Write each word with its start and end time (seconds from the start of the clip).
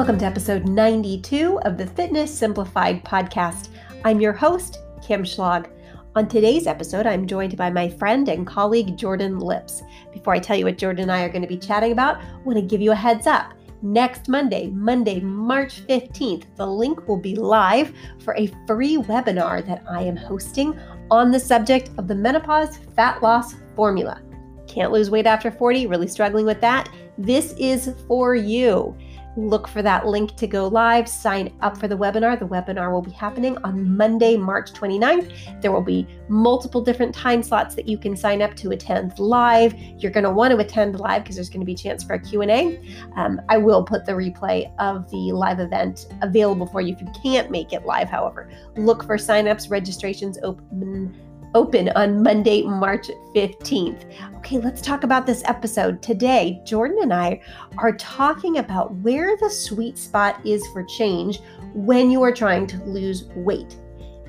Welcome 0.00 0.18
to 0.20 0.24
episode 0.24 0.66
92 0.66 1.60
of 1.66 1.76
the 1.76 1.86
Fitness 1.86 2.32
Simplified 2.32 3.04
podcast. 3.04 3.68
I'm 4.02 4.18
your 4.18 4.32
host, 4.32 4.78
Kim 5.06 5.24
Schlag. 5.24 5.70
On 6.16 6.26
today's 6.26 6.66
episode, 6.66 7.06
I'm 7.06 7.26
joined 7.26 7.54
by 7.58 7.68
my 7.68 7.90
friend 7.90 8.26
and 8.30 8.46
colleague, 8.46 8.96
Jordan 8.96 9.38
Lips. 9.38 9.82
Before 10.10 10.32
I 10.32 10.38
tell 10.38 10.56
you 10.56 10.64
what 10.64 10.78
Jordan 10.78 11.02
and 11.02 11.12
I 11.12 11.22
are 11.22 11.28
going 11.28 11.42
to 11.42 11.46
be 11.46 11.58
chatting 11.58 11.92
about, 11.92 12.16
I 12.16 12.38
want 12.44 12.56
to 12.56 12.64
give 12.64 12.80
you 12.80 12.92
a 12.92 12.94
heads 12.94 13.26
up. 13.26 13.52
Next 13.82 14.26
Monday, 14.26 14.68
Monday, 14.68 15.20
March 15.20 15.86
15th, 15.86 16.44
the 16.56 16.66
link 16.66 17.06
will 17.06 17.18
be 17.18 17.36
live 17.36 17.92
for 18.20 18.34
a 18.36 18.50
free 18.66 18.96
webinar 18.96 19.66
that 19.66 19.84
I 19.86 20.00
am 20.00 20.16
hosting 20.16 20.80
on 21.10 21.30
the 21.30 21.38
subject 21.38 21.90
of 21.98 22.08
the 22.08 22.14
menopause 22.14 22.78
fat 22.96 23.22
loss 23.22 23.54
formula. 23.76 24.22
Can't 24.66 24.92
lose 24.92 25.10
weight 25.10 25.26
after 25.26 25.50
40, 25.50 25.88
really 25.88 26.08
struggling 26.08 26.46
with 26.46 26.62
that? 26.62 26.88
This 27.18 27.52
is 27.58 27.94
for 28.08 28.34
you 28.34 28.96
look 29.36 29.68
for 29.68 29.82
that 29.82 30.06
link 30.06 30.36
to 30.36 30.46
go 30.46 30.66
live, 30.68 31.08
sign 31.08 31.52
up 31.60 31.76
for 31.78 31.88
the 31.88 31.96
webinar. 31.96 32.38
The 32.38 32.46
webinar 32.46 32.92
will 32.92 33.02
be 33.02 33.10
happening 33.10 33.56
on 33.64 33.96
Monday, 33.96 34.36
March 34.36 34.72
29th. 34.72 35.60
There 35.60 35.72
will 35.72 35.82
be 35.82 36.06
multiple 36.28 36.80
different 36.80 37.14
time 37.14 37.42
slots 37.42 37.74
that 37.74 37.88
you 37.88 37.98
can 37.98 38.16
sign 38.16 38.42
up 38.42 38.54
to 38.56 38.70
attend 38.70 39.18
live. 39.18 39.74
You're 39.98 40.12
going 40.12 40.24
to 40.24 40.30
want 40.30 40.52
to 40.52 40.58
attend 40.58 40.98
live 40.98 41.22
because 41.22 41.36
there's 41.36 41.48
going 41.48 41.60
to 41.60 41.66
be 41.66 41.74
a 41.74 41.76
chance 41.76 42.02
for 42.02 42.14
a 42.14 42.18
Q&A. 42.18 42.80
Um, 43.16 43.40
I 43.48 43.58
will 43.58 43.84
put 43.84 44.04
the 44.04 44.12
replay 44.12 44.72
of 44.78 45.10
the 45.10 45.32
live 45.32 45.60
event 45.60 46.06
available 46.22 46.66
for 46.66 46.80
you 46.80 46.94
if 46.94 47.00
you 47.00 47.08
can't 47.22 47.50
make 47.50 47.72
it 47.72 47.86
live, 47.86 48.08
however. 48.08 48.50
Look 48.76 49.04
for 49.04 49.16
signups, 49.16 49.70
registrations 49.70 50.38
open 50.42 51.14
open 51.54 51.88
on 51.90 52.22
Monday, 52.22 52.62
March 52.62 53.08
15th. 53.34 54.04
Okay, 54.36 54.58
let's 54.58 54.80
talk 54.80 55.04
about 55.04 55.26
this 55.26 55.42
episode. 55.46 56.02
Today, 56.02 56.60
Jordan 56.64 56.98
and 57.02 57.12
I 57.12 57.40
are 57.78 57.96
talking 57.96 58.58
about 58.58 58.94
where 58.96 59.36
the 59.36 59.50
sweet 59.50 59.98
spot 59.98 60.44
is 60.46 60.66
for 60.68 60.84
change 60.84 61.40
when 61.74 62.10
you 62.10 62.22
are 62.22 62.32
trying 62.32 62.66
to 62.68 62.84
lose 62.84 63.24
weight. 63.36 63.76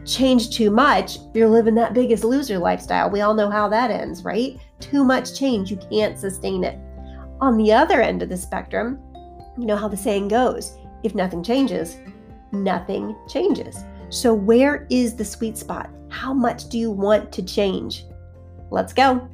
Change 0.05 0.49
too 0.49 0.71
much, 0.71 1.19
you're 1.33 1.47
living 1.47 1.75
that 1.75 1.93
biggest 1.93 2.23
loser 2.23 2.57
lifestyle. 2.57 3.09
We 3.09 3.21
all 3.21 3.35
know 3.35 3.51
how 3.51 3.69
that 3.69 3.91
ends, 3.91 4.23
right? 4.23 4.59
Too 4.79 5.03
much 5.03 5.37
change, 5.37 5.69
you 5.69 5.77
can't 5.77 6.17
sustain 6.17 6.63
it. 6.63 6.79
On 7.39 7.57
the 7.57 7.71
other 7.71 8.01
end 8.01 8.23
of 8.23 8.29
the 8.29 8.37
spectrum, 8.37 8.99
you 9.57 9.65
know 9.65 9.75
how 9.75 9.87
the 9.87 9.97
saying 9.97 10.29
goes 10.29 10.77
if 11.03 11.15
nothing 11.15 11.43
changes, 11.43 11.97
nothing 12.51 13.15
changes. 13.27 13.85
So, 14.11 14.33
where 14.33 14.87
is 14.89 15.15
the 15.15 15.23
sweet 15.23 15.57
spot? 15.57 15.89
How 16.09 16.33
much 16.33 16.67
do 16.67 16.77
you 16.77 16.91
want 16.91 17.31
to 17.31 17.41
change? 17.41 18.03
Let's 18.69 18.91
go. 18.91 19.25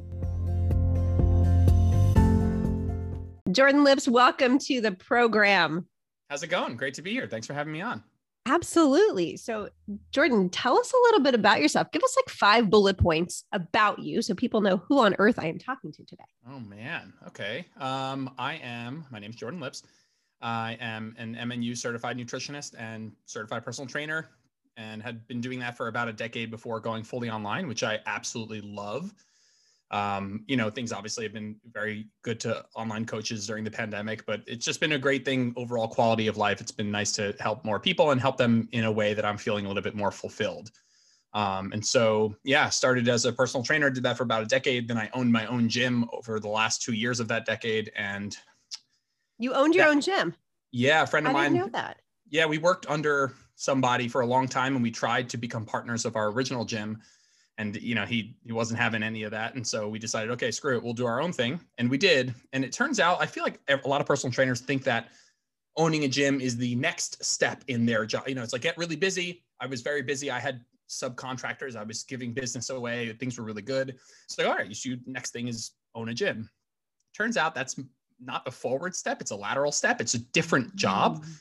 Jordan 3.50 3.82
Lips, 3.82 4.06
welcome 4.06 4.56
to 4.60 4.80
the 4.80 4.92
program. 4.92 5.88
How's 6.30 6.44
it 6.44 6.46
going? 6.46 6.76
Great 6.76 6.94
to 6.94 7.02
be 7.02 7.10
here. 7.10 7.26
Thanks 7.26 7.44
for 7.44 7.54
having 7.54 7.72
me 7.72 7.80
on. 7.80 8.04
Absolutely. 8.46 9.36
So, 9.36 9.68
Jordan, 10.12 10.48
tell 10.48 10.78
us 10.78 10.92
a 10.92 11.02
little 11.06 11.20
bit 11.22 11.34
about 11.34 11.60
yourself. 11.60 11.90
Give 11.90 12.04
us 12.04 12.16
like 12.16 12.28
five 12.28 12.70
bullet 12.70 12.98
points 12.98 13.42
about 13.50 13.98
you 13.98 14.22
so 14.22 14.32
people 14.32 14.60
know 14.60 14.76
who 14.76 15.00
on 15.00 15.16
earth 15.18 15.40
I 15.40 15.48
am 15.48 15.58
talking 15.58 15.90
to 15.90 16.04
today. 16.04 16.22
Oh, 16.48 16.60
man. 16.60 17.12
Okay. 17.26 17.66
Um, 17.80 18.32
I 18.38 18.54
am, 18.62 19.06
my 19.10 19.18
name 19.18 19.30
is 19.30 19.36
Jordan 19.36 19.58
Lips. 19.58 19.82
I 20.40 20.78
am 20.80 21.16
an 21.18 21.34
MNU 21.34 21.76
certified 21.76 22.16
nutritionist 22.16 22.76
and 22.78 23.10
certified 23.26 23.64
personal 23.64 23.88
trainer 23.88 24.28
and 24.78 25.02
had 25.02 25.26
been 25.26 25.40
doing 25.40 25.58
that 25.58 25.76
for 25.76 25.88
about 25.88 26.08
a 26.08 26.12
decade 26.12 26.50
before 26.50 26.80
going 26.80 27.02
fully 27.02 27.28
online, 27.28 27.66
which 27.66 27.82
I 27.82 27.98
absolutely 28.06 28.60
love. 28.60 29.12
Um, 29.90 30.44
you 30.46 30.56
know, 30.56 30.70
things 30.70 30.92
obviously 30.92 31.24
have 31.24 31.32
been 31.32 31.56
very 31.72 32.08
good 32.22 32.38
to 32.40 32.64
online 32.76 33.04
coaches 33.04 33.46
during 33.46 33.64
the 33.64 33.70
pandemic, 33.70 34.24
but 34.24 34.42
it's 34.46 34.64
just 34.64 34.80
been 34.80 34.92
a 34.92 34.98
great 34.98 35.24
thing 35.24 35.52
overall 35.56 35.88
quality 35.88 36.28
of 36.28 36.36
life. 36.36 36.60
It's 36.60 36.70
been 36.70 36.90
nice 36.90 37.10
to 37.12 37.34
help 37.40 37.64
more 37.64 37.80
people 37.80 38.12
and 38.12 38.20
help 38.20 38.36
them 38.36 38.68
in 38.72 38.84
a 38.84 38.92
way 38.92 39.14
that 39.14 39.24
I'm 39.24 39.38
feeling 39.38 39.64
a 39.64 39.68
little 39.68 39.82
bit 39.82 39.96
more 39.96 40.12
fulfilled. 40.12 40.70
Um, 41.34 41.72
and 41.72 41.84
so, 41.84 42.36
yeah, 42.44 42.68
started 42.68 43.08
as 43.08 43.24
a 43.24 43.32
personal 43.32 43.64
trainer, 43.64 43.90
did 43.90 44.02
that 44.04 44.16
for 44.16 44.22
about 44.22 44.42
a 44.42 44.46
decade. 44.46 44.88
Then 44.88 44.96
I 44.96 45.10
owned 45.12 45.32
my 45.32 45.46
own 45.46 45.68
gym 45.68 46.08
over 46.12 46.38
the 46.38 46.48
last 46.48 46.82
two 46.82 46.92
years 46.92 47.18
of 47.18 47.28
that 47.28 47.46
decade. 47.46 47.90
And 47.96 48.36
you 49.38 49.54
owned 49.54 49.74
your 49.74 49.86
that, 49.86 49.90
own 49.90 50.00
gym? 50.00 50.34
Yeah, 50.70 51.02
a 51.02 51.06
friend 51.06 51.26
of 51.26 51.30
I 51.30 51.34
mine. 51.34 51.54
know 51.54 51.68
that. 51.68 52.00
Yeah, 52.30 52.46
we 52.46 52.58
worked 52.58 52.86
under 52.88 53.34
somebody 53.58 54.06
for 54.06 54.20
a 54.20 54.26
long 54.26 54.46
time 54.46 54.76
and 54.76 54.82
we 54.84 54.90
tried 54.90 55.28
to 55.28 55.36
become 55.36 55.64
partners 55.64 56.04
of 56.04 56.14
our 56.14 56.28
original 56.28 56.64
gym. 56.64 57.02
And 57.58 57.74
you 57.82 57.96
know 57.96 58.04
he 58.04 58.36
he 58.46 58.52
wasn't 58.52 58.78
having 58.78 59.02
any 59.02 59.24
of 59.24 59.32
that. 59.32 59.56
And 59.56 59.66
so 59.66 59.88
we 59.88 59.98
decided 59.98 60.30
okay 60.30 60.52
screw 60.52 60.76
it 60.76 60.82
we'll 60.82 60.94
do 60.94 61.06
our 61.06 61.20
own 61.20 61.32
thing. 61.32 61.60
And 61.76 61.90
we 61.90 61.98
did. 61.98 62.32
And 62.52 62.64
it 62.64 62.72
turns 62.72 63.00
out 63.00 63.20
i 63.20 63.26
feel 63.26 63.42
like 63.42 63.58
a 63.68 63.88
lot 63.88 64.00
of 64.00 64.06
personal 64.06 64.32
trainers 64.32 64.60
think 64.60 64.84
that 64.84 65.08
owning 65.76 66.04
a 66.04 66.08
gym 66.08 66.40
is 66.40 66.56
the 66.56 66.76
next 66.76 67.22
step 67.22 67.64
in 67.66 67.84
their 67.84 68.06
job. 68.06 68.28
You 68.28 68.36
know 68.36 68.44
it's 68.44 68.52
like 68.52 68.62
get 68.62 68.78
really 68.78 68.96
busy. 68.96 69.42
I 69.60 69.66
was 69.66 69.82
very 69.82 70.02
busy. 70.02 70.30
I 70.30 70.38
had 70.38 70.64
subcontractors. 70.88 71.74
I 71.74 71.82
was 71.82 72.04
giving 72.04 72.32
business 72.32 72.70
away. 72.70 73.12
Things 73.14 73.36
were 73.38 73.44
really 73.44 73.62
good. 73.62 73.98
So 74.28 74.48
all 74.48 74.54
right 74.54 74.68
you 74.68 74.74
should 74.74 75.04
next 75.08 75.32
thing 75.32 75.48
is 75.48 75.72
own 75.96 76.10
a 76.10 76.14
gym. 76.14 76.48
Turns 77.12 77.36
out 77.36 77.56
that's 77.56 77.74
not 78.20 78.46
a 78.46 78.52
forward 78.52 78.94
step. 78.94 79.20
It's 79.20 79.32
a 79.32 79.36
lateral 79.36 79.72
step. 79.72 80.00
It's 80.00 80.14
a 80.14 80.20
different 80.20 80.76
job. 80.76 81.18
Mm-hmm 81.18 81.32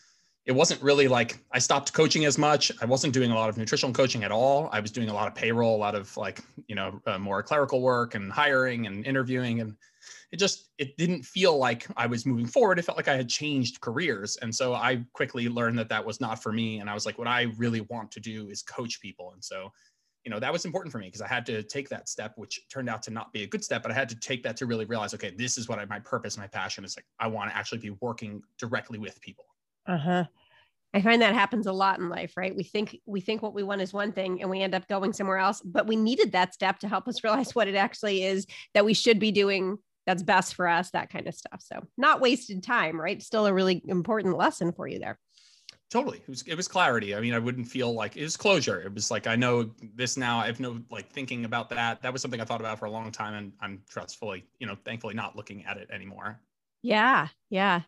it 0.48 0.56
wasn't 0.56 0.82
really 0.82 1.10
like 1.10 1.38
I 1.52 1.60
stopped 1.60 1.92
coaching 1.92 2.24
as 2.24 2.38
much. 2.38 2.72
I 2.82 2.86
wasn't 2.86 3.14
doing 3.14 3.32
a 3.32 3.36
lot 3.36 3.50
of 3.50 3.58
nutritional 3.58 3.94
coaching 3.94 4.24
at 4.24 4.32
all. 4.32 4.70
I 4.72 4.80
was 4.80 4.92
doing 4.92 5.10
a 5.10 5.14
lot 5.14 5.28
of 5.28 5.36
payroll, 5.36 5.76
a 5.76 5.78
lot 5.78 5.94
of 5.94 6.16
like, 6.16 6.40
you 6.68 6.76
know, 6.76 7.02
uh, 7.06 7.20
more 7.20 7.44
clerical 7.44 7.82
work 7.82 8.16
and 8.16 8.32
hiring 8.32 8.88
and 8.88 9.06
interviewing. 9.06 9.60
And 9.60 9.76
it 10.32 10.38
just, 10.38 10.70
it 10.78 10.96
didn't 10.96 11.24
feel 11.24 11.58
like 11.58 11.86
I 11.98 12.08
was 12.08 12.26
moving 12.26 12.48
forward. 12.48 12.80
It 12.80 12.84
felt 12.84 12.98
like 12.98 13.10
I 13.10 13.18
had 13.18 13.28
changed 13.28 13.82
careers. 13.82 14.38
And 14.42 14.56
so 14.56 14.74
I 14.74 15.04
quickly 15.12 15.50
learned 15.50 15.78
that 15.80 15.90
that 15.90 16.06
was 16.06 16.22
not 16.22 16.42
for 16.42 16.54
me. 16.54 16.80
And 16.80 16.90
I 16.90 16.94
was 16.94 17.06
like, 17.06 17.18
what 17.18 17.28
I 17.28 17.52
really 17.58 17.82
want 17.82 18.10
to 18.12 18.22
do 18.22 18.50
is 18.50 18.62
coach 18.62 19.02
people. 19.02 19.34
And 19.34 19.44
so, 19.44 19.70
you 20.24 20.32
know, 20.32 20.40
that 20.40 20.54
was 20.54 20.64
important 20.64 20.94
for 20.94 21.00
me 21.00 21.08
because 21.08 21.22
I 21.22 21.28
had 21.28 21.46
to 21.48 21.62
take 21.62 21.90
that 21.90 22.08
step, 22.08 22.34
which 22.38 22.62
turned 22.72 22.88
out 22.88 23.04
to 23.04 23.12
not 23.12 23.34
be 23.34 23.44
a 23.44 23.48
good 23.48 23.66
step, 23.66 23.84
but 23.84 23.92
I 23.92 23.96
had 23.96 24.08
to 24.10 24.20
take 24.20 24.44
that 24.44 24.56
to 24.58 24.66
really 24.66 24.86
realize, 24.86 25.14
okay, 25.14 25.34
this 25.38 25.58
is 25.58 25.68
what 25.68 25.78
I, 25.78 25.84
my 25.86 26.00
purpose, 26.00 26.38
my 26.38 26.48
passion 26.48 26.86
is 26.86 26.96
like, 26.96 27.06
I 27.20 27.28
want 27.28 27.50
to 27.52 27.58
actually 27.58 27.80
be 27.80 27.92
working 28.00 28.42
directly 28.58 28.98
with 28.98 29.20
people. 29.20 29.44
Uh-huh. 29.88 30.26
I 30.94 31.02
find 31.02 31.22
that 31.22 31.34
happens 31.34 31.68
a 31.68 31.74
lot 31.74 32.00
in 32.00 32.10
life, 32.10 32.34
right? 32.38 32.56
We 32.56 32.64
think 32.64 32.98
we 33.06 33.22
think 33.22 33.42
what 33.42 33.54
we 33.54 33.64
want 33.64 33.82
is 33.82 33.94
one 33.94 34.12
thing 34.12 34.42
and 34.42 34.50
we 34.50 34.62
end 34.62 34.74
up 34.74 34.88
going 34.88 35.14
somewhere 35.14 35.38
else, 35.38 35.62
but 35.62 35.86
we 35.86 35.96
needed 35.96 36.32
that 36.32 36.54
step 36.54 36.80
to 36.80 36.88
help 36.88 37.08
us 37.08 37.24
realize 37.24 37.54
what 37.54 37.68
it 37.68 37.76
actually 37.76 38.24
is 38.24 38.46
that 38.74 38.86
we 38.86 38.94
should 38.94 39.20
be 39.20 39.32
doing 39.32 39.78
that's 40.06 40.24
best 40.24 40.56
for 40.56 40.68
us, 40.68 40.90
that 40.92 41.10
kind 41.10 41.28
of 41.28 41.36
stuff. 41.36 41.62
So, 41.62 41.86
not 41.98 42.22
wasted 42.22 42.64
time, 42.64 43.00
right? 43.00 43.22
Still 43.22 43.46
a 43.46 43.54
really 43.54 43.84
important 43.88 44.38
lesson 44.38 44.72
for 44.72 44.88
you 44.88 45.00
there. 45.00 45.20
Totally. 45.90 46.18
It 46.18 46.28
was 46.28 46.42
it 46.44 46.56
was 46.56 46.68
clarity. 46.68 47.16
I 47.16 47.22
mean, 47.22 47.34
I 47.34 47.40
wouldn't 47.40 47.68
feel 47.68 47.94
like 47.94 48.18
it 48.18 48.24
was 48.24 48.36
closure. 48.36 48.82
It 48.82 48.94
was 48.94 49.10
like 49.10 49.28
I 49.28 49.36
know 49.36 49.70
this 49.96 50.18
now. 50.18 50.40
I 50.40 50.48
have 50.48 50.60
no 50.60 50.82
like 50.90 51.10
thinking 51.10 51.46
about 51.46 51.70
that. 51.70 52.02
That 52.02 52.12
was 52.12 52.22
something 52.22 52.42
I 52.42 52.46
thought 52.46 52.60
about 52.60 52.80
for 52.80 52.86
a 52.86 52.92
long 52.92 53.12
time 53.12 53.34
and 53.36 53.54
I'm 53.62 53.82
trustfully, 53.90 54.46
you 54.60 54.68
know, 54.68 54.76
thankfully 54.84 55.14
not 55.14 55.38
looking 55.38 55.66
at 55.66 55.78
it 55.78 55.90
anymore. 55.90 56.42
Yeah, 56.88 57.28
yeah. 57.50 57.82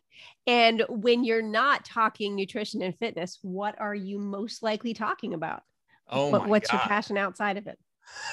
And 0.46 0.84
when 0.90 1.24
you're 1.24 1.40
not 1.40 1.86
talking 1.86 2.36
nutrition 2.36 2.82
and 2.82 2.94
fitness, 2.98 3.38
what 3.40 3.80
are 3.80 3.94
you 3.94 4.18
most 4.18 4.62
likely 4.62 4.92
talking 4.92 5.32
about? 5.32 5.62
Oh, 6.06 6.28
what, 6.28 6.46
what's 6.46 6.70
God. 6.70 6.76
your 6.76 6.80
passion 6.86 7.16
outside 7.16 7.56
of 7.56 7.66
it? 7.66 7.78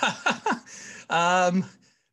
um, 1.10 1.64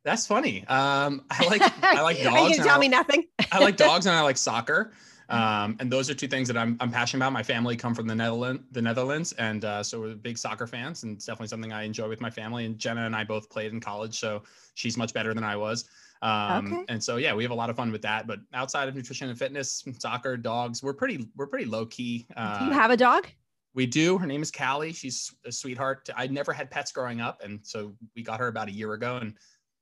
that's 0.05 0.25
funny. 0.25 0.65
Um, 0.67 1.25
I 1.29 1.45
like 1.47 1.83
I 1.83 2.01
like 2.01 2.23
dogs. 2.23 2.37
are 2.39 2.49
you 2.49 2.55
tell 2.63 2.77
I, 2.77 2.79
me 2.79 2.87
nothing? 2.87 3.25
I 3.51 3.59
like 3.59 3.75
dogs 3.89 4.05
and 4.05 4.15
I 4.15 4.21
like 4.21 4.37
soccer. 4.37 4.93
Um, 5.27 5.75
and 5.81 5.91
those 5.91 6.09
are 6.09 6.13
two 6.13 6.27
things 6.27 6.47
that 6.47 6.55
I'm, 6.55 6.77
I'm 6.79 6.91
passionate 6.91 7.25
about. 7.25 7.33
My 7.33 7.43
family 7.43 7.75
come 7.75 7.93
from 7.93 8.07
the 8.07 8.15
Netherlands, 8.15 8.63
the 8.71 8.81
Netherlands, 8.81 9.33
and 9.33 9.65
uh, 9.65 9.83
so 9.83 9.99
we're 9.99 10.15
big 10.15 10.37
soccer 10.37 10.67
fans, 10.67 11.03
and 11.03 11.17
it's 11.17 11.25
definitely 11.25 11.47
something 11.47 11.73
I 11.73 11.83
enjoy 11.83 12.07
with 12.07 12.21
my 12.21 12.29
family. 12.29 12.65
And 12.65 12.77
Jenna 12.79 13.05
and 13.05 13.15
I 13.15 13.25
both 13.25 13.49
played 13.49 13.73
in 13.73 13.81
college, 13.81 14.17
so 14.17 14.43
she's 14.75 14.95
much 14.95 15.13
better 15.13 15.33
than 15.33 15.43
I 15.43 15.57
was. 15.57 15.89
Um, 16.21 16.73
okay. 16.73 16.85
And 16.89 17.03
so, 17.03 17.17
yeah, 17.17 17.33
we 17.33 17.43
have 17.43 17.51
a 17.51 17.55
lot 17.55 17.69
of 17.69 17.75
fun 17.75 17.91
with 17.91 18.01
that. 18.03 18.27
But 18.27 18.39
outside 18.53 18.87
of 18.87 18.95
nutrition 18.95 19.29
and 19.29 19.37
fitness, 19.37 19.83
soccer, 19.99 20.37
dogs, 20.37 20.81
we're 20.81 20.93
pretty, 20.93 21.27
we're 21.35 21.47
pretty 21.47 21.65
low 21.65 21.85
key. 21.85 22.25
Uh, 22.35 22.59
do 22.59 22.65
you 22.65 22.71
have 22.71 22.91
a 22.91 22.97
dog? 22.97 23.27
We 23.75 23.85
do. 23.85 24.17
Her 24.17 24.25
name 24.25 24.41
is 24.41 24.51
Callie. 24.51 24.93
She's 24.93 25.33
a 25.45 25.51
sweetheart. 25.51 26.09
I 26.15 26.27
never 26.27 26.53
had 26.53 26.71
pets 26.71 26.93
growing 26.93 27.19
up, 27.19 27.41
and 27.43 27.59
so 27.61 27.93
we 28.15 28.23
got 28.23 28.39
her 28.39 28.47
about 28.47 28.69
a 28.69 28.71
year 28.71 28.93
ago. 28.93 29.17
And 29.17 29.33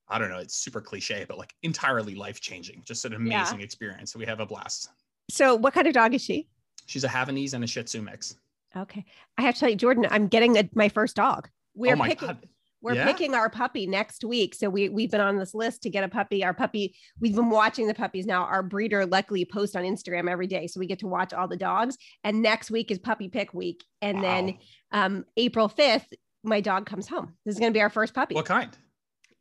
I 0.10 0.18
don't 0.18 0.30
know, 0.30 0.40
it's 0.40 0.56
super 0.56 0.82
cliche, 0.82 1.26
but 1.28 1.38
like 1.38 1.54
entirely 1.62 2.16
life 2.16 2.42
changing. 2.42 2.82
Just 2.86 3.06
an 3.06 3.14
amazing 3.14 3.60
yeah. 3.60 3.64
experience. 3.66 4.12
So 4.12 4.18
we 4.18 4.26
have 4.26 4.40
a 4.40 4.48
blast. 4.48 4.90
So, 5.30 5.56
what 5.56 5.76
kind 5.76 5.86
of 5.86 5.94
dog 5.94 6.16
is 6.16 6.24
she? 6.24 6.48
She's 6.88 7.04
a 7.04 7.08
Havanese 7.08 7.54
and 7.54 7.64
a 7.64 7.68
Shih 7.68 7.84
Tzu 7.84 8.02
mix. 8.02 8.36
Okay, 8.76 9.06
I 9.38 9.44
have 9.44 9.54
to 9.54 9.60
tell 9.60 9.70
you, 9.70 9.76
Jordan, 9.76 10.08
I'm 10.10 10.28
getting 10.28 10.58
a, 10.58 10.68
my 10.74 10.90
first 10.90 11.16
dog. 11.16 11.50
We're 11.76 11.96
oh 11.96 12.02
picking. 12.02 12.28
God. 12.30 12.48
We're 12.84 12.96
yeah. 12.96 13.06
picking 13.06 13.34
our 13.34 13.50
puppy 13.50 13.88
next 13.88 14.26
week. 14.26 14.54
So 14.54 14.70
we 14.70 14.90
we've 14.90 15.10
been 15.10 15.22
on 15.22 15.38
this 15.38 15.56
list 15.56 15.82
to 15.84 15.90
get 15.90 16.04
a 16.04 16.10
puppy. 16.10 16.44
Our 16.44 16.54
puppy, 16.54 16.96
we've 17.22 17.34
been 17.34 17.50
watching 17.50 17.88
the 17.88 17.94
puppies 17.94 18.26
now. 18.26 18.44
Our 18.44 18.62
breeder 18.62 19.06
luckily 19.06 19.46
posts 19.46 19.76
on 19.76 19.84
Instagram 19.84 20.30
every 20.30 20.48
day. 20.48 20.68
So 20.68 20.82
we 20.82 20.86
get 20.86 21.00
to 21.00 21.08
watch 21.08 21.34
all 21.34 21.48
the 21.48 21.56
dogs. 21.56 21.98
And 22.26 22.42
next 22.42 22.70
week 22.70 22.92
is 22.92 23.00
puppy 23.00 23.30
pick 23.30 23.54
week. 23.54 23.86
And 24.02 24.18
wow. 24.18 24.22
then 24.22 24.58
um, 24.92 25.26
April 25.38 25.70
5th, 25.70 26.08
my 26.44 26.60
dog 26.60 26.86
comes 26.86 27.08
home. 27.08 27.34
This 27.46 27.56
is 27.56 27.60
going 27.60 27.72
to 27.72 27.78
be 27.78 27.82
our 27.82 27.90
first 27.90 28.14
puppy. 28.14 28.36
What 28.36 28.46
kind? 28.46 28.78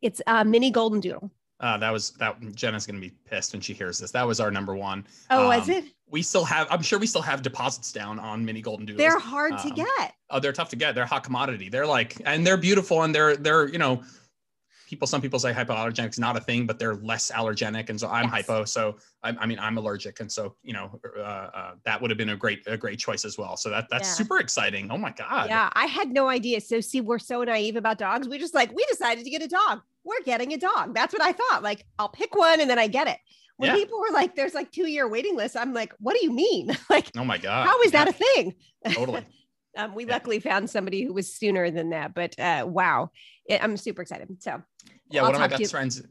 It's 0.01 0.21
a 0.25 0.45
mini 0.45 0.71
golden 0.71 1.01
doodle. 1.01 1.29
Uh, 1.59 1.77
that 1.77 1.91
was 1.91 2.11
that 2.11 2.37
Jenna's 2.55 2.85
gonna 2.85 2.99
be 2.99 3.11
pissed 3.25 3.53
when 3.53 3.61
she 3.61 3.73
hears 3.73 3.97
this. 3.97 4.11
That 4.11 4.27
was 4.27 4.39
our 4.39 4.51
number 4.51 4.75
one. 4.75 5.05
Oh, 5.29 5.43
um, 5.43 5.47
was 5.47 5.69
it? 5.69 5.85
We 6.09 6.21
still 6.21 6.43
have. 6.45 6.67
I'm 6.69 6.81
sure 6.81 6.99
we 6.99 7.07
still 7.07 7.21
have 7.21 7.41
deposits 7.41 7.91
down 7.91 8.19
on 8.19 8.43
mini 8.43 8.61
golden 8.61 8.85
doodles. 8.85 8.99
They're 8.99 9.19
hard 9.19 9.53
um, 9.53 9.69
to 9.69 9.75
get. 9.75 10.13
Oh, 10.29 10.39
they're 10.39 10.53
tough 10.53 10.69
to 10.69 10.75
get. 10.75 10.93
They're 10.93 11.05
hot 11.05 11.23
commodity. 11.23 11.69
They're 11.69 11.87
like, 11.87 12.21
and 12.25 12.45
they're 12.45 12.57
beautiful, 12.57 13.03
and 13.03 13.15
they're 13.15 13.37
they're 13.37 13.67
you 13.67 13.77
know 13.77 14.03
people 14.93 15.07
some 15.07 15.21
people 15.21 15.39
say 15.39 15.51
hypoallergenic 15.51 16.09
is 16.09 16.19
not 16.19 16.37
a 16.37 16.39
thing 16.39 16.65
but 16.65 16.77
they're 16.79 16.95
less 16.95 17.31
allergenic 17.31 17.89
and 17.89 17.99
so 17.99 18.07
i'm 18.09 18.25
yes. 18.25 18.31
hypo 18.31 18.65
so 18.65 18.95
I, 19.23 19.35
I, 19.39 19.45
mean 19.45 19.59
i'm 19.59 19.77
allergic 19.77 20.19
and 20.19 20.31
so 20.31 20.55
you 20.61 20.73
know 20.73 20.99
uh, 21.17 21.21
uh, 21.21 21.71
that 21.85 22.01
would 22.01 22.11
have 22.11 22.17
been 22.17 22.29
a 22.29 22.35
great 22.35 22.63
a 22.67 22.77
great 22.77 22.99
choice 22.99 23.25
as 23.25 23.37
well. 23.37 23.57
So 23.57 23.69
that 23.69 23.87
that's 23.89 24.09
yeah. 24.09 24.13
super 24.13 24.39
exciting. 24.39 24.89
Oh 24.91 24.97
my 24.97 25.11
god. 25.11 25.49
Yeah 25.49 25.69
i 25.73 25.85
had 25.85 26.09
no 26.11 26.27
idea. 26.27 26.61
So 26.61 26.81
see 26.81 27.01
we're 27.01 27.19
so 27.19 27.43
naive 27.43 27.75
about 27.75 27.97
dogs. 27.97 28.27
We 28.27 28.37
just 28.37 28.53
like 28.53 28.73
we 28.73 28.85
decided 28.85 29.23
to 29.23 29.29
get 29.29 29.41
a 29.41 29.47
dog. 29.47 29.81
We're 30.03 30.21
getting 30.25 30.53
a 30.53 30.57
dog. 30.57 30.93
That's 30.93 31.13
what 31.13 31.21
i 31.21 31.31
thought. 31.31 31.63
Like 31.63 31.85
i'll 31.99 32.09
pick 32.09 32.35
one 32.35 32.59
and 32.59 32.69
then 32.69 32.79
i 32.79 32.87
get 32.87 33.07
it. 33.07 33.19
When 33.57 33.69
yeah. 33.69 33.75
people 33.75 33.99
were 33.99 34.13
like 34.13 34.35
there's 34.35 34.53
like 34.53 34.71
two 34.71 34.89
year 34.89 35.07
waiting 35.07 35.35
list 35.35 35.55
i'm 35.55 35.73
like 35.73 35.93
what 35.99 36.15
do 36.15 36.23
you 36.23 36.31
mean? 36.31 36.75
Like 36.89 37.09
oh 37.17 37.25
my 37.25 37.37
god. 37.37 37.67
how 37.67 37.79
is 37.81 37.93
yeah. 37.93 38.05
that 38.05 38.13
a 38.13 38.17
thing? 38.17 38.55
Totally. 38.91 39.25
Um, 39.75 39.95
we 39.95 40.05
luckily 40.05 40.39
found 40.39 40.69
somebody 40.69 41.03
who 41.03 41.13
was 41.13 41.33
sooner 41.33 41.71
than 41.71 41.89
that 41.89 42.13
but 42.13 42.39
uh, 42.39 42.63
wow. 42.67 43.09
I'm 43.49 43.75
super 43.75 44.03
excited. 44.03 44.29
So 44.39 44.61
yeah, 45.13 45.21
I'll 45.21 45.27
one 45.27 45.35
of 45.35 45.41
my 45.41 45.47
best 45.47 45.71
friends, 45.71 46.01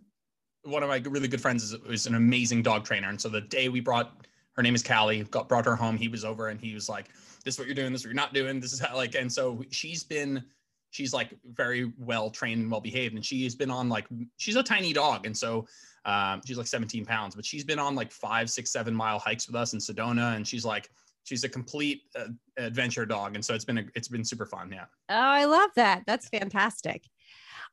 one 0.62 0.82
of 0.82 0.88
my 0.88 1.02
really 1.08 1.26
good 1.26 1.40
friends 1.40 1.64
is, 1.64 1.72
is 1.88 2.06
an 2.06 2.14
amazing 2.14 2.62
dog 2.62 2.84
trainer. 2.84 3.08
And 3.08 3.20
so 3.20 3.28
the 3.28 3.40
day 3.40 3.68
we 3.68 3.80
brought 3.80 4.24
her 4.54 4.62
name 4.62 4.74
is 4.74 4.82
Callie, 4.82 5.24
got 5.24 5.48
brought 5.48 5.64
her 5.64 5.74
home. 5.74 5.96
He 5.96 6.08
was 6.08 6.24
over 6.24 6.48
and 6.48 6.60
he 6.60 6.72
was 6.72 6.88
like, 6.88 7.08
This 7.44 7.54
is 7.54 7.58
what 7.58 7.66
you're 7.66 7.74
doing, 7.74 7.90
this 7.90 8.02
is 8.02 8.06
what 8.06 8.10
you're 8.10 8.22
not 8.22 8.32
doing. 8.32 8.60
This 8.60 8.72
is 8.72 8.78
how 8.78 8.94
like, 8.94 9.16
and 9.16 9.30
so 9.30 9.64
she's 9.70 10.04
been 10.04 10.44
she's 10.90 11.12
like 11.12 11.30
very 11.52 11.90
well 11.98 12.30
trained 12.30 12.60
and 12.60 12.70
well 12.70 12.80
behaved. 12.80 13.14
And 13.14 13.24
she's 13.24 13.56
been 13.56 13.70
on 13.70 13.88
like 13.88 14.06
she's 14.36 14.54
a 14.54 14.62
tiny 14.62 14.92
dog. 14.92 15.26
And 15.26 15.36
so 15.36 15.66
um, 16.04 16.40
she's 16.46 16.58
like 16.58 16.68
17 16.68 17.04
pounds, 17.04 17.34
but 17.34 17.44
she's 17.44 17.64
been 17.64 17.80
on 17.80 17.96
like 17.96 18.12
five, 18.12 18.50
six, 18.50 18.70
seven 18.70 18.94
mile 18.94 19.18
hikes 19.18 19.48
with 19.48 19.56
us 19.56 19.72
in 19.72 19.80
Sedona. 19.80 20.36
And 20.36 20.46
she's 20.46 20.64
like, 20.64 20.90
she's 21.24 21.42
a 21.42 21.48
complete 21.48 22.02
uh, 22.14 22.26
adventure 22.56 23.06
dog. 23.06 23.34
And 23.34 23.44
so 23.44 23.54
it's 23.54 23.64
been, 23.64 23.78
a, 23.78 23.84
it's 23.94 24.08
been 24.08 24.24
super 24.24 24.46
fun. 24.46 24.70
Yeah. 24.70 24.84
Oh, 25.08 25.14
I 25.14 25.44
love 25.46 25.70
that. 25.76 26.02
That's 26.06 26.28
fantastic. 26.28 27.04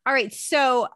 All 0.06 0.14
right. 0.14 0.34
So 0.34 0.88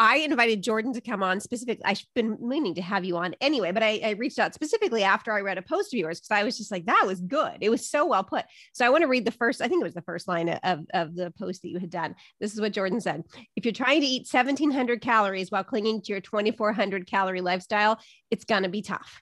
I 0.00 0.16
invited 0.16 0.62
Jordan 0.62 0.94
to 0.94 1.02
come 1.02 1.22
on 1.22 1.40
specifically. 1.40 1.84
I've 1.84 2.02
been 2.14 2.38
meaning 2.40 2.74
to 2.76 2.80
have 2.80 3.04
you 3.04 3.18
on 3.18 3.34
anyway, 3.42 3.70
but 3.70 3.82
I, 3.82 4.00
I 4.02 4.10
reached 4.12 4.38
out 4.38 4.54
specifically 4.54 5.04
after 5.04 5.30
I 5.30 5.42
read 5.42 5.58
a 5.58 5.62
post 5.62 5.92
of 5.92 5.98
yours 5.98 6.18
because 6.18 6.30
I 6.30 6.42
was 6.42 6.56
just 6.56 6.70
like, 6.70 6.86
that 6.86 7.04
was 7.06 7.20
good. 7.20 7.58
It 7.60 7.68
was 7.68 7.86
so 7.86 8.06
well 8.06 8.24
put. 8.24 8.46
So 8.72 8.86
I 8.86 8.88
want 8.88 9.02
to 9.02 9.08
read 9.08 9.26
the 9.26 9.30
first, 9.30 9.60
I 9.60 9.68
think 9.68 9.82
it 9.82 9.84
was 9.84 9.92
the 9.92 10.00
first 10.00 10.26
line 10.26 10.48
of, 10.48 10.86
of 10.94 11.14
the 11.14 11.30
post 11.38 11.60
that 11.60 11.68
you 11.68 11.78
had 11.78 11.90
done. 11.90 12.14
This 12.40 12.54
is 12.54 12.62
what 12.62 12.72
Jordan 12.72 12.98
said. 13.02 13.24
If 13.56 13.66
you're 13.66 13.74
trying 13.74 14.00
to 14.00 14.06
eat 14.06 14.26
1700 14.26 15.02
calories 15.02 15.50
while 15.50 15.64
clinging 15.64 16.00
to 16.00 16.12
your 16.12 16.22
2400 16.22 17.06
calorie 17.06 17.42
lifestyle, 17.42 18.00
it's 18.30 18.46
going 18.46 18.62
to 18.62 18.70
be 18.70 18.80
tough. 18.80 19.20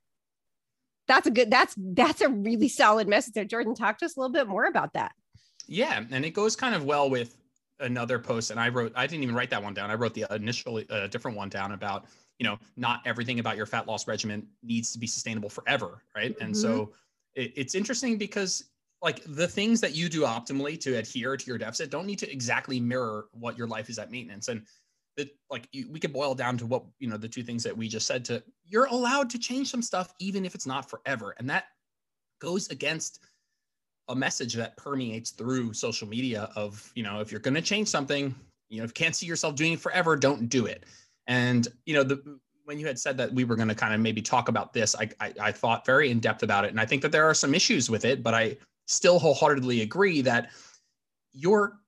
That's 1.09 1.27
a 1.27 1.33
good, 1.33 1.51
that's, 1.51 1.75
that's 1.77 2.21
a 2.21 2.29
really 2.29 2.69
solid 2.69 3.09
message 3.09 3.35
there. 3.35 3.45
Jordan, 3.45 3.75
talk 3.75 3.99
to 3.99 4.05
us 4.05 4.17
a 4.17 4.21
little 4.21 4.33
bit 4.33 4.47
more 4.47 4.67
about 4.67 4.93
that. 4.93 5.11
Yeah. 5.67 6.05
And 6.09 6.25
it 6.25 6.35
goes 6.35 6.55
kind 6.55 6.77
of 6.77 6.85
well 6.85 7.11
with 7.11 7.35
another 7.81 8.19
post 8.19 8.51
and 8.51 8.59
I 8.59 8.69
wrote, 8.69 8.93
I 8.97 9.07
didn't 9.07 9.23
even 9.23 9.35
write 9.35 9.51
that 9.51 9.63
one 9.63 9.75
down. 9.75 9.91
I 9.91 9.95
wrote 9.95 10.15
the 10.15 10.27
initial, 10.31 10.83
uh, 10.91 11.07
different 11.07 11.37
one 11.37 11.49
down 11.49 11.73
about, 11.73 12.07
you 12.39 12.45
know, 12.45 12.59
not 12.77 13.01
everything 13.05 13.41
about 13.41 13.57
your 13.57 13.67
fat 13.67 13.87
loss 13.87 14.07
regimen 14.07 14.47
needs 14.63 14.93
to 14.93 14.99
be 14.99 15.07
sustainable 15.07 15.49
forever. 15.49 16.03
Right. 16.15 16.35
Mm-hmm. 16.35 16.45
And 16.45 16.57
so 16.57 16.71
mm-hmm. 16.71 16.93
it, 17.35 17.53
it's 17.57 17.75
interesting 17.75 18.19
because 18.19 18.65
like 19.01 19.23
the 19.27 19.47
things 19.47 19.81
that 19.81 19.95
you 19.95 20.09
do 20.09 20.23
optimally 20.23 20.81
to 20.81 20.97
adhere 20.97 21.37
to 21.37 21.47
your 21.47 21.59
deficit 21.59 21.91
don't 21.91 22.07
need 22.07 22.19
to 22.19 22.33
exactly 22.33 22.81
mirror 22.81 23.27
what 23.33 23.57
your 23.57 23.67
life 23.67 23.89
is 23.89 23.99
at 23.99 24.11
maintenance. 24.11 24.49
And 24.49 24.63
that 25.17 25.29
like 25.51 25.69
you, 25.73 25.91
we 25.91 26.01
could 26.01 26.13
boil 26.13 26.35
down 26.35 26.57
to 26.59 26.67
what, 26.67 26.85
you 26.99 27.09
know, 27.09 27.17
the 27.17 27.29
two 27.29 27.43
things 27.43 27.63
that 27.65 27.77
we 27.77 27.89
just 27.89 28.07
said 28.07 28.25
to 28.27 28.43
you're 28.65 28.87
allowed 28.87 29.31
to 29.31 29.39
change 29.39 29.71
some 29.71 29.83
stuff, 29.83 30.13
even 30.19 30.45
if 30.45 30.55
it's 30.55 30.67
not 30.67 30.89
forever. 30.89 31.35
And 31.39 31.49
that 31.51 31.65
goes 32.41 32.69
against 32.69 33.21
a 34.09 34.15
message 34.15 34.55
that 34.55 34.77
permeates 34.77 35.31
through 35.31 35.73
social 35.73 36.09
media 36.09 36.51
of 36.57 36.91
you 36.95 37.03
know 37.03 37.21
if 37.21 37.31
you're 37.31 37.41
going 37.41 37.55
to 37.55 37.63
change 37.63 37.89
something 37.89 38.35
you 38.69 38.79
know 38.79 38.85
if 38.85 38.91
you 38.91 38.95
can't 38.95 39.17
see 39.17 39.27
yourself 39.27 39.55
doing 39.55 39.75
it 39.75 39.81
forever 39.81 40.17
don't 40.17 40.49
do 40.49 40.67
it. 40.67 40.85
And 41.27 41.69
you 41.87 41.95
know 41.95 42.03
the 42.03 42.39
when 42.65 42.79
you 42.79 42.87
had 42.87 42.99
said 42.99 43.17
that 43.17 43.33
we 43.33 43.45
were 43.45 43.57
going 43.57 43.69
to 43.69 43.75
kind 43.75 43.95
of 43.95 44.01
maybe 44.01 44.21
talk 44.21 44.49
about 44.49 44.73
this 44.75 44.95
I, 44.95 45.09
I, 45.21 45.33
I 45.41 45.53
thought 45.53 45.87
very 45.87 46.11
in 46.11 46.21
depth 46.21 46.43
about 46.43 46.67
it 46.67 46.71
and 46.71 46.79
i 46.79 46.85
think 46.85 47.01
that 47.01 47.13
there 47.13 47.25
are 47.25 47.33
some 47.33 47.55
issues 47.55 47.89
with 47.89 48.05
it 48.05 48.23
but 48.23 48.35
i 48.35 48.59
still 48.87 49.19
wholeheartedly 49.19 49.81
agree 49.81 50.21
that 50.21 50.51
your 51.33 51.79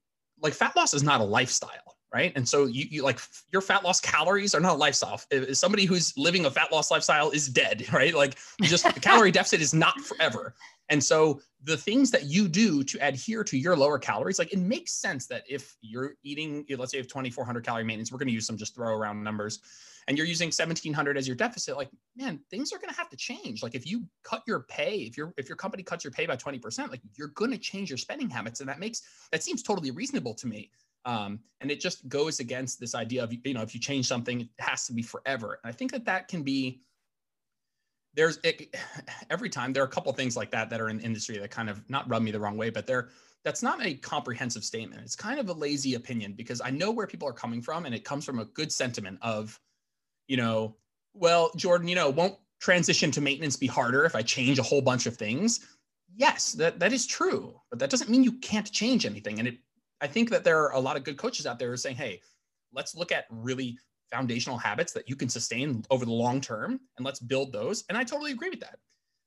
like 0.40 0.54
fat 0.54 0.74
loss 0.76 0.94
is 0.94 1.02
not 1.02 1.20
a 1.20 1.24
lifestyle 1.24 1.90
right? 2.12 2.32
And 2.34 2.48
so 2.48 2.66
you, 2.66 2.86
you 2.90 3.02
like 3.02 3.20
your 3.52 3.62
fat 3.62 3.84
loss 3.84 4.00
calories 4.00 4.54
are 4.54 4.60
not 4.60 4.74
a 4.74 4.78
lifestyle. 4.78 5.20
If 5.30 5.56
somebody 5.56 5.84
who's 5.84 6.12
living 6.16 6.44
a 6.44 6.50
fat 6.50 6.72
loss 6.72 6.90
lifestyle 6.90 7.30
is 7.30 7.48
dead 7.48 7.86
right? 7.92 8.14
Like 8.14 8.36
just 8.62 8.84
the 8.84 9.00
calorie 9.00 9.30
deficit 9.30 9.60
is 9.60 9.72
not 9.72 10.00
forever 10.00 10.54
and 10.90 11.02
so 11.02 11.40
the 11.62 11.76
things 11.76 12.10
that 12.10 12.24
you 12.24 12.48
do 12.48 12.82
to 12.84 12.98
adhere 12.98 13.44
to 13.44 13.56
your 13.56 13.76
lower 13.76 13.98
calories, 13.98 14.38
like 14.38 14.52
it 14.52 14.58
makes 14.58 14.92
sense 14.92 15.26
that 15.28 15.44
if 15.48 15.76
you're 15.80 16.14
eating, 16.24 16.66
let's 16.76 16.90
say 16.90 16.98
have 16.98 17.06
2,400 17.06 17.64
calorie 17.64 17.84
maintenance, 17.84 18.10
we're 18.10 18.18
going 18.18 18.28
to 18.28 18.34
use 18.34 18.46
some 18.46 18.56
just 18.56 18.74
throw 18.74 18.94
around 18.94 19.22
numbers 19.22 19.60
and 20.08 20.18
you're 20.18 20.26
using 20.26 20.48
1700 20.48 21.16
as 21.16 21.28
your 21.28 21.36
deficit, 21.36 21.76
like, 21.76 21.90
man, 22.16 22.40
things 22.50 22.72
are 22.72 22.78
going 22.78 22.88
to 22.88 22.96
have 22.96 23.08
to 23.10 23.16
change. 23.16 23.62
Like 23.62 23.74
if 23.74 23.86
you 23.86 24.04
cut 24.24 24.42
your 24.46 24.60
pay, 24.60 24.96
if 24.96 25.16
your, 25.16 25.32
if 25.36 25.48
your 25.48 25.56
company 25.56 25.82
cuts 25.82 26.02
your 26.02 26.10
pay 26.10 26.26
by 26.26 26.36
20%, 26.36 26.90
like 26.90 27.00
you're 27.16 27.28
going 27.28 27.52
to 27.52 27.58
change 27.58 27.90
your 27.90 27.98
spending 27.98 28.28
habits. 28.28 28.60
And 28.60 28.68
that 28.68 28.80
makes, 28.80 29.02
that 29.30 29.42
seems 29.42 29.62
totally 29.62 29.92
reasonable 29.92 30.34
to 30.34 30.48
me. 30.48 30.70
Um, 31.04 31.38
and 31.60 31.70
it 31.70 31.80
just 31.80 32.08
goes 32.08 32.40
against 32.40 32.80
this 32.80 32.94
idea 32.94 33.22
of, 33.22 33.32
you 33.44 33.54
know, 33.54 33.62
if 33.62 33.74
you 33.74 33.80
change 33.80 34.06
something, 34.06 34.40
it 34.40 34.48
has 34.58 34.86
to 34.86 34.92
be 34.92 35.02
forever. 35.02 35.60
And 35.62 35.72
I 35.72 35.72
think 35.72 35.92
that 35.92 36.04
that 36.06 36.28
can 36.28 36.42
be, 36.42 36.80
there's 38.14 38.38
it, 38.44 38.74
every 39.30 39.48
time 39.48 39.72
there 39.72 39.82
are 39.82 39.86
a 39.86 39.90
couple 39.90 40.12
things 40.12 40.36
like 40.36 40.50
that 40.50 40.70
that 40.70 40.80
are 40.80 40.88
in 40.88 40.98
the 40.98 41.04
industry 41.04 41.38
that 41.38 41.50
kind 41.50 41.70
of 41.70 41.88
not 41.88 42.08
rub 42.08 42.22
me 42.22 42.30
the 42.30 42.40
wrong 42.40 42.56
way, 42.56 42.70
but 42.70 42.86
they're 42.86 43.08
that's 43.44 43.62
not 43.62 43.84
a 43.84 43.94
comprehensive 43.94 44.64
statement. 44.64 45.02
It's 45.02 45.16
kind 45.16 45.40
of 45.40 45.48
a 45.48 45.52
lazy 45.52 45.94
opinion 45.94 46.34
because 46.34 46.60
I 46.60 46.70
know 46.70 46.90
where 46.90 47.06
people 47.06 47.26
are 47.26 47.32
coming 47.32 47.62
from, 47.62 47.86
and 47.86 47.94
it 47.94 48.04
comes 48.04 48.24
from 48.24 48.38
a 48.38 48.44
good 48.44 48.70
sentiment 48.70 49.18
of, 49.22 49.58
you 50.28 50.36
know, 50.36 50.76
well, 51.14 51.50
Jordan, 51.56 51.88
you 51.88 51.94
know, 51.94 52.10
won't 52.10 52.36
transition 52.60 53.10
to 53.12 53.20
maintenance 53.20 53.56
be 53.56 53.66
harder 53.66 54.04
if 54.04 54.14
I 54.14 54.22
change 54.22 54.58
a 54.58 54.62
whole 54.62 54.82
bunch 54.82 55.06
of 55.06 55.16
things? 55.16 55.60
Yes, 56.14 56.52
that 56.52 56.78
that 56.80 56.92
is 56.92 57.06
true, 57.06 57.58
but 57.70 57.78
that 57.78 57.90
doesn't 57.90 58.10
mean 58.10 58.24
you 58.24 58.32
can't 58.32 58.70
change 58.70 59.06
anything. 59.06 59.38
And 59.38 59.48
it, 59.48 59.58
I 60.00 60.06
think 60.06 60.30
that 60.30 60.44
there 60.44 60.58
are 60.58 60.74
a 60.74 60.80
lot 60.80 60.96
of 60.96 61.04
good 61.04 61.16
coaches 61.16 61.46
out 61.46 61.58
there 61.58 61.74
saying, 61.76 61.96
hey, 61.96 62.20
let's 62.72 62.94
look 62.94 63.12
at 63.12 63.26
really 63.30 63.78
foundational 64.10 64.58
habits 64.58 64.92
that 64.92 65.08
you 65.08 65.16
can 65.16 65.28
sustain 65.28 65.84
over 65.90 66.04
the 66.04 66.12
long 66.12 66.40
term 66.40 66.80
and 66.96 67.06
let's 67.06 67.20
build 67.20 67.52
those. 67.52 67.84
And 67.88 67.96
i 67.96 68.04
totally 68.04 68.32
agree 68.32 68.50
with 68.50 68.60
that. 68.60 68.78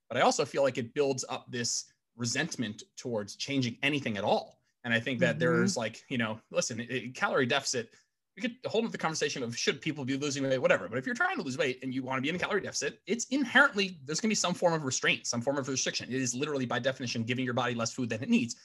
But 0.10 0.18
i 0.18 0.22
also 0.22 0.46
feel 0.46 0.64
like 0.64 0.78
it 0.78 0.94
builds 0.94 1.26
up 1.30 1.46
this 1.50 1.86
resentment 2.16 2.84
towards 2.98 3.36
changing 3.36 3.78
anything 3.84 4.18
at 4.18 4.24
all. 4.24 4.60
And 4.84 4.94
i 4.94 5.00
think 5.00 5.20
that 5.20 5.32
mm-hmm. 5.32 5.40
there's 5.40 5.78
like 5.78 6.04
you 6.10 6.18
know 6.18 6.40
listen 6.52 6.80
it, 6.80 7.16
calorie 7.16 7.46
deficit 7.46 7.90
we 8.36 8.42
could 8.42 8.56
hold 8.66 8.84
up 8.84 8.92
the 8.92 8.98
conversation 8.98 9.44
of 9.44 9.56
should 9.56 9.80
people 9.80 10.04
be 10.04 10.18
losing 10.18 10.44
weight 10.44 10.60
whatever. 10.60 10.90
But 10.90 10.98
if 10.98 11.06
you're 11.06 11.14
trying 11.14 11.38
to 11.38 11.44
lose 11.44 11.56
weight 11.56 11.80
and 11.84 11.94
you 11.94 12.02
want 12.02 12.18
to 12.18 12.22
be 12.22 12.30
in 12.30 12.36
a 12.36 12.40
calorie 12.40 12.62
deficit 12.62 13.00
it's 13.08 13.26
inherently 13.26 14.00
there's 14.06 14.20
going 14.20 14.30
to 14.30 14.32
be 14.32 14.36
some 14.36 14.54
form 14.54 14.74
of 14.74 14.84
restraint 14.84 15.28
some 15.28 15.42
form 15.42 15.58
of 15.58 15.68
restriction. 15.68 16.10
It 16.10 16.22
is 16.22 16.36
literally 16.36 16.66
by 16.66 16.80
definition 16.80 17.24
giving 17.24 17.46
your 17.46 17.54
body 17.54 17.76
less 17.76 17.94
food 17.94 18.10
than 18.10 18.22
it 18.22 18.30
needs. 18.30 18.56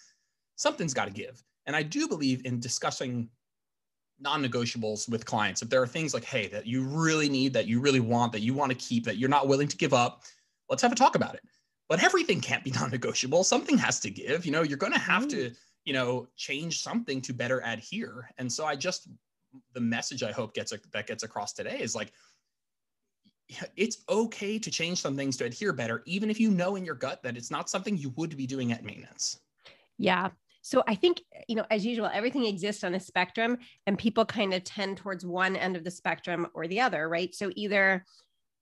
Something's 0.57 0.95
got 0.95 1.07
to 1.07 1.13
give. 1.13 1.43
And 1.67 1.77
i 1.77 1.83
do 1.83 2.09
believe 2.09 2.45
in 2.45 2.61
discussing 2.61 3.29
non-negotiables 4.21 5.09
with 5.09 5.25
clients. 5.25 5.63
If 5.63 5.69
there 5.69 5.83
are 5.83 5.87
things 5.87 6.15
like 6.15 6.25
hey 6.25 6.49
that 6.49 6.67
you 6.67 6.83
really 6.83 7.29
need 7.29 7.53
that 7.53 7.67
you 7.67 7.81
really 7.81 8.01
want 8.01 8.33
that 8.33 8.41
you 8.41 8.55
want 8.55 8.71
to 8.71 8.79
keep 8.79 9.05
that 9.05 9.17
you're 9.17 9.29
not 9.29 9.49
willing 9.49 9.69
to 9.69 9.77
give 9.77 9.95
up 9.95 10.23
let's 10.69 10.83
have 10.83 10.93
a 10.93 10.97
talk 10.97 11.15
about 11.15 11.35
it. 11.35 11.43
But 11.89 12.03
everything 12.03 12.41
can't 12.41 12.63
be 12.63 12.71
non-negotiable. 12.75 13.45
Something 13.45 13.79
has 13.79 14.01
to 14.01 14.11
give 14.11 14.45
you 14.45 14.53
know? 14.53 14.63
You're 14.63 14.79
going 14.79 14.93
to 14.93 14.99
have 14.99 15.29
to 15.29 15.51
mm. 15.51 15.57
you 15.85 15.93
know 15.93 16.29
change 16.37 16.83
something 16.83 17.21
to 17.23 17.33
better 17.33 17.63
adhere. 17.65 18.31
And 18.39 18.51
so 18.53 18.65
i 18.67 18.77
just 18.77 19.09
the 19.73 19.81
message 19.81 20.23
i 20.23 20.31
hope 20.31 20.53
gets 20.53 20.75
that 20.93 21.07
gets 21.07 21.23
across 21.23 21.55
today 21.55 21.79
is 21.81 21.95
like 21.95 22.13
it's 23.77 24.05
okay 24.11 24.59
to 24.59 24.71
change 24.71 25.01
some 25.01 25.17
things 25.17 25.39
to 25.39 25.45
adhere 25.47 25.73
better 25.73 26.03
even 26.05 26.29
if 26.29 26.39
you 26.39 26.51
know 26.51 26.77
in 26.77 26.85
your 26.85 26.95
gut 26.95 27.23
that 27.23 27.35
it's 27.35 27.51
not 27.51 27.71
something 27.71 27.97
you 27.97 28.11
would 28.17 28.37
be 28.37 28.47
doing 28.47 28.73
at 28.73 28.85
maintenance. 28.85 29.41
Yeah 29.97 30.29
so 30.69 30.85
I 30.87 30.97
think, 30.97 31.23
you 31.49 31.57
know, 31.57 31.65
as 31.71 31.87
usual, 31.87 32.11
everything 32.13 32.45
exists 32.45 32.85
on 32.85 32.95
a 32.95 33.01
spectrum 33.01 33.57
and 33.87 33.97
people 33.97 34.27
kind 34.27 34.53
of 34.53 34.65
tend 34.65 34.99
towards 34.99 35.25
one 35.25 35.57
end 35.57 35.77
of 35.77 35.83
the 35.83 35.91
spectrum 35.91 36.47
or 36.53 36.69
the 36.69 36.83
other, 36.83 37.09
right? 37.09 37.35
So 37.35 37.51
either 37.57 38.05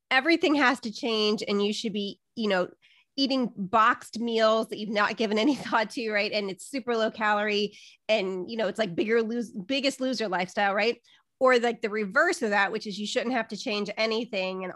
everything 0.09 0.55
has 0.55 0.79
to 0.81 0.93
change 0.93 1.43
and 1.49 1.61
you 1.61 1.73
should 1.73 1.93
be, 1.93 2.21
you 2.37 2.49
know, 2.49 2.69
eating 3.17 3.51
boxed 3.57 4.21
meals 4.21 4.69
that 4.69 4.79
you've 4.79 4.89
not 4.89 5.17
given 5.17 5.37
any 5.37 5.55
thought 5.57 5.91
to, 5.91 6.09
right? 6.13 6.31
And 6.31 6.49
it's 6.49 6.71
super 6.71 6.97
low 6.97 7.11
calorie 7.11 7.77
and, 8.09 8.49
you 8.49 8.57
know, 8.57 8.69
it's 8.69 8.79
like 8.79 8.95
bigger 8.95 9.21
lose 9.21 9.51
biggest 9.51 10.01
loser 10.01 10.29
lifestyle, 10.29 10.75
right? 10.77 10.99
Or 11.41 11.59
like 11.59 11.83
the 11.83 11.91
reverse 11.91 12.41
of 12.41 12.51
that, 12.51 12.71
which 12.71 12.87
is 12.87 13.01
you 13.01 13.07
shouldn't 13.09 13.35
have 13.35 13.49
to 13.49 13.57
change 13.57 13.91
anything 13.97 14.63
and 14.63 14.75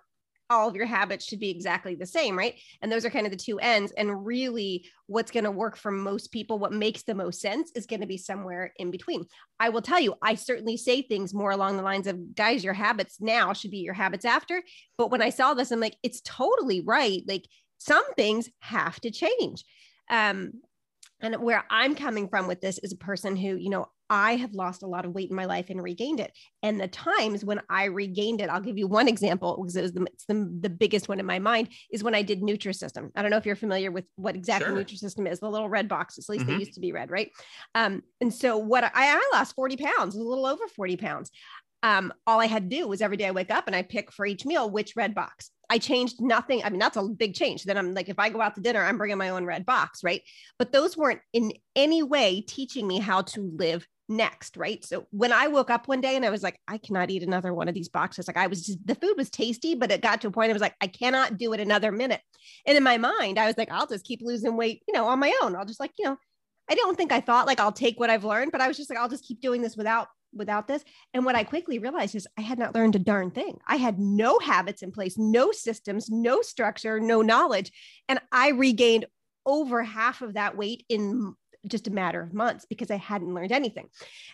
all 0.51 0.69
of 0.69 0.77
your 0.77 0.87
habits 0.87 1.25
should 1.25 1.41
be 1.41 1.51
exactly 1.51 1.95
the 1.95 2.07
same, 2.07 2.37
right? 2.37 2.55
And 2.83 2.91
those 2.91 3.05
are 3.05 3.11
kind 3.11 3.27
of 3.27 3.31
the 3.31 3.39
two 3.39 3.59
ends. 3.61 3.93
And 3.93 4.27
really, 4.27 4.87
what's 5.07 5.31
going 5.31 5.45
to 5.45 5.51
work 5.51 5.77
for 5.77 5.91
most 5.91 6.33
people, 6.33 6.59
what 6.59 6.73
makes 6.73 7.03
the 7.03 7.15
most 7.15 7.41
sense 7.41 7.71
is 7.75 7.87
going 7.87 8.01
to 8.01 8.07
be 8.07 8.19
somewhere 8.19 8.73
in 8.77 8.91
between. 8.91 9.25
I 9.59 9.69
will 9.69 9.83
tell 9.83 10.01
you, 10.01 10.15
I 10.21 10.35
certainly 10.35 10.77
say 10.77 11.03
things 11.03 11.33
more 11.33 11.53
along 11.53 11.77
the 11.77 11.83
lines 11.83 12.07
of, 12.07 12.35
guys, 12.35 12.65
your 12.65 12.75
habits 12.75 13.21
now 13.21 13.53
should 13.53 13.71
be 13.71 13.79
your 13.79 13.95
habits 13.95 14.25
after. 14.25 14.63
But 14.99 15.11
when 15.11 15.23
I 15.23 15.31
saw 15.31 15.55
this, 15.55 15.71
I'm 15.71 15.81
like, 15.81 15.97
it's 16.03 16.21
totally 16.23 16.81
right. 16.81 17.23
Like 17.27 17.47
some 17.79 18.13
things 18.15 18.51
have 18.59 19.01
to 19.01 19.11
change. 19.11 19.65
Um, 20.11 20.53
and 21.23 21.37
where 21.37 21.65
I'm 21.71 21.95
coming 21.95 22.29
from 22.29 22.47
with 22.47 22.61
this 22.61 22.79
is 22.79 22.93
a 22.93 22.97
person 22.97 23.37
who, 23.37 23.57
you 23.57 23.71
know, 23.71 23.87
I 24.13 24.35
have 24.37 24.55
lost 24.55 24.83
a 24.83 24.89
lot 24.89 25.05
of 25.05 25.13
weight 25.13 25.31
in 25.31 25.37
my 25.37 25.45
life 25.45 25.71
and 25.71 25.81
regained 25.81 26.19
it. 26.19 26.33
And 26.65 26.81
the 26.81 26.89
times 26.89 27.45
when 27.45 27.61
I 27.71 27.85
regained 27.85 28.41
it, 28.41 28.51
I'll 28.51 28.61
give 28.61 28.77
you 28.77 28.89
one 28.89 29.07
example 29.07 29.57
because 29.57 29.77
it 29.77 29.83
was 29.83 29.93
the, 29.93 30.03
it's 30.03 30.25
the, 30.25 30.51
the 30.61 30.69
biggest 30.69 31.09
one 31.09 31.21
in 31.21 31.27
my 31.27 31.39
mind 31.39 31.69
is 31.93 32.03
when 32.03 32.17
I 32.17 32.23
did 32.23 32.43
Nutrisystem. 32.43 33.13
I 33.15 33.23
don't 33.23 33.31
know 33.31 33.37
if 33.37 33.47
you're 33.47 33.55
familiar 33.55 33.93
with 33.93 34.07
what 34.17 34.35
exactly 34.35 34.67
sure. 34.67 34.77
Nutrisystem 34.77 35.31
is, 35.31 35.39
the 35.39 35.49
little 35.49 35.69
red 35.69 35.89
boxes, 35.89 36.29
at 36.29 36.33
least 36.33 36.45
mm-hmm. 36.45 36.55
they 36.55 36.59
used 36.59 36.75
to 36.75 36.81
be 36.81 36.91
red, 36.91 37.09
right? 37.09 37.31
Um, 37.77 38.03
and 38.21 38.35
so 38.35 38.59
what 38.59 38.83
I, 38.83 38.91
I 38.95 39.31
lost 39.33 39.55
40 39.55 39.77
pounds, 39.77 40.17
a 40.17 40.19
little 40.19 40.45
over 40.45 40.67
40 40.67 40.97
pounds. 40.97 41.31
Um, 41.83 42.13
all 42.27 42.41
I 42.41 42.47
had 42.47 42.69
to 42.69 42.77
do 42.77 42.87
was 42.87 43.01
every 43.01 43.17
day 43.17 43.27
I 43.27 43.31
wake 43.31 43.51
up 43.51 43.67
and 43.67 43.75
I 43.75 43.83
pick 43.83 44.13
for 44.13 44.27
each 44.27 44.45
meal 44.45 44.69
which 44.69 44.97
red 44.97 45.15
box. 45.15 45.51
I 45.71 45.79
changed 45.79 46.21
nothing. 46.21 46.63
I 46.65 46.71
mean, 46.71 46.81
that's 46.81 46.97
a 46.97 47.03
big 47.03 47.35
change. 47.35 47.63
Then 47.63 47.79
I'm 47.79 47.95
like, 47.95 48.09
if 48.09 48.19
I 48.19 48.29
go 48.29 48.41
out 48.41 48.57
to 48.57 48.61
dinner, 48.61 48.83
I'm 48.83 48.99
bringing 48.99 49.19
my 49.19 49.31
own 49.31 49.45
red 49.45 49.65
box, 49.65 50.03
right? 50.03 50.23
But 50.59 50.73
those 50.73 50.97
weren't 50.97 51.21
in 51.33 51.53
any 51.77 52.03
way 52.03 52.41
teaching 52.41 52.87
me 52.87 52.99
how 52.99 53.23
to 53.23 53.53
live 53.57 53.87
next, 54.09 54.57
right? 54.57 54.85
So 54.85 55.07
when 55.11 55.33
I 55.33 55.47
woke 55.47 55.71
up 55.71 55.87
one 55.87 56.01
day 56.01 56.17
and 56.17 56.25
I 56.25 56.31
was 56.31 56.43
like, 56.43 56.59
I 56.67 56.79
cannot 56.79 57.11
eat 57.11 57.23
another 57.23 57.55
one 57.55 57.69
of 57.69 57.75
these 57.75 57.89
boxes. 57.89 58.27
Like 58.27 58.37
I 58.37 58.49
was 58.49 58.67
just, 58.67 58.85
the 58.85 58.97
food 58.97 59.15
was 59.17 59.31
tasty, 59.31 59.77
but 59.77 59.93
it 59.93 60.03
got 60.03 60.21
to 60.23 60.29
a 60.29 60.31
point 60.33 60.51
I 60.51 60.53
was 60.53 60.61
like, 60.61 60.75
I 60.81 60.89
cannot 60.89 61.39
do 61.39 61.53
it 61.53 61.61
another 61.61 61.93
minute. 61.93 62.21
And 62.67 62.77
in 62.77 62.83
my 62.83 62.99
mind, 62.99 63.39
I 63.39 63.47
was 63.47 63.57
like, 63.57 63.71
I'll 63.71 63.87
just 63.87 64.05
keep 64.05 64.21
losing 64.23 64.57
weight, 64.57 64.83
you 64.89 64.93
know, 64.93 65.07
on 65.07 65.21
my 65.21 65.33
own. 65.43 65.55
I'll 65.55 65.65
just 65.65 65.81
like, 65.81 65.93
you 65.97 66.05
know, 66.05 66.17
I 66.69 66.75
don't 66.75 66.97
think 66.97 67.13
I 67.13 67.21
thought 67.21 67.47
like 67.47 67.61
I'll 67.61 67.73
take 67.73 68.01
what 68.01 68.11
I've 68.11 68.25
learned, 68.25 68.51
but 68.51 68.61
I 68.61 68.69
was 68.69 68.77
just 68.77 68.91
like, 68.91 68.99
I'll 68.99 69.09
just 69.09 69.25
keep 69.25 69.41
doing 69.41 69.63
this 69.63 69.77
without 69.77 70.09
without 70.35 70.69
this. 70.69 70.85
And 71.15 71.25
what 71.25 71.35
I 71.35 71.45
quickly 71.45 71.79
realized 71.79 72.15
is 72.15 72.29
I 72.39 72.43
had 72.43 72.59
not 72.59 72.75
learned 72.75 72.97
a 72.97 73.01
darn 73.01 73.31
thing. 73.31 73.59
I 73.67 73.77
had 73.77 73.99
no 73.99 74.39
habits 74.39 74.83
in 74.83 74.93
place, 74.93 75.19
no 75.19 75.53
systems, 75.53 76.09
no 76.11 76.43
structure, 76.43 77.01
no 77.01 77.23
knowledge. 77.23 77.73
And 78.09 78.21
I 78.31 78.51
regained 78.51 79.07
over 79.47 79.83
half 79.83 80.23
of 80.23 80.35
that 80.35 80.57
weight 80.57 80.85
in 80.89 81.35
just 81.67 81.89
a 81.89 81.91
matter 81.91 82.23
of 82.23 82.33
months 82.33 82.65
because 82.65 82.91
I 82.91 82.97
hadn't 82.97 83.35
learned 83.35 83.53
anything. 83.53 83.89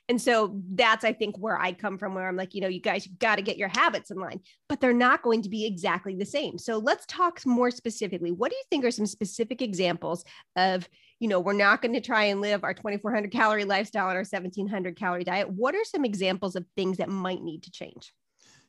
And 0.09 0.21
so 0.21 0.61
that's, 0.75 1.05
I 1.05 1.13
think, 1.13 1.37
where 1.37 1.59
I 1.59 1.73
come 1.73 1.99
from, 1.99 2.15
where 2.15 2.29
I'm 2.29 2.37
like, 2.37 2.55
you 2.55 2.61
know, 2.61 2.69
you 2.69 2.81
guys 2.81 3.09
got 3.19 3.37
to 3.37 3.43
get 3.43 3.57
your 3.57 3.69
habits 3.69 4.13
in 4.13 4.19
line, 4.19 4.41
but 4.69 4.81
they're 4.81 4.93
not 4.93 5.23
going 5.23 5.43
to 5.43 5.49
be 5.49 5.67
exactly 5.67 6.15
the 6.15 6.25
same. 6.25 6.57
So 6.57 6.79
let's 6.79 7.05
talk 7.07 7.45
more 7.45 7.73
specifically. 7.73 8.31
What 8.31 8.53
do 8.53 8.57
you 8.57 8.63
think 8.71 8.85
are 8.85 8.93
some 8.93 9.07
specific 9.07 9.61
examples 9.61 10.25
of, 10.55 10.89
you 11.21 11.29
know, 11.29 11.41
we're 11.41 11.53
not 11.53 11.83
going 11.83 11.95
to 11.95 12.01
try 12.01 12.25
and 12.25 12.41
live 12.41 12.65
our 12.65 12.75
2400 12.75 13.31
calorie 13.31 13.65
lifestyle 13.65 14.09
on 14.09 14.17
our 14.17 14.25
1700 14.25 14.97
calorie 14.97 15.25
diet? 15.25 15.49
What 15.49 15.75
are 15.75 15.85
some 15.85 16.05
examples 16.05 16.57
of 16.57 16.67
things 16.77 16.99
that 16.99 17.09
might 17.09 17.43
need 17.43 17.63
to 17.65 17.71
change? 17.71 18.13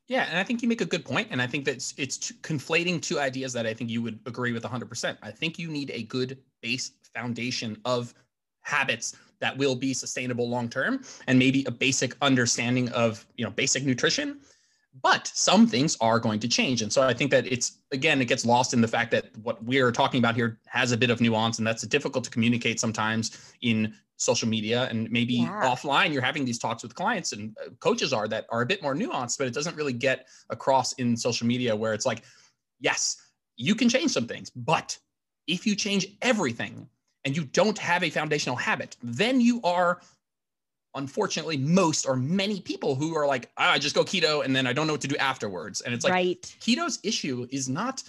Yeah, 0.08 0.26
and 0.30 0.40
I 0.40 0.44
think 0.44 0.62
you 0.62 0.70
make 0.70 0.80
a 0.80 0.86
good 0.86 1.04
point, 1.04 1.28
and 1.32 1.42
I 1.42 1.48
think 1.48 1.66
that 1.66 1.76
it's, 1.76 1.94
it's 1.98 2.32
conflating 2.42 3.02
two 3.02 3.20
ideas 3.20 3.52
that 3.54 3.66
I 3.66 3.74
think 3.74 3.90
you 3.90 4.02
would 4.02 4.20
agree 4.26 4.54
with 4.54 4.64
100%. 4.64 5.18
I 5.22 5.32
think 5.32 5.60
you 5.60 5.68
need 5.68 5.92
a 5.94 6.04
good 6.04 6.38
base 6.62 6.92
foundation 7.14 7.78
of 7.84 8.14
habits 8.62 9.18
that 9.40 9.58
will 9.58 9.76
be 9.76 9.94
sustainable 9.94 10.50
long 10.50 10.70
term 10.70 11.04
and 11.28 11.38
maybe 11.38 11.64
a 11.68 11.72
basic 11.72 12.16
understanding 12.22 12.90
of 12.90 13.26
you 13.36 13.46
know 13.46 13.52
basic 13.52 13.86
nutrition 13.86 14.40
but 15.02 15.28
some 15.34 15.68
things 15.68 15.98
are 16.02 16.20
going 16.20 16.40
to 16.40 16.48
change 16.48 16.82
and 16.82 16.92
so 16.92 17.04
i 17.04 17.14
think 17.14 17.32
that 17.32 17.46
it's 17.52 17.80
again 17.92 18.22
it 18.22 18.26
gets 18.26 18.46
lost 18.46 18.74
in 18.74 18.82
the 18.82 18.88
fact 18.88 19.12
that 19.12 19.26
what 19.44 19.64
we're 19.64 19.92
talking 19.92 20.20
about 20.20 20.36
here 20.36 20.60
has 20.68 20.92
a 20.92 20.98
bit 20.98 21.10
of 21.10 21.22
nuance 21.22 21.58
and 21.58 21.68
that's 21.68 21.84
difficult 21.88 22.24
to 22.24 22.30
communicate 22.30 22.80
sometimes 22.80 23.54
in 23.62 23.94
social 24.18 24.48
media 24.48 24.88
and 24.90 25.10
maybe 25.12 25.36
yeah. 25.36 25.62
offline 25.64 26.12
you're 26.12 26.22
having 26.22 26.44
these 26.44 26.58
talks 26.58 26.82
with 26.84 26.96
clients 26.96 27.34
and 27.34 27.56
uh, 27.64 27.70
coaches 27.80 28.14
are 28.14 28.28
that 28.28 28.46
are 28.50 28.62
a 28.62 28.66
bit 28.66 28.82
more 28.82 28.96
nuanced 28.96 29.38
but 29.38 29.48
it 29.48 29.54
doesn't 29.54 29.76
really 29.76 29.94
get 29.94 30.28
across 30.50 30.94
in 30.94 31.16
social 31.16 31.46
media 31.46 31.76
where 31.76 31.94
it's 31.94 32.06
like 32.06 32.24
yes 32.80 33.18
you 33.58 33.76
can 33.76 33.90
change 33.90 34.12
some 34.12 34.26
things 34.26 34.50
but 34.50 34.98
if 35.48 35.66
you 35.66 35.76
change 35.76 36.08
everything 36.22 36.88
and 37.28 37.36
you 37.36 37.44
don't 37.44 37.78
have 37.78 38.04
a 38.04 38.10
foundational 38.10 38.56
habit, 38.56 38.96
then 39.04 39.42
you 39.42 39.60
are 39.64 40.00
unfortunately 40.98 41.58
most 41.58 42.06
or 42.06 42.16
many 42.16 42.60
people 42.60 42.96
who 42.96 43.16
are 43.16 43.26
like, 43.26 43.50
oh, 43.58 43.64
I 43.64 43.80
just 43.80 43.96
go 43.96 44.04
keto 44.04 44.44
and 44.44 44.56
then 44.56 44.68
I 44.68 44.74
don't 44.74 44.88
know 44.88 44.94
what 44.94 45.02
to 45.02 45.08
do 45.08 45.18
afterwards. 45.18 45.82
And 45.82 45.94
it's 45.94 46.04
like 46.04 46.14
right. 46.14 46.56
keto's 46.60 47.00
issue 47.04 47.48
is 47.52 47.70
not 47.70 48.04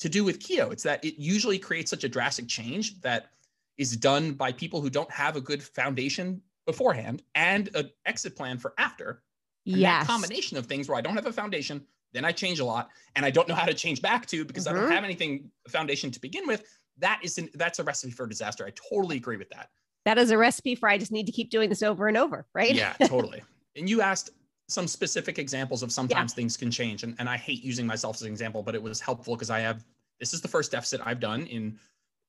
to 0.00 0.08
do 0.08 0.24
with 0.24 0.38
keto. 0.38 0.72
It's 0.72 0.82
that 0.84 1.04
it 1.04 1.20
usually 1.20 1.58
creates 1.58 1.90
such 1.90 2.04
a 2.04 2.08
drastic 2.08 2.48
change 2.48 3.00
that 3.00 3.30
is 3.78 3.96
done 3.96 4.32
by 4.32 4.52
people 4.52 4.80
who 4.80 4.90
don't 4.90 5.10
have 5.10 5.36
a 5.36 5.40
good 5.40 5.62
foundation 5.62 6.40
beforehand 6.66 7.22
and 7.34 7.74
an 7.74 7.90
exit 8.06 8.36
plan 8.36 8.58
for 8.58 8.74
after. 8.78 9.22
And 9.66 9.76
yes. 9.76 10.06
combination 10.06 10.56
of 10.56 10.66
things 10.66 10.88
where 10.88 10.98
I 10.98 11.00
don't 11.00 11.14
have 11.14 11.26
a 11.26 11.32
foundation, 11.32 11.84
then 12.12 12.24
I 12.24 12.32
change 12.32 12.58
a 12.58 12.64
lot, 12.64 12.90
and 13.16 13.24
I 13.24 13.30
don't 13.30 13.48
know 13.48 13.54
how 13.54 13.64
to 13.64 13.74
change 13.74 14.02
back 14.02 14.26
to 14.26 14.44
because 14.44 14.66
mm-hmm. 14.66 14.74
I 14.74 14.78
don't 14.80 14.88
mm-hmm. 14.88 14.94
have 14.94 15.04
anything 15.04 15.50
foundation 15.68 16.10
to 16.10 16.20
begin 16.20 16.46
with 16.46 16.64
that 16.98 17.20
is 17.22 17.38
an, 17.38 17.48
that's 17.54 17.78
a 17.78 17.84
recipe 17.84 18.12
for 18.12 18.26
disaster. 18.26 18.66
I 18.66 18.70
totally 18.70 19.16
agree 19.16 19.36
with 19.36 19.50
that. 19.50 19.70
That 20.04 20.18
is 20.18 20.30
a 20.30 20.38
recipe 20.38 20.74
for 20.74 20.88
I 20.88 20.98
just 20.98 21.12
need 21.12 21.26
to 21.26 21.32
keep 21.32 21.50
doing 21.50 21.68
this 21.68 21.82
over 21.82 22.08
and 22.08 22.16
over, 22.16 22.46
right? 22.54 22.74
Yeah, 22.74 22.92
totally. 23.06 23.42
and 23.76 23.88
you 23.88 24.02
asked 24.02 24.30
some 24.68 24.88
specific 24.88 25.38
examples 25.38 25.82
of 25.82 25.92
sometimes 25.92 26.32
yeah. 26.32 26.36
things 26.36 26.56
can 26.56 26.70
change. 26.70 27.02
And, 27.02 27.14
and 27.18 27.28
I 27.28 27.36
hate 27.36 27.62
using 27.62 27.86
myself 27.86 28.16
as 28.16 28.22
an 28.22 28.28
example, 28.28 28.62
but 28.62 28.74
it 28.74 28.82
was 28.82 29.00
helpful 29.00 29.34
because 29.34 29.50
I 29.50 29.60
have 29.60 29.84
this 30.18 30.32
is 30.32 30.40
the 30.40 30.48
first 30.48 30.72
deficit 30.72 31.00
I've 31.04 31.20
done 31.20 31.46
in 31.46 31.78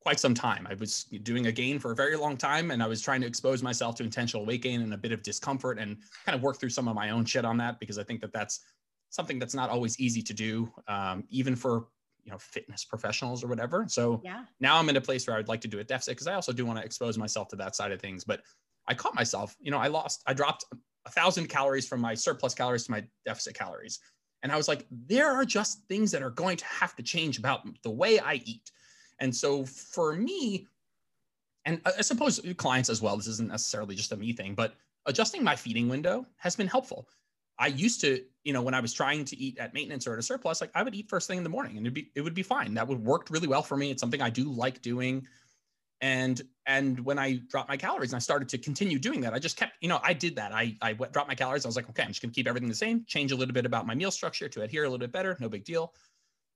quite 0.01 0.20
some 0.20 0.34
time. 0.34 0.68
I 0.70 0.74
was 0.74 1.06
doing 1.24 1.48
a 1.48 1.51
gain 1.51 1.80
for 1.80 1.92
a 1.92 1.96
very 1.96 2.18
long 2.18 2.36
time 2.36 2.72
and 2.72 2.84
I 2.84 2.88
was 2.88 3.01
trying 3.01 3.22
to 3.22 3.27
expose 3.27 3.63
myself 3.63 3.96
to 3.96 4.03
intentional 4.03 4.46
weight 4.46 4.62
gain 4.62 4.82
and 4.82 4.94
a 4.94 4.98
bit 4.98 5.13
of 5.13 5.24
discomfort 5.24 5.80
and 5.80 5.98
kind 6.25 6.36
of 6.36 6.42
work 6.42 6.60
through 6.60 6.72
some 6.72 6.88
of 6.88 6.96
my 6.96 7.12
own 7.12 7.24
shit 7.24 7.46
on 7.46 7.56
that 7.58 7.80
because 7.80 7.98
I 7.98 8.03
think 8.03 8.20
that 8.22 8.34
that's 8.34 8.60
something 9.10 9.39
that's 9.39 9.53
not 9.53 9.70
always 9.70 9.98
easy 10.00 10.22
to 10.24 10.34
do, 10.34 10.72
um, 10.88 11.24
even 11.30 11.56
for 11.56 11.86
you 12.24 12.32
know 12.32 12.38
fitness 12.38 12.86
professionals 12.86 13.44
or 13.44 13.48
whatever. 13.48 13.86
So 13.88 14.22
yeah. 14.24 14.46
now 14.60 14.77
i'm 14.77 14.89
in 14.89 14.98
a 14.98 15.01
place 15.01 15.27
where 15.27 15.36
i 15.36 15.39
would 15.39 15.48
like 15.48 15.62
to 15.62 15.68
do 15.68 15.80
a 15.80 15.84
deficit 15.84 16.13
because 16.13 16.27
i 16.27 16.34
also 16.34 16.53
do 16.53 16.65
want 16.65 16.80
to 16.80 16.86
expose 16.86 17.18
myself 17.18 17.48
to 17.50 17.56
that 17.58 17.75
side 17.75 17.92
of 17.92 18.01
things. 18.01 18.24
But 18.24 18.42
i 18.88 18.94
caught 18.94 19.15
myself 19.15 19.56
you 19.60 19.72
know 19.72 19.77
i 19.77 19.88
lost 19.88 20.24
i 20.27 20.34
dropped 20.34 20.65
a 21.06 21.10
thousand 21.10 21.48
calories 21.48 21.88
from 21.88 22.00
my 22.00 22.13
surplus 22.13 22.53
calories 22.53 22.86
to 22.86 22.92
my 22.92 23.03
deficit 23.25 23.53
calories. 23.56 24.00
And 24.42 24.51
i 24.51 24.58
was 24.58 24.68
like 24.68 24.86
there 24.92 25.32
are 25.32 25.46
just 25.46 25.84
things 25.88 26.12
that 26.12 26.24
are 26.24 26.32
going 26.32 26.58
to 26.58 26.65
have 26.65 26.96
to 26.96 27.03
change 27.03 27.38
about 27.38 27.62
the 27.84 27.92
way 27.92 28.20
i 28.20 28.36
eat. 28.46 28.72
And 29.20 29.34
so 29.36 29.65
for 29.65 30.13
me 30.13 30.68
and 31.65 31.82
i 31.86 32.01
suppose 32.01 32.39
clients 32.58 32.89
as 32.89 33.01
well 33.01 33.15
this 33.18 33.27
isn't 33.27 33.50
necessarily 33.50 33.96
just 33.96 34.12
a 34.12 34.18
me 34.18 34.34
thing 34.34 34.53
but 34.53 34.75
adjusting 35.06 35.44
my 35.44 35.56
feeding 35.56 35.88
window 35.89 36.25
has 36.38 36.56
been 36.56 36.68
helpful 36.68 37.08
I 37.60 37.67
used 37.67 38.01
to, 38.01 38.24
you 38.43 38.53
know, 38.53 38.62
when 38.62 38.74
I 38.74 38.79
was 38.79 38.93
trying 38.93 39.25
to 39.25 39.38
eat 39.38 39.57
at 39.60 39.74
maintenance 39.74 40.07
or 40.07 40.13
at 40.13 40.19
a 40.19 40.24
surplus, 40.24 40.62
like 40.62 40.72
I 40.75 40.83
would 40.83 40.95
eat 40.95 41.10
first 41.10 41.27
thing 41.27 41.38
in 41.38 41.43
the 41.43 41.50
morning 41.50 41.77
and 41.77 41.86
it'd 41.86 41.93
be 41.93 42.12
it 42.15 42.22
would 42.22 42.33
be 42.33 42.43
fine. 42.43 42.74
That 42.74 42.88
would 42.88 43.03
worked 43.03 43.29
really 43.29 43.48
well 43.48 43.62
for 43.62 43.77
me. 43.77 43.91
It's 43.91 44.01
something 44.01 44.22
I 44.22 44.29
do 44.29 44.45
like 44.45 44.81
doing. 44.81 45.27
And 46.01 46.41
and 46.65 47.00
when 47.00 47.19
I 47.19 47.39
dropped 47.50 47.69
my 47.69 47.77
calories 47.77 48.12
and 48.12 48.17
I 48.17 48.19
started 48.19 48.50
to 48.50 48.57
continue 48.57 49.00
doing 49.00 49.22
that, 49.22 49.33
I 49.33 49.39
just 49.39 49.55
kept, 49.55 49.74
you 49.81 49.88
know, 49.88 50.00
I 50.03 50.13
did 50.13 50.36
that. 50.36 50.51
I 50.51 50.75
I 50.81 50.93
dropped 50.93 51.27
my 51.27 51.36
calories. 51.36 51.65
I 51.65 51.69
was 51.69 51.75
like, 51.75 51.89
okay, 51.89 52.03
I'm 52.03 52.10
just 52.10 52.22
gonna 52.22 52.33
keep 52.33 52.48
everything 52.48 52.69
the 52.69 52.75
same, 52.75 53.05
change 53.07 53.31
a 53.31 53.36
little 53.36 53.53
bit 53.53 53.65
about 53.65 53.86
my 53.86 53.95
meal 53.95 54.12
structure 54.12 54.50
to 54.50 54.63
adhere 54.63 54.83
a 54.83 54.88
little 54.88 55.00
bit 55.00 55.12
better, 55.12 55.38
no 55.39 55.48
big 55.48 55.63
deal. 55.63 55.93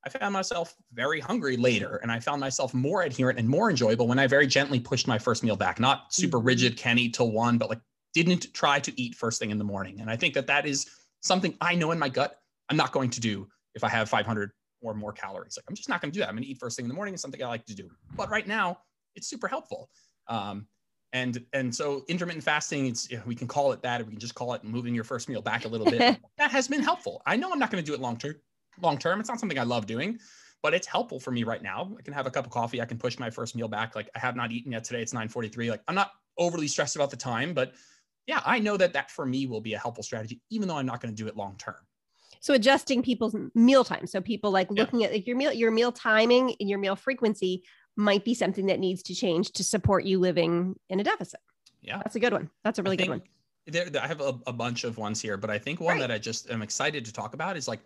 I 0.06 0.10
found 0.10 0.34
myself 0.34 0.76
very 0.94 1.20
hungry 1.20 1.58
later 1.58 1.98
and 1.98 2.12
I 2.12 2.20
found 2.20 2.40
myself 2.40 2.74
more 2.74 3.02
adherent 3.02 3.40
and 3.40 3.48
more 3.48 3.70
enjoyable 3.70 4.08
when 4.08 4.20
I 4.20 4.28
very 4.28 4.48
gently 4.48 4.80
pushed 4.80 5.08
my 5.08 5.20
first 5.20 5.44
meal 5.44 5.56
back, 5.56 5.80
not 5.80 6.14
super 6.14 6.38
mm-hmm. 6.38 6.48
rigid, 6.48 6.78
can 6.78 6.98
eat 6.98 7.14
till 7.14 7.32
one, 7.32 7.58
but 7.58 7.70
like 7.70 7.82
didn't 8.24 8.54
try 8.54 8.80
to 8.80 9.02
eat 9.02 9.16
first 9.16 9.40
thing 9.40 9.52
in 9.52 9.58
the 9.58 9.64
morning. 9.64 10.02
And 10.02 10.10
I 10.10 10.16
think 10.16 10.34
that 10.34 10.48
that 10.48 10.66
is 10.66 10.88
something 11.22 11.56
I 11.62 11.76
know 11.76 11.92
in 11.92 12.00
my 12.00 12.10
gut 12.10 12.40
I'm 12.70 12.78
not 12.78 12.92
going 12.92 13.10
to 13.12 13.20
do 13.20 13.48
if 13.76 13.84
I 13.84 13.90
have 13.90 14.10
500 14.10 14.52
or 14.82 14.94
more 14.94 15.12
calories. 15.12 15.58
Like 15.58 15.66
I'm 15.70 15.76
just 15.76 15.90
not 15.90 16.02
going 16.02 16.12
to 16.12 16.14
do 16.14 16.20
that. 16.22 16.30
I'm 16.30 16.36
going 16.36 16.44
to 16.44 16.50
eat 16.50 16.58
first 16.60 16.76
thing 16.76 16.86
in 16.86 16.90
the 16.90 16.96
morning. 16.96 17.14
It's 17.14 17.22
something 17.22 17.42
I 17.42 17.48
like 17.48 17.66
to 17.66 17.76
do. 17.76 17.90
But 18.16 18.30
right 18.30 18.48
now, 18.48 18.80
it's 19.16 19.28
super 19.28 19.48
helpful. 19.48 19.90
Um, 20.28 20.68
and 21.14 21.44
and 21.54 21.74
so 21.74 22.04
intermittent 22.10 22.44
fasting, 22.44 22.88
it's 22.88 23.10
you 23.10 23.18
know, 23.18 23.24
we 23.26 23.36
can 23.36 23.48
call 23.48 23.72
it 23.72 23.82
that, 23.82 24.02
or 24.02 24.04
we 24.04 24.12
can 24.12 24.20
just 24.20 24.36
call 24.36 24.54
it 24.54 24.64
moving 24.64 24.94
your 24.94 25.06
first 25.06 25.30
meal 25.30 25.42
back 25.42 25.66
a 25.66 25.68
little 25.68 25.86
bit. 25.90 26.20
that 26.38 26.52
has 26.52 26.68
been 26.68 26.82
helpful. 26.82 27.22
I 27.26 27.38
know 27.38 27.52
I'm 27.52 27.60
not 27.60 27.72
going 27.72 27.84
to 27.84 27.86
do 27.86 27.94
it 27.94 28.02
long 28.02 28.18
term. 28.18 28.36
Long 28.82 28.98
term, 28.98 29.20
it's 29.20 29.30
not 29.30 29.40
something 29.40 29.58
I 29.58 29.64
love 29.64 29.88
doing, 29.88 30.20
but 30.62 30.74
it's 30.74 30.86
helpful 30.86 31.20
for 31.20 31.32
me 31.32 31.44
right 31.44 31.64
now. 31.64 31.96
I 31.98 32.02
can 32.02 32.14
have 32.14 32.28
a 32.28 32.32
cup 32.32 32.46
of 32.46 32.52
coffee. 32.52 32.82
I 32.82 32.86
can 32.86 32.98
push 32.98 33.18
my 33.18 33.30
first 33.30 33.56
meal 33.56 33.68
back. 33.68 33.96
Like 33.96 34.10
I 34.16 34.20
have 34.20 34.36
not 34.36 34.52
eaten 34.52 34.74
yet 34.74 34.84
today. 34.84 35.02
It's 35.02 35.14
9:43. 35.14 35.70
Like 35.70 35.82
I'm 35.88 35.96
not 35.96 36.12
overly 36.38 36.68
stressed 36.68 36.96
about 36.96 37.10
the 37.10 37.18
time, 37.18 37.54
but 37.54 37.74
yeah, 38.28 38.42
I 38.46 38.60
know 38.60 38.78
that 38.78 38.94
that 38.94 39.10
for 39.10 39.26
me 39.26 39.48
will 39.48 39.62
be 39.62 39.74
a 39.74 39.80
helpful 39.80 40.04
strategy, 40.04 40.42
even 40.50 40.68
though 40.68 40.78
I'm 40.78 40.86
not 40.86 41.02
going 41.02 41.16
to 41.16 41.22
do 41.22 41.28
it 41.28 41.38
long 41.38 41.56
term. 41.58 41.78
So 42.42 42.54
adjusting 42.54 43.02
people's 43.02 43.36
meal 43.56 43.84
time. 43.84 44.06
So 44.06 44.22
people 44.22 44.52
like 44.52 44.70
looking 44.70 45.02
yeah. 45.02 45.08
at 45.08 45.14
like 45.14 45.28
your 45.28 45.38
meal, 45.38 45.52
your 45.54 45.72
meal 45.72 45.92
timing 45.92 46.54
and 46.60 46.70
your 46.70 46.78
meal 46.78 46.96
frequency 46.96 47.64
might 47.96 48.24
be 48.24 48.34
something 48.34 48.68
that 48.68 48.80
needs 48.80 49.02
to 49.04 49.16
change 49.16 49.52
to 49.54 49.64
support 49.64 50.04
you 50.04 50.20
living 50.20 50.76
in 50.90 51.00
a 51.00 51.04
deficit. 51.04 51.40
Yeah, 51.82 51.98
that's 51.98 52.16
a 52.16 52.20
good 52.20 52.34
one. 52.34 52.50
That's 52.64 52.80
a 52.80 52.84
really 52.84 52.98
good 52.98 53.10
one. 53.10 53.22
There, 53.66 53.88
I 54.02 54.08
have 54.08 54.22
a, 54.22 54.38
a, 54.46 54.54
bunch 54.54 54.84
of 54.84 54.98
ones 54.98 55.22
here, 55.22 55.36
but 55.36 55.50
I 55.50 55.58
think 55.58 55.82
one 55.82 55.96
right. 55.96 56.00
that 56.00 56.12
I 56.12 56.18
just 56.18 56.50
am 56.50 56.62
excited 56.62 57.04
to 57.06 57.12
talk 57.12 57.34
about 57.34 57.58
is 57.58 57.68
like 57.68 57.82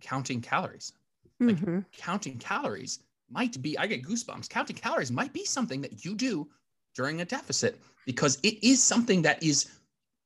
counting 0.00 0.40
calories. 0.42 0.92
like 1.38 1.56
mm-hmm. 1.56 1.78
counting 1.96 2.38
calories 2.38 2.98
might 3.30 3.60
be, 3.62 3.78
I 3.78 3.86
get 3.86 4.02
goosebumps. 4.02 4.48
Counting 4.50 4.76
calories 4.76 5.10
might 5.10 5.32
be 5.32 5.44
something 5.44 5.80
that 5.80 6.04
you 6.04 6.14
do 6.14 6.48
during 6.94 7.20
a 7.20 7.24
deficit 7.24 7.80
because 8.06 8.38
it 8.42 8.62
is 8.64 8.82
something 8.82 9.22
that 9.22 9.42
is 9.42 9.70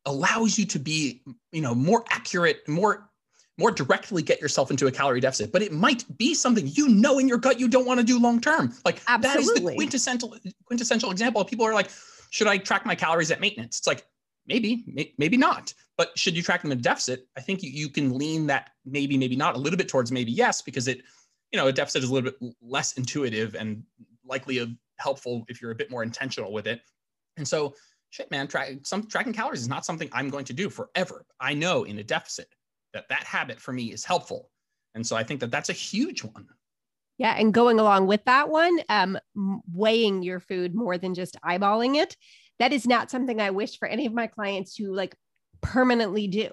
allows 0.06 0.58
you 0.58 0.66
to 0.66 0.78
be, 0.78 1.22
you 1.52 1.60
know, 1.60 1.74
more 1.74 2.04
accurate, 2.10 2.66
more 2.68 3.10
more 3.56 3.70
directly 3.70 4.20
get 4.20 4.40
yourself 4.40 4.72
into 4.72 4.88
a 4.88 4.90
calorie 4.90 5.20
deficit, 5.20 5.52
but 5.52 5.62
it 5.62 5.72
might 5.72 6.04
be 6.18 6.34
something 6.34 6.66
you 6.66 6.88
know 6.88 7.20
in 7.20 7.28
your 7.28 7.38
gut 7.38 7.60
you 7.60 7.68
don't 7.68 7.86
want 7.86 8.00
to 8.00 8.04
do 8.04 8.18
long 8.18 8.40
term. 8.40 8.74
Like 8.84 9.00
Absolutely. 9.06 9.28
that 9.28 9.40
is 9.40 9.52
the 9.54 9.74
quintessential 9.76 10.36
quintessential 10.64 11.10
example. 11.10 11.44
People 11.44 11.64
are 11.64 11.74
like, 11.74 11.90
should 12.30 12.48
I 12.48 12.58
track 12.58 12.84
my 12.84 12.96
calories 12.96 13.30
at 13.30 13.40
maintenance? 13.40 13.78
It's 13.78 13.86
like 13.86 14.04
maybe, 14.46 15.12
maybe 15.18 15.36
not. 15.36 15.72
But 15.96 16.18
should 16.18 16.36
you 16.36 16.42
track 16.42 16.62
them 16.62 16.72
in 16.72 16.80
deficit? 16.80 17.28
I 17.36 17.40
think 17.40 17.62
you, 17.62 17.70
you 17.70 17.88
can 17.88 18.18
lean 18.18 18.48
that 18.48 18.70
maybe, 18.84 19.16
maybe 19.16 19.36
not 19.36 19.54
a 19.54 19.58
little 19.58 19.76
bit 19.76 19.88
towards 19.88 20.10
maybe 20.10 20.32
yes, 20.32 20.60
because 20.60 20.88
it, 20.88 21.02
you 21.52 21.58
know, 21.58 21.68
a 21.68 21.72
deficit 21.72 22.02
is 22.02 22.10
a 22.10 22.12
little 22.12 22.30
bit 22.30 22.54
less 22.60 22.94
intuitive 22.94 23.54
and 23.54 23.84
likely 24.24 24.58
a, 24.58 24.66
helpful 24.98 25.44
if 25.48 25.60
you're 25.60 25.70
a 25.70 25.76
bit 25.76 25.90
more 25.90 26.02
intentional 26.02 26.52
with 26.52 26.66
it. 26.66 26.80
And 27.36 27.46
so, 27.46 27.74
shit, 28.10 28.30
man, 28.30 28.46
track, 28.46 28.70
some 28.84 29.06
tracking 29.06 29.32
calories 29.32 29.60
is 29.60 29.68
not 29.68 29.84
something 29.84 30.08
I'm 30.12 30.30
going 30.30 30.44
to 30.46 30.52
do 30.52 30.70
forever. 30.70 31.24
I 31.40 31.54
know 31.54 31.84
in 31.84 31.98
a 31.98 32.04
deficit 32.04 32.48
that 32.92 33.08
that 33.08 33.24
habit 33.24 33.60
for 33.60 33.72
me 33.72 33.92
is 33.92 34.04
helpful. 34.04 34.50
And 34.94 35.06
so 35.06 35.16
I 35.16 35.24
think 35.24 35.40
that 35.40 35.50
that's 35.50 35.68
a 35.68 35.74
huge 35.74 36.22
one. 36.22 36.46
Yeah. 37.18 37.34
And 37.36 37.54
going 37.54 37.78
along 37.78 38.06
with 38.06 38.24
that 38.24 38.48
one, 38.48 38.78
um, 38.88 39.18
weighing 39.72 40.22
your 40.22 40.40
food 40.40 40.74
more 40.74 40.98
than 40.98 41.14
just 41.14 41.36
eyeballing 41.44 41.96
it. 41.96 42.16
That 42.58 42.72
is 42.72 42.86
not 42.86 43.10
something 43.10 43.40
I 43.40 43.50
wish 43.50 43.78
for 43.78 43.88
any 43.88 44.06
of 44.06 44.12
my 44.12 44.26
clients 44.26 44.76
to 44.76 44.92
like 44.92 45.14
permanently 45.60 46.28
do. 46.28 46.50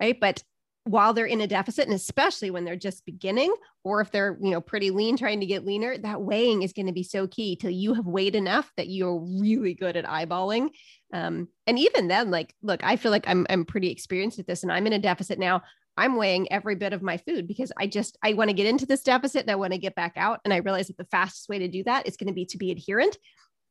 Right. 0.00 0.18
But 0.20 0.42
while 0.88 1.12
they're 1.12 1.26
in 1.26 1.42
a 1.42 1.46
deficit 1.46 1.84
and 1.84 1.94
especially 1.94 2.50
when 2.50 2.64
they're 2.64 2.74
just 2.74 3.04
beginning 3.04 3.54
or 3.84 4.00
if 4.00 4.10
they're 4.10 4.38
you 4.40 4.50
know 4.50 4.60
pretty 4.60 4.90
lean 4.90 5.16
trying 5.16 5.40
to 5.40 5.46
get 5.46 5.66
leaner 5.66 5.98
that 5.98 6.22
weighing 6.22 6.62
is 6.62 6.72
going 6.72 6.86
to 6.86 6.92
be 6.92 7.02
so 7.02 7.26
key 7.26 7.56
till 7.56 7.70
you 7.70 7.92
have 7.92 8.06
weighed 8.06 8.34
enough 8.34 8.72
that 8.76 8.88
you're 8.88 9.20
really 9.40 9.74
good 9.74 9.96
at 9.96 10.06
eyeballing. 10.06 10.70
Um, 11.12 11.48
and 11.66 11.78
even 11.78 12.08
then 12.08 12.30
like 12.30 12.54
look 12.62 12.82
i 12.84 12.96
feel 12.96 13.10
like 13.10 13.28
I'm, 13.28 13.46
I'm 13.50 13.64
pretty 13.64 13.90
experienced 13.90 14.38
at 14.38 14.46
this 14.46 14.62
and 14.62 14.72
i'm 14.72 14.86
in 14.86 14.92
a 14.92 14.98
deficit 14.98 15.38
now. 15.38 15.62
I'm 15.96 16.14
weighing 16.14 16.52
every 16.52 16.76
bit 16.76 16.92
of 16.92 17.02
my 17.02 17.16
food 17.16 17.46
because 17.48 17.72
i 17.76 17.86
just 17.86 18.16
i 18.22 18.32
want 18.32 18.48
to 18.48 18.54
get 18.54 18.66
into 18.66 18.86
this 18.86 19.02
deficit 19.02 19.42
and 19.42 19.50
i 19.50 19.56
want 19.56 19.72
to 19.72 19.78
get 19.78 19.94
back 19.94 20.14
out 20.16 20.40
and 20.44 20.54
i 20.54 20.58
realize 20.58 20.86
that 20.86 20.96
the 20.96 21.04
fastest 21.10 21.48
way 21.48 21.58
to 21.58 21.68
do 21.68 21.84
that 21.84 22.06
is 22.06 22.16
going 22.16 22.28
to 22.28 22.34
be 22.34 22.46
to 22.46 22.58
be 22.58 22.70
adherent. 22.70 23.16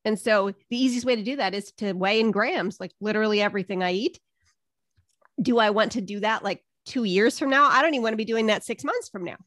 And 0.05 0.17
so 0.17 0.53
the 0.69 0.77
easiest 0.77 1.05
way 1.05 1.15
to 1.17 1.23
do 1.23 1.35
that 1.37 1.53
is 1.53 1.71
to 1.77 1.93
weigh 1.93 2.19
in 2.19 2.31
grams 2.31 2.79
like 2.79 2.91
literally 3.01 3.41
everything 3.41 3.83
i 3.83 3.91
eat. 3.91 4.19
Do 5.41 5.59
I 5.59 5.71
want 5.71 5.93
to 5.93 6.01
do 6.01 6.19
that 6.21 6.43
like 6.43 6.63
two 6.87 7.03
years 7.03 7.37
from 7.37 7.49
now. 7.49 7.67
I 7.69 7.81
don't 7.81 7.93
even 7.93 8.03
want 8.03 8.13
to 8.13 8.17
be 8.17 8.25
doing 8.25 8.47
that 8.47 8.63
six 8.63 8.83
months 8.83 9.09
from 9.09 9.23
now. 9.23 9.37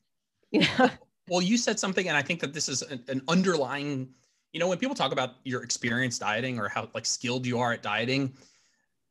You 0.53 0.63
know? 0.79 0.91
Well, 1.29 1.41
you 1.41 1.57
said 1.57 1.79
something, 1.79 2.09
and 2.09 2.17
I 2.17 2.23
think 2.23 2.41
that 2.41 2.53
this 2.53 2.69
is 2.69 2.83
an, 2.83 3.23
underlying, 3.29 4.09
you 4.53 4.59
know, 4.59 4.67
when 4.67 4.79
people 4.79 4.97
talk 4.97 5.13
about 5.13 5.35
your 5.45 5.63
experience 5.63 6.19
dieting 6.19 6.59
or 6.59 6.69
how 6.69 6.89
like 6.93 7.07
skilled 7.07 7.47
you 7.47 7.61
are 7.61 7.73
at 7.73 7.85
dieting, 7.85 8.33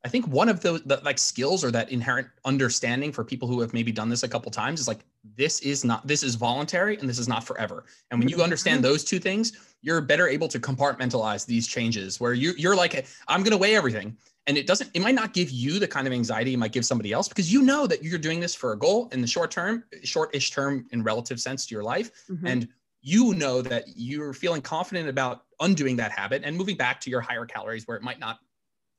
I 0.04 0.10
think 0.10 0.28
one 0.28 0.50
of 0.50 0.60
the, 0.60 0.82
the 0.86 1.02
like 1.06 1.18
skills 1.18 1.64
or 1.64 1.72
that 1.72 1.92
inherent 1.92 2.28
understanding 2.44 3.14
for 3.14 3.24
people 3.24 3.48
who 3.48 3.62
have 3.62 3.74
maybe 3.74 3.94
done 3.94 4.10
this 4.10 4.24
a 4.24 4.28
couple 4.28 4.52
times 4.52 4.82
is 4.82 4.88
like 4.88 5.00
this 5.38 5.62
is 5.62 5.86
not 5.86 6.06
this 6.08 6.24
is 6.24 6.36
voluntary 6.36 6.98
and 6.98 7.08
this 7.08 7.20
is 7.20 7.30
not 7.30 7.46
forever. 7.46 7.86
And 8.12 8.20
when 8.20 8.28
you 8.28 8.42
understand 8.42 8.78
mm-hmm. 8.78 8.92
those 8.92 9.06
two 9.06 9.20
things, 9.20 9.54
you're 9.82 10.02
better 10.02 10.28
able 10.28 10.50
to 10.50 10.60
compartmentalize 10.60 11.46
these 11.46 11.68
changes 11.68 12.20
where 12.20 12.34
you 12.34 12.54
you're 12.58 12.76
like 12.76 13.06
I'm 13.28 13.44
going 13.44 13.52
to 13.52 13.58
weigh 13.58 13.76
everything 13.76 14.18
and 14.48 14.58
it 14.58 14.68
doesn't 14.68 14.90
it 14.94 15.02
might 15.02 15.16
not 15.16 15.34
give 15.34 15.50
you 15.50 15.80
the 15.80 15.88
kind 15.88 16.08
of 16.08 16.14
anxiety 16.14 16.54
it 16.54 16.58
might 16.58 16.72
give 16.72 16.86
somebody 16.86 17.12
else 17.12 17.28
because 17.28 17.52
you 17.52 17.62
know 17.62 17.88
that 17.88 18.04
you're 18.04 18.20
doing 18.20 18.40
this 18.40 18.56
for 18.56 18.74
a 18.74 18.78
goal 18.78 19.10
in 19.12 19.22
the 19.22 19.28
short 19.28 19.52
term 19.52 19.84
short-ish 20.04 20.52
term 20.52 20.86
in 20.92 21.04
relative 21.04 21.40
sense 21.40 21.66
to 21.66 21.76
your 21.76 21.84
life 21.84 22.12
mm-hmm. 22.30 22.48
and 22.48 22.68
you 23.02 23.34
know 23.36 23.62
that 23.62 23.86
you're 23.96 24.34
feeling 24.34 24.62
confident 24.62 25.08
about 25.08 25.44
undoing 25.62 25.96
that 25.96 26.12
habit 26.12 26.42
and 26.44 26.58
moving 26.58 26.76
back 26.76 27.00
to 27.00 27.10
your 27.10 27.22
higher 27.22 27.46
calories 27.46 27.88
where 27.88 27.96
it 27.96 28.04
might 28.04 28.20
not 28.20 28.40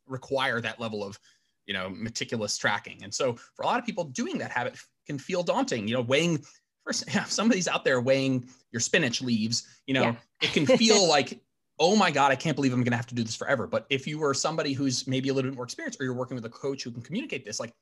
require 0.07 0.61
that 0.61 0.81
level 0.81 1.05
of 1.05 1.19
you 1.67 1.75
know 1.75 1.91
meticulous 1.91 2.57
tracking 2.57 2.99
and 3.03 3.13
so 3.13 3.35
for 3.55 3.63
a 3.63 3.67
lot 3.67 3.79
of 3.79 3.85
people 3.85 4.05
doing 4.05 4.39
that 4.39 4.51
habit 4.51 4.77
can 5.07 5.19
feel 5.19 5.43
daunting 5.43 5.87
you 5.87 5.95
know 5.95 6.01
weighing 6.01 6.43
first 6.85 7.05
if 7.09 7.31
somebody's 7.31 7.69
out 7.69 7.85
there 7.85 8.01
weighing 8.01 8.47
your 8.73 8.81
spinach 8.81 9.21
leaves 9.21 9.67
you 9.87 9.95
know 9.95 10.03
yeah. 10.03 10.15
it 10.43 10.53
can 10.53 10.67
feel 10.67 11.09
like 11.09 11.41
oh 11.81 11.97
my 11.97 12.11
God, 12.11 12.31
I 12.31 12.37
can't 12.37 12.55
believe 12.55 12.73
I'm 12.75 12.81
going 12.81 12.93
to 12.93 12.97
have 12.97 13.07
to 13.07 13.15
do 13.15 13.25
this 13.25 13.35
forever. 13.35 13.67
But 13.67 13.87
if 13.89 14.07
you 14.07 14.23
are 14.23 14.35
somebody 14.35 14.75
who's 14.75 15.07
maybe 15.07 15.31
a 15.31 15.35
little 15.35 15.51
bit 15.51 15.57
more 15.57 15.65
experienced 15.65 16.01
or 16.01 16.05
you're 16.05 16.15
working 16.15 16.35
with 16.35 16.45
a 16.45 16.51
coach 16.51 16.85
who 16.85 16.91
can 16.91 17.01
communicate 17.01 17.45
this, 17.45 17.59
like, 17.59 17.73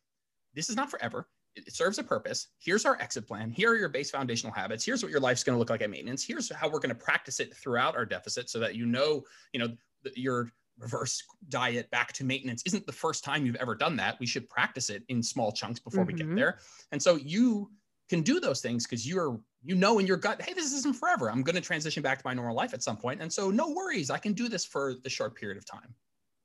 this 0.54 0.70
is 0.70 0.76
not 0.76 0.88
forever. 0.88 1.28
It 1.56 1.74
serves 1.74 1.98
a 1.98 2.04
purpose. 2.04 2.48
Here's 2.60 2.84
our 2.84 2.96
exit 3.00 3.26
plan. 3.26 3.50
Here 3.50 3.72
are 3.72 3.76
your 3.76 3.88
base 3.88 4.10
foundational 4.10 4.52
habits. 4.52 4.84
Here's 4.84 5.02
what 5.02 5.10
your 5.10 5.20
life's 5.20 5.42
going 5.42 5.56
to 5.56 5.58
look 5.58 5.70
like 5.70 5.82
at 5.82 5.90
maintenance. 5.90 6.24
Here's 6.24 6.54
how 6.54 6.68
we're 6.68 6.78
going 6.78 6.90
to 6.90 6.94
practice 6.94 7.40
it 7.40 7.54
throughout 7.56 7.96
our 7.96 8.06
deficit 8.06 8.48
so 8.48 8.60
that 8.60 8.76
you 8.76 8.86
know, 8.86 9.24
you 9.52 9.58
know, 9.58 9.68
your 10.14 10.52
reverse 10.78 11.20
diet 11.48 11.90
back 11.90 12.12
to 12.12 12.24
maintenance 12.24 12.62
isn't 12.66 12.86
the 12.86 12.92
first 12.92 13.24
time 13.24 13.44
you've 13.44 13.56
ever 13.56 13.74
done 13.74 13.96
that. 13.96 14.18
We 14.20 14.26
should 14.26 14.48
practice 14.48 14.90
it 14.90 15.02
in 15.08 15.24
small 15.24 15.50
chunks 15.50 15.80
before 15.80 16.04
mm-hmm. 16.04 16.12
we 16.12 16.14
get 16.14 16.26
mm-hmm. 16.26 16.36
there. 16.36 16.60
And 16.92 17.02
so 17.02 17.16
you 17.16 17.72
can 18.08 18.22
do 18.22 18.38
those 18.38 18.60
things 18.60 18.84
because 18.84 19.06
you're 19.06 19.40
you 19.62 19.74
know 19.74 19.98
in 19.98 20.06
your 20.06 20.16
gut 20.16 20.40
hey 20.42 20.52
this 20.52 20.72
isn't 20.72 20.96
forever. 20.96 21.30
I'm 21.30 21.42
going 21.42 21.56
to 21.56 21.60
transition 21.60 22.02
back 22.02 22.18
to 22.18 22.26
my 22.26 22.34
normal 22.34 22.54
life 22.54 22.74
at 22.74 22.82
some 22.82 22.96
point. 22.96 23.20
And 23.20 23.32
so 23.32 23.50
no 23.50 23.70
worries. 23.70 24.10
I 24.10 24.18
can 24.18 24.32
do 24.32 24.48
this 24.48 24.64
for 24.64 24.94
the 25.02 25.10
short 25.10 25.34
period 25.34 25.58
of 25.58 25.66
time. 25.66 25.94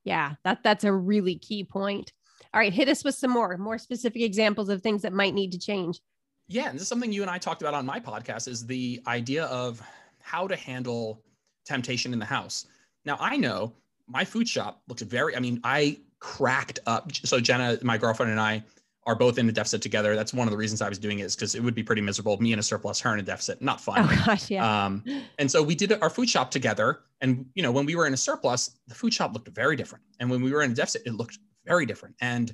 Yeah 0.04 0.34
that 0.44 0.60
that's 0.64 0.84
a 0.84 0.94
really 0.94 1.38
key 1.38 1.64
point. 1.64 2.12
All 2.54 2.60
right 2.60 2.74
hit 2.74 2.90
us 2.90 3.04
with 3.04 3.16
some 3.16 3.32
more 3.32 3.58
more 3.58 3.78
specific 3.78 4.22
examples 4.22 4.70
of 4.70 4.82
things 4.82 5.02
that 5.04 5.14
might 5.14 5.34
need 5.34 5.52
to 5.52 5.60
change. 5.60 6.00
Yeah 6.48 6.70
and 6.70 6.76
this 6.76 6.84
is 6.84 6.88
something 6.88 7.12
you 7.12 7.22
and 7.22 7.32
i 7.32 7.38
talked 7.38 7.62
about 7.62 7.74
on 7.74 7.86
my 7.86 8.00
podcast 8.00 8.48
is 8.48 8.66
the 8.66 9.02
idea 9.08 9.46
of 9.46 9.82
how 10.22 10.48
to 10.48 10.56
handle 10.56 11.24
temptation 11.66 12.14
in 12.14 12.20
the 12.20 12.26
house. 12.26 12.68
Now 13.06 13.18
i 13.20 13.38
know 13.38 13.74
my 14.08 14.26
food 14.26 14.48
shop 14.48 14.82
looks 14.88 15.02
very 15.02 15.36
i 15.36 15.40
mean 15.40 15.60
i 15.64 15.98
cracked 16.20 16.80
up 16.86 17.14
so 17.16 17.40
jenna 17.40 17.78
my 17.84 17.98
girlfriend 17.98 18.32
and 18.32 18.40
i 18.40 18.64
are 19.06 19.16
both 19.16 19.38
in 19.38 19.50
a 19.50 19.52
deficit 19.52 19.82
together. 19.82 20.16
That's 20.16 20.34
one 20.34 20.48
of 20.48 20.52
the 20.52 20.58
reasons 20.58 20.82
I 20.82 20.90
was 20.90 20.98
doing 20.98 21.20
it 21.20 21.24
is 21.24 21.36
because 21.36 21.56
it 21.56 21.64
would 21.64 21.76
be 21.76 21.84
pretty 21.84 22.02
miserable. 22.02 22.38
Me 22.38 22.54
in 22.54 22.60
a 22.60 22.64
surplus, 22.64 23.00
her 23.02 23.14
in 23.14 23.20
a 23.20 23.24
deficit, 23.24 23.62
not 23.62 23.82
fun. 23.82 24.00
Oh 24.00 24.24
gosh, 24.26 24.50
yeah. 24.50 24.86
Um, 24.86 25.04
and 25.40 25.50
so 25.50 25.62
we 25.62 25.76
did 25.76 25.92
our 26.02 26.10
food 26.10 26.30
shop 26.30 26.52
together. 26.52 27.02
And 27.22 27.46
you 27.56 27.64
know, 27.64 27.72
when 27.72 27.86
we 27.86 27.96
were 27.96 28.08
in 28.08 28.14
a 28.14 28.18
surplus, 28.18 28.72
the 28.88 28.96
food 28.96 29.14
shop 29.14 29.34
looked 29.34 29.48
very 29.50 29.76
different. 29.76 30.04
And 30.20 30.30
when 30.30 30.42
we 30.42 30.52
were 30.52 30.62
in 30.62 30.72
a 30.72 30.76
deficit, 30.76 31.04
it 31.06 31.14
looked 31.14 31.40
very 31.66 31.86
different. 31.86 32.16
And 32.22 32.54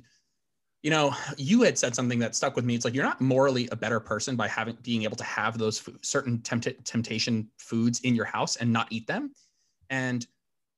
you 0.82 0.90
know, 0.90 1.14
you 1.36 1.62
had 1.62 1.78
said 1.78 1.94
something 1.94 2.18
that 2.20 2.34
stuck 2.34 2.56
with 2.56 2.64
me. 2.64 2.74
It's 2.74 2.84
like 2.84 2.94
you're 2.94 3.04
not 3.04 3.20
morally 3.20 3.68
a 3.70 3.76
better 3.76 4.00
person 4.00 4.34
by 4.34 4.48
having 4.48 4.78
being 4.82 5.02
able 5.02 5.16
to 5.16 5.24
have 5.24 5.58
those 5.58 5.78
food, 5.78 5.98
certain 6.04 6.40
tempt- 6.40 6.84
temptation 6.84 7.48
foods 7.58 8.00
in 8.00 8.14
your 8.14 8.24
house 8.24 8.56
and 8.56 8.72
not 8.72 8.88
eat 8.90 9.06
them. 9.06 9.32
And 9.90 10.26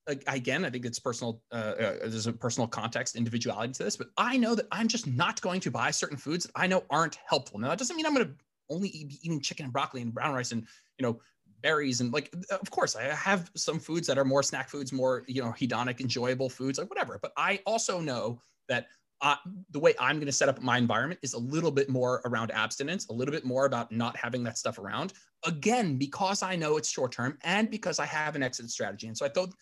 again, 0.06 0.64
I 0.64 0.70
think 0.70 0.84
it's 0.84 0.98
personal. 0.98 1.42
Uh, 1.52 1.74
uh, 1.78 1.98
there's 2.00 2.26
a 2.26 2.32
personal 2.32 2.66
context, 2.66 3.16
individuality 3.16 3.72
to 3.74 3.84
this, 3.84 3.96
but 3.96 4.08
I 4.16 4.36
know 4.36 4.54
that 4.54 4.66
I'm 4.72 4.88
just 4.88 5.06
not 5.06 5.40
going 5.40 5.60
to 5.60 5.70
buy 5.70 5.90
certain 5.90 6.16
foods 6.16 6.44
that 6.44 6.52
I 6.56 6.66
know 6.66 6.84
aren't 6.90 7.18
helpful. 7.26 7.58
Now, 7.58 7.68
that 7.68 7.78
doesn't 7.78 7.96
mean 7.96 8.06
I'm 8.06 8.14
going 8.14 8.26
to 8.26 8.34
only 8.70 8.88
be 8.88 9.18
eating 9.22 9.40
chicken 9.40 9.64
and 9.64 9.72
broccoli 9.72 10.02
and 10.02 10.12
brown 10.12 10.34
rice 10.34 10.52
and 10.52 10.66
you 10.98 11.02
know 11.02 11.20
berries 11.62 12.00
and 12.00 12.12
like. 12.12 12.34
Of 12.50 12.70
course, 12.70 12.96
I 12.96 13.04
have 13.04 13.50
some 13.56 13.78
foods 13.78 14.06
that 14.08 14.18
are 14.18 14.24
more 14.24 14.42
snack 14.42 14.68
foods, 14.68 14.92
more 14.92 15.24
you 15.26 15.42
know 15.42 15.50
hedonic, 15.50 16.00
enjoyable 16.00 16.48
foods, 16.48 16.78
like 16.78 16.90
whatever. 16.90 17.18
But 17.20 17.32
I 17.36 17.60
also 17.66 18.00
know 18.00 18.40
that 18.68 18.86
uh, 19.22 19.36
the 19.70 19.78
way 19.78 19.94
I'm 20.00 20.16
going 20.16 20.26
to 20.26 20.32
set 20.32 20.48
up 20.48 20.60
my 20.60 20.76
environment 20.76 21.20
is 21.22 21.34
a 21.34 21.38
little 21.38 21.70
bit 21.70 21.88
more 21.88 22.20
around 22.24 22.50
abstinence, 22.50 23.06
a 23.06 23.12
little 23.12 23.30
bit 23.30 23.44
more 23.44 23.66
about 23.66 23.92
not 23.92 24.16
having 24.16 24.42
that 24.42 24.58
stuff 24.58 24.78
around. 24.78 25.12
Again, 25.46 25.96
because 25.96 26.42
I 26.42 26.56
know 26.56 26.76
it's 26.76 26.90
short 26.90 27.12
term 27.12 27.38
and 27.44 27.70
because 27.70 28.00
I 28.00 28.06
have 28.06 28.34
an 28.34 28.42
exit 28.42 28.68
strategy. 28.68 29.06
And 29.06 29.16
so 29.16 29.24
I 29.24 29.28
thought 29.28 29.54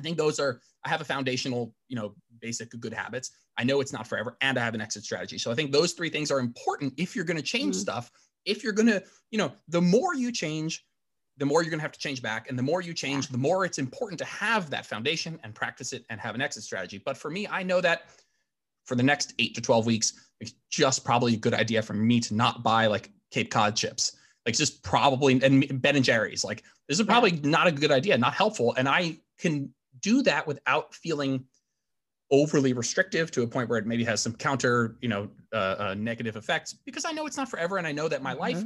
I 0.00 0.02
think 0.02 0.16
those 0.16 0.40
are, 0.40 0.60
I 0.84 0.88
have 0.88 1.02
a 1.02 1.04
foundational, 1.04 1.74
you 1.88 1.96
know, 1.96 2.14
basic 2.40 2.70
good 2.80 2.94
habits. 2.94 3.32
I 3.58 3.64
know 3.64 3.82
it's 3.82 3.92
not 3.92 4.06
forever 4.06 4.38
and 4.40 4.58
I 4.58 4.64
have 4.64 4.74
an 4.74 4.80
exit 4.80 5.04
strategy. 5.04 5.36
So 5.36 5.50
I 5.50 5.54
think 5.54 5.72
those 5.72 5.92
three 5.92 6.08
things 6.08 6.30
are 6.30 6.40
important 6.40 6.94
if 6.96 7.14
you're 7.14 7.26
going 7.26 7.36
to 7.36 7.42
change 7.42 7.74
mm-hmm. 7.74 7.82
stuff. 7.82 8.10
If 8.46 8.64
you're 8.64 8.72
going 8.72 8.88
to, 8.88 9.02
you 9.30 9.36
know, 9.36 9.52
the 9.68 9.82
more 9.82 10.14
you 10.14 10.32
change, 10.32 10.86
the 11.36 11.44
more 11.44 11.62
you're 11.62 11.70
going 11.70 11.80
to 11.80 11.82
have 11.82 11.92
to 11.92 11.98
change 11.98 12.22
back. 12.22 12.48
And 12.48 12.58
the 12.58 12.62
more 12.62 12.80
you 12.80 12.94
change, 12.94 13.28
the 13.28 13.36
more 13.36 13.66
it's 13.66 13.78
important 13.78 14.18
to 14.20 14.24
have 14.24 14.70
that 14.70 14.86
foundation 14.86 15.38
and 15.44 15.54
practice 15.54 15.92
it 15.92 16.06
and 16.08 16.18
have 16.18 16.34
an 16.34 16.40
exit 16.40 16.62
strategy. 16.62 17.02
But 17.04 17.18
for 17.18 17.30
me, 17.30 17.46
I 17.46 17.62
know 17.62 17.82
that 17.82 18.04
for 18.86 18.94
the 18.94 19.02
next 19.02 19.34
eight 19.38 19.54
to 19.54 19.60
12 19.60 19.84
weeks, 19.84 20.14
it's 20.40 20.54
just 20.70 21.04
probably 21.04 21.34
a 21.34 21.38
good 21.38 21.54
idea 21.54 21.82
for 21.82 21.92
me 21.92 22.20
to 22.20 22.34
not 22.34 22.62
buy 22.62 22.86
like 22.86 23.10
Cape 23.30 23.50
Cod 23.50 23.76
chips. 23.76 24.16
Like 24.46 24.56
just 24.56 24.82
probably, 24.82 25.42
and 25.42 25.82
Ben 25.82 25.96
and 25.96 26.04
Jerry's, 26.04 26.42
like 26.42 26.62
this 26.88 26.98
is 26.98 27.04
probably 27.04 27.32
not 27.32 27.66
a 27.66 27.72
good 27.72 27.90
idea, 27.92 28.16
not 28.16 28.32
helpful. 28.32 28.74
And 28.78 28.88
I 28.88 29.18
can 29.38 29.72
do 30.00 30.22
that 30.22 30.46
without 30.46 30.94
feeling 30.94 31.44
overly 32.30 32.72
restrictive 32.72 33.30
to 33.32 33.42
a 33.42 33.46
point 33.46 33.68
where 33.68 33.78
it 33.78 33.86
maybe 33.86 34.04
has 34.04 34.20
some 34.20 34.34
counter, 34.34 34.96
you 35.00 35.08
know, 35.08 35.28
uh, 35.52 35.76
uh, 35.78 35.94
negative 35.98 36.36
effects 36.36 36.74
because 36.84 37.04
I 37.04 37.12
know 37.12 37.26
it's 37.26 37.36
not 37.36 37.48
forever. 37.48 37.78
And 37.78 37.86
I 37.86 37.92
know 37.92 38.08
that 38.08 38.22
my 38.22 38.32
mm-hmm. 38.32 38.40
life, 38.40 38.64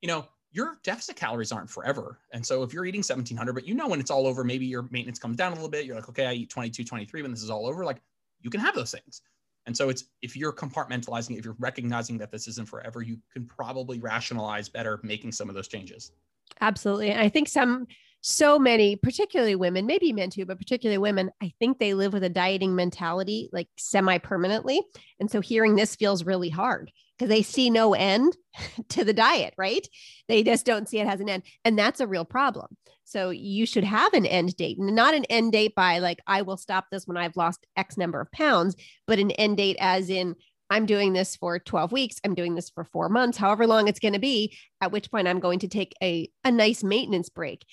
you 0.00 0.08
know, 0.08 0.26
your 0.50 0.78
deficit 0.84 1.16
calories 1.16 1.52
aren't 1.52 1.70
forever. 1.70 2.18
And 2.32 2.44
so 2.44 2.62
if 2.62 2.72
you're 2.72 2.84
eating 2.84 3.00
1700, 3.00 3.52
but 3.52 3.66
you 3.66 3.74
know, 3.74 3.88
when 3.88 4.00
it's 4.00 4.10
all 4.10 4.26
over, 4.26 4.44
maybe 4.44 4.66
your 4.66 4.88
maintenance 4.90 5.18
comes 5.18 5.36
down 5.36 5.52
a 5.52 5.54
little 5.54 5.70
bit. 5.70 5.84
You're 5.84 5.96
like, 5.96 6.08
okay, 6.08 6.26
I 6.26 6.32
eat 6.32 6.50
22, 6.50 6.84
23 6.84 7.22
when 7.22 7.30
this 7.30 7.42
is 7.42 7.50
all 7.50 7.66
over. 7.66 7.84
Like 7.84 8.00
you 8.40 8.50
can 8.50 8.60
have 8.60 8.74
those 8.74 8.92
things. 8.92 9.22
And 9.66 9.76
so 9.76 9.88
it's 9.88 10.04
if 10.22 10.36
you're 10.36 10.52
compartmentalizing 10.52 11.38
if 11.38 11.44
you're 11.44 11.56
recognizing 11.58 12.18
that 12.18 12.30
this 12.30 12.46
isn't 12.48 12.68
forever, 12.68 13.02
you 13.02 13.18
can 13.32 13.46
probably 13.46 13.98
rationalize 13.98 14.68
better 14.68 15.00
making 15.02 15.32
some 15.32 15.48
of 15.48 15.54
those 15.54 15.68
changes. 15.68 16.12
Absolutely. 16.60 17.10
And 17.10 17.20
I 17.20 17.28
think 17.28 17.48
some 17.48 17.86
so 18.26 18.58
many, 18.58 18.96
particularly 18.96 19.54
women, 19.54 19.84
maybe 19.84 20.10
men 20.10 20.30
too, 20.30 20.46
but 20.46 20.56
particularly 20.56 20.96
women, 20.96 21.30
I 21.42 21.52
think 21.58 21.78
they 21.78 21.92
live 21.92 22.14
with 22.14 22.24
a 22.24 22.30
dieting 22.30 22.74
mentality 22.74 23.50
like 23.52 23.68
semi 23.76 24.16
permanently. 24.16 24.80
And 25.20 25.30
so 25.30 25.42
hearing 25.42 25.76
this 25.76 25.94
feels 25.94 26.24
really 26.24 26.48
hard 26.48 26.90
because 27.18 27.28
they 27.28 27.42
see 27.42 27.68
no 27.68 27.92
end 27.92 28.34
to 28.88 29.04
the 29.04 29.12
diet, 29.12 29.52
right? 29.58 29.86
They 30.26 30.42
just 30.42 30.64
don't 30.64 30.88
see 30.88 31.00
it 31.00 31.06
has 31.06 31.20
an 31.20 31.28
end. 31.28 31.42
And 31.66 31.78
that's 31.78 32.00
a 32.00 32.06
real 32.06 32.24
problem. 32.24 32.78
So 33.04 33.28
you 33.28 33.66
should 33.66 33.84
have 33.84 34.14
an 34.14 34.24
end 34.24 34.56
date 34.56 34.78
not 34.78 35.12
an 35.12 35.26
end 35.26 35.52
date 35.52 35.74
by 35.74 35.98
like, 35.98 36.20
I 36.26 36.40
will 36.40 36.56
stop 36.56 36.86
this 36.90 37.06
when 37.06 37.18
I've 37.18 37.36
lost 37.36 37.66
X 37.76 37.98
number 37.98 38.22
of 38.22 38.32
pounds, 38.32 38.74
but 39.06 39.18
an 39.18 39.32
end 39.32 39.58
date 39.58 39.76
as 39.78 40.08
in, 40.08 40.34
I'm 40.70 40.86
doing 40.86 41.12
this 41.12 41.36
for 41.36 41.58
12 41.58 41.92
weeks. 41.92 42.16
I'm 42.24 42.34
doing 42.34 42.54
this 42.54 42.70
for 42.70 42.84
four 42.84 43.10
months, 43.10 43.36
however 43.36 43.66
long 43.66 43.86
it's 43.86 44.00
going 44.00 44.14
to 44.14 44.18
be, 44.18 44.56
at 44.80 44.92
which 44.92 45.10
point 45.10 45.28
I'm 45.28 45.38
going 45.38 45.58
to 45.58 45.68
take 45.68 45.94
a, 46.02 46.30
a 46.42 46.50
nice 46.50 46.82
maintenance 46.82 47.28
break 47.28 47.66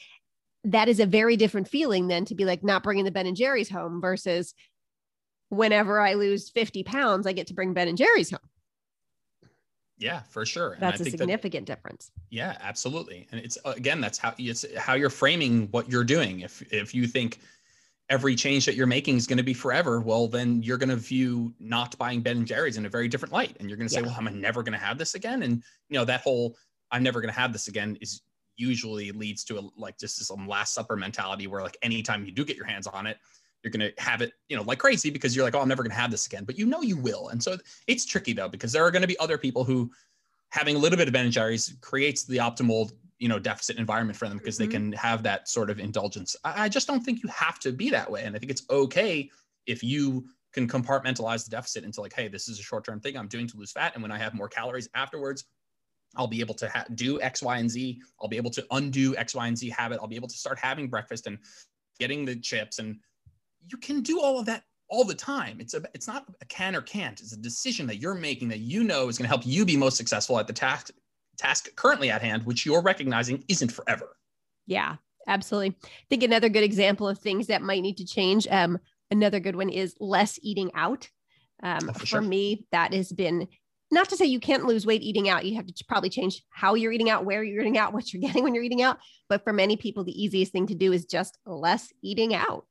that 0.63 0.87
is 0.87 0.99
a 0.99 1.05
very 1.05 1.37
different 1.37 1.67
feeling 1.67 2.07
than 2.07 2.25
to 2.25 2.35
be 2.35 2.45
like 2.45 2.63
not 2.63 2.83
bringing 2.83 3.05
the 3.05 3.11
Ben 3.11 3.27
and 3.27 3.35
Jerry's 3.35 3.69
home 3.69 4.01
versus 4.01 4.53
whenever 5.49 5.99
I 5.99 6.13
lose 6.13 6.49
50 6.49 6.83
pounds, 6.83 7.27
I 7.27 7.33
get 7.33 7.47
to 7.47 7.53
bring 7.53 7.73
Ben 7.73 7.87
and 7.87 7.97
Jerry's 7.97 8.31
home. 8.31 8.39
Yeah, 9.97 10.21
for 10.29 10.45
sure. 10.47 10.73
And 10.73 10.81
that's 10.81 10.99
a 10.99 11.05
significant 11.05 11.67
that, 11.67 11.75
difference. 11.75 12.11
Yeah, 12.31 12.57
absolutely. 12.61 13.27
And 13.31 13.39
it's 13.39 13.59
uh, 13.63 13.73
again, 13.77 14.01
that's 14.01 14.17
how 14.17 14.33
it's 14.39 14.65
how 14.75 14.95
you're 14.95 15.11
framing 15.11 15.67
what 15.69 15.91
you're 15.91 16.03
doing. 16.03 16.39
If 16.39 16.63
if 16.73 16.95
you 16.95 17.05
think 17.05 17.39
every 18.09 18.35
change 18.35 18.65
that 18.65 18.73
you're 18.73 18.87
making 18.87 19.17
is 19.17 19.27
going 19.27 19.37
to 19.37 19.43
be 19.43 19.53
forever, 19.53 20.01
well, 20.01 20.27
then 20.27 20.63
you're 20.63 20.79
going 20.79 20.89
to 20.89 20.95
view 20.95 21.53
not 21.59 21.95
buying 21.99 22.21
Ben 22.21 22.37
and 22.37 22.47
Jerry's 22.47 22.77
in 22.77 22.85
a 22.87 22.89
very 22.89 23.07
different 23.07 23.31
light, 23.31 23.55
and 23.59 23.69
you're 23.69 23.77
going 23.77 23.87
to 23.87 23.93
say, 23.93 24.01
yeah. 24.01 24.07
"Well, 24.07 24.27
am 24.27 24.41
never 24.41 24.63
going 24.63 24.73
to 24.73 24.83
have 24.83 24.97
this 24.97 25.13
again?" 25.13 25.43
And 25.43 25.63
you 25.87 25.99
know 25.99 26.05
that 26.05 26.21
whole 26.21 26.57
"I'm 26.89 27.03
never 27.03 27.21
going 27.21 27.31
to 27.31 27.39
have 27.39 27.53
this 27.53 27.67
again" 27.67 27.95
is 28.01 28.21
usually 28.57 29.11
leads 29.11 29.43
to 29.45 29.59
a, 29.59 29.61
like 29.77 29.97
just 29.97 30.23
some 30.23 30.47
last 30.47 30.73
supper 30.73 30.95
mentality 30.95 31.47
where 31.47 31.61
like 31.61 31.77
anytime 31.81 32.25
you 32.25 32.31
do 32.31 32.45
get 32.45 32.55
your 32.55 32.65
hands 32.65 32.87
on 32.87 33.07
it 33.07 33.17
you're 33.63 33.71
going 33.71 33.91
to 33.91 34.01
have 34.01 34.21
it 34.21 34.33
you 34.49 34.55
know 34.55 34.63
like 34.63 34.79
crazy 34.79 35.09
because 35.09 35.35
you're 35.35 35.45
like 35.45 35.55
oh 35.55 35.59
i'm 35.59 35.67
never 35.67 35.83
going 35.83 35.91
to 35.91 35.97
have 35.97 36.11
this 36.11 36.25
again. 36.25 36.43
But 36.43 36.57
you 36.57 36.65
know 36.65 36.81
you 36.81 36.97
will. 36.97 37.29
And 37.29 37.41
so 37.41 37.57
it's 37.87 38.05
tricky 38.05 38.33
though 38.33 38.49
because 38.49 38.71
there 38.71 38.85
are 38.85 38.91
going 38.91 39.01
to 39.01 39.07
be 39.07 39.19
other 39.19 39.37
people 39.37 39.63
who 39.63 39.91
having 40.49 40.75
a 40.75 40.79
little 40.79 40.97
bit 40.97 41.07
of 41.07 41.13
ben 41.13 41.25
and 41.25 41.33
jerry's 41.33 41.75
creates 41.81 42.23
the 42.23 42.37
optimal 42.37 42.91
you 43.19 43.29
know 43.29 43.39
deficit 43.39 43.77
environment 43.77 44.17
for 44.17 44.27
them 44.27 44.37
because 44.37 44.55
mm-hmm. 44.55 44.69
they 44.69 44.75
can 44.75 44.91
have 44.93 45.23
that 45.23 45.47
sort 45.47 45.69
of 45.69 45.79
indulgence. 45.79 46.35
I, 46.43 46.65
I 46.65 46.69
just 46.69 46.87
don't 46.87 47.01
think 47.01 47.23
you 47.23 47.29
have 47.29 47.59
to 47.59 47.71
be 47.71 47.89
that 47.91 48.09
way. 48.09 48.23
And 48.23 48.35
i 48.35 48.39
think 48.39 48.51
it's 48.51 48.63
okay 48.69 49.29
if 49.67 49.83
you 49.83 50.25
can 50.53 50.67
compartmentalize 50.67 51.45
the 51.45 51.51
deficit 51.51 51.83
into 51.83 52.01
like 52.01 52.13
hey 52.13 52.27
this 52.27 52.47
is 52.47 52.59
a 52.59 52.63
short-term 52.63 52.99
thing. 52.99 53.17
I'm 53.17 53.27
doing 53.27 53.47
to 53.47 53.57
lose 53.57 53.71
fat. 53.71 53.93
And 53.93 54.01
when 54.01 54.11
i 54.11 54.17
have 54.17 54.33
more 54.33 54.49
calories 54.49 54.89
afterwards 54.95 55.45
I'll 56.15 56.27
be 56.27 56.41
able 56.41 56.55
to 56.55 56.69
ha- 56.69 56.85
do 56.95 57.21
X, 57.21 57.41
Y, 57.41 57.57
and 57.57 57.69
Z. 57.69 58.01
I'll 58.21 58.27
be 58.27 58.37
able 58.37 58.51
to 58.51 58.65
undo 58.71 59.15
X, 59.15 59.33
Y, 59.35 59.47
and 59.47 59.57
Z 59.57 59.69
habit. 59.69 59.99
I'll 60.01 60.07
be 60.07 60.15
able 60.15 60.27
to 60.27 60.37
start 60.37 60.59
having 60.59 60.89
breakfast 60.89 61.27
and 61.27 61.37
getting 61.99 62.25
the 62.25 62.35
chips. 62.35 62.79
And 62.79 62.97
you 63.67 63.77
can 63.77 64.01
do 64.01 64.19
all 64.21 64.39
of 64.39 64.45
that 64.47 64.63
all 64.89 65.05
the 65.05 65.15
time. 65.15 65.57
It's 65.59 65.73
a 65.73 65.81
it's 65.93 66.07
not 66.07 66.25
a 66.41 66.45
can 66.45 66.75
or 66.75 66.81
can't. 66.81 67.19
It's 67.19 67.33
a 67.33 67.37
decision 67.37 67.87
that 67.87 67.97
you're 67.97 68.13
making 68.13 68.49
that 68.49 68.59
you 68.59 68.83
know 68.83 69.07
is 69.07 69.17
going 69.17 69.25
to 69.25 69.29
help 69.29 69.45
you 69.45 69.65
be 69.65 69.77
most 69.77 69.97
successful 69.97 70.37
at 70.37 70.47
the 70.47 70.53
task 70.53 70.91
task 71.37 71.73
currently 71.75 72.11
at 72.11 72.21
hand, 72.21 72.45
which 72.45 72.65
you're 72.65 72.81
recognizing 72.81 73.43
isn't 73.47 73.71
forever. 73.71 74.17
Yeah, 74.67 74.97
absolutely. 75.27 75.77
I 75.83 75.87
think 76.09 76.23
another 76.23 76.49
good 76.49 76.63
example 76.63 77.07
of 77.07 77.19
things 77.19 77.47
that 77.47 77.61
might 77.61 77.81
need 77.81 77.97
to 77.97 78.05
change. 78.05 78.47
Um, 78.51 78.77
another 79.09 79.39
good 79.39 79.55
one 79.55 79.69
is 79.69 79.95
less 79.99 80.37
eating 80.43 80.71
out. 80.75 81.09
Um, 81.63 81.89
oh, 81.89 81.93
for, 81.93 81.99
for 81.99 82.05
sure. 82.05 82.21
me, 82.21 82.65
that 82.71 82.93
has 82.93 83.11
been 83.11 83.47
not 83.91 84.09
to 84.09 84.17
say 84.17 84.25
you 84.25 84.39
can't 84.39 84.65
lose 84.65 84.85
weight 84.85 85.01
eating 85.01 85.29
out. 85.29 85.45
You 85.45 85.55
have 85.55 85.67
to 85.67 85.85
probably 85.85 86.09
change 86.09 86.43
how 86.49 86.75
you're 86.75 86.91
eating 86.91 87.09
out, 87.09 87.25
where 87.25 87.43
you're 87.43 87.61
eating 87.61 87.77
out, 87.77 87.93
what 87.93 88.13
you're 88.13 88.21
getting 88.21 88.43
when 88.43 88.55
you're 88.55 88.63
eating 88.63 88.81
out. 88.81 88.97
But 89.29 89.43
for 89.43 89.53
many 89.53 89.75
people, 89.75 90.03
the 90.03 90.23
easiest 90.23 90.51
thing 90.51 90.67
to 90.67 90.75
do 90.75 90.93
is 90.93 91.05
just 91.05 91.37
less 91.45 91.91
eating 92.01 92.33
out. 92.33 92.65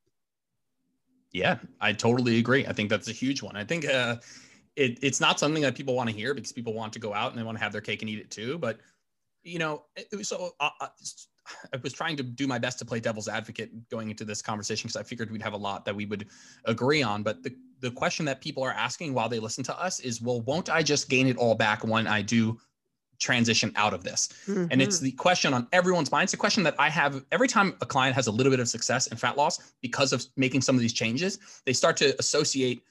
Yeah, 1.33 1.59
I 1.80 1.92
totally 1.92 2.38
agree. 2.38 2.66
I 2.66 2.72
think 2.72 2.90
that's 2.90 3.09
a 3.09 3.12
huge 3.12 3.40
one. 3.42 3.56
I 3.56 3.64
think 3.64 3.87
uh, 3.87 4.16
it, 4.74 4.98
it's 5.00 5.20
not 5.20 5.38
something 5.38 5.62
that 5.62 5.76
people 5.76 5.94
want 5.94 6.09
to 6.09 6.14
hear 6.14 6.35
because 6.35 6.52
people 6.52 6.74
want 6.74 6.92
to 6.94 6.98
go 6.98 7.14
out 7.14 7.30
and 7.30 7.38
they 7.38 7.44
want 7.44 7.56
to 7.56 7.62
have 7.62 7.72
their 7.72 7.80
cake 7.80 8.02
and 8.02 8.09
eat 8.09 8.18
it 8.18 8.30
too. 8.30 8.59
But 8.59 8.80
you 9.42 9.59
know, 9.59 9.85
so 10.22 10.50
uh, 10.59 10.70
uh 10.80 10.88
I 11.72 11.78
was 11.83 11.92
trying 11.92 12.16
to 12.16 12.22
do 12.22 12.46
my 12.46 12.59
best 12.59 12.78
to 12.80 12.85
play 12.85 13.00
devil's 13.00 13.28
advocate 13.28 13.88
going 13.88 14.11
into 14.11 14.24
this 14.24 14.42
conversation 14.42 14.88
because 14.88 15.00
I 15.00 15.02
figured 15.02 15.30
we'd 15.30 15.42
have 15.42 15.52
a 15.52 15.59
lot 15.59 15.85
that 15.85 15.94
we 15.94 16.06
would 16.06 16.26
agree 16.64 17.02
on. 17.02 17.22
But 17.22 17.42
the, 17.42 17.54
the 17.81 17.90
question 17.90 18.25
that 18.27 18.40
people 18.40 18.62
are 18.62 18.73
asking 18.73 19.14
while 19.14 19.29
they 19.29 19.38
listen 19.38 19.64
to 19.64 19.81
us 19.81 20.01
is, 20.01 20.21
well, 20.21 20.40
won't 20.43 20.71
I 20.71 20.83
just 20.83 21.09
gain 21.09 21.27
it 21.27 21.37
all 21.37 21.55
back 21.55 21.85
when 21.85 22.07
I 22.07 22.23
do 22.23 22.59
transition 23.19 23.73
out 23.77 23.95
of 23.95 24.03
this? 24.05 24.29
Mm-hmm. 24.47 24.66
And 24.71 24.83
it's 24.83 24.97
mm-hmm. 24.97 25.07
the 25.07 25.12
question 25.12 25.55
on 25.55 25.66
everyone's 25.73 26.11
mind. 26.11 26.25
It's 26.25 26.35
a 26.35 26.38
question 26.38 26.62
that 26.64 26.75
I 26.79 26.88
have 26.88 27.25
every 27.33 27.49
time 27.49 27.77
a 27.81 27.87
client 27.87 28.14
has 28.14 28.27
a 28.27 28.31
little 28.31 28.51
bit 28.51 28.61
of 28.61 28.69
success 28.69 29.07
in 29.09 29.16
fat 29.16 29.37
loss 29.37 29.73
because 29.81 30.12
of 30.12 30.25
making 30.37 30.62
some 30.62 30.75
of 30.75 30.81
these 30.81 30.93
changes, 30.93 31.38
they 31.64 31.73
start 31.73 31.97
to 31.99 32.14
associate 32.19 32.83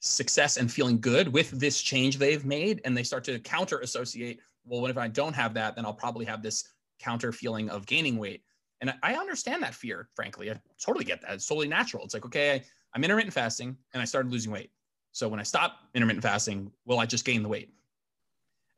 success 0.00 0.56
and 0.56 0.70
feeling 0.70 1.00
good 1.00 1.32
with 1.32 1.50
this 1.50 1.80
change 1.82 2.18
they've 2.18 2.44
made. 2.44 2.80
And 2.84 2.96
they 2.96 3.02
start 3.02 3.24
to 3.24 3.38
counter 3.40 3.78
associate, 3.80 4.40
well, 4.64 4.80
what 4.80 4.90
if 4.90 4.98
I 4.98 5.08
don't 5.08 5.34
have 5.34 5.54
that? 5.54 5.76
Then 5.76 5.84
I'll 5.84 5.94
probably 5.94 6.24
have 6.26 6.42
this 6.42 6.68
counter 6.98 7.32
feeling 7.32 7.70
of 7.70 7.86
gaining 7.86 8.16
weight. 8.16 8.42
And 8.80 8.92
I 9.02 9.14
understand 9.14 9.62
that 9.62 9.74
fear, 9.74 10.08
frankly. 10.14 10.50
I 10.50 10.60
totally 10.78 11.04
get 11.04 11.22
that. 11.22 11.32
It's 11.32 11.46
totally 11.46 11.68
natural. 11.68 12.04
It's 12.04 12.12
like, 12.12 12.26
okay, 12.26 12.62
I'm 12.96 13.04
intermittent 13.04 13.34
fasting 13.34 13.76
and 13.92 14.00
I 14.00 14.06
started 14.06 14.32
losing 14.32 14.50
weight. 14.50 14.70
So 15.12 15.28
when 15.28 15.38
I 15.38 15.42
stop 15.42 15.80
intermittent 15.94 16.22
fasting, 16.22 16.72
will 16.86 16.98
I 16.98 17.04
just 17.04 17.26
gain 17.26 17.42
the 17.42 17.48
weight? 17.48 17.74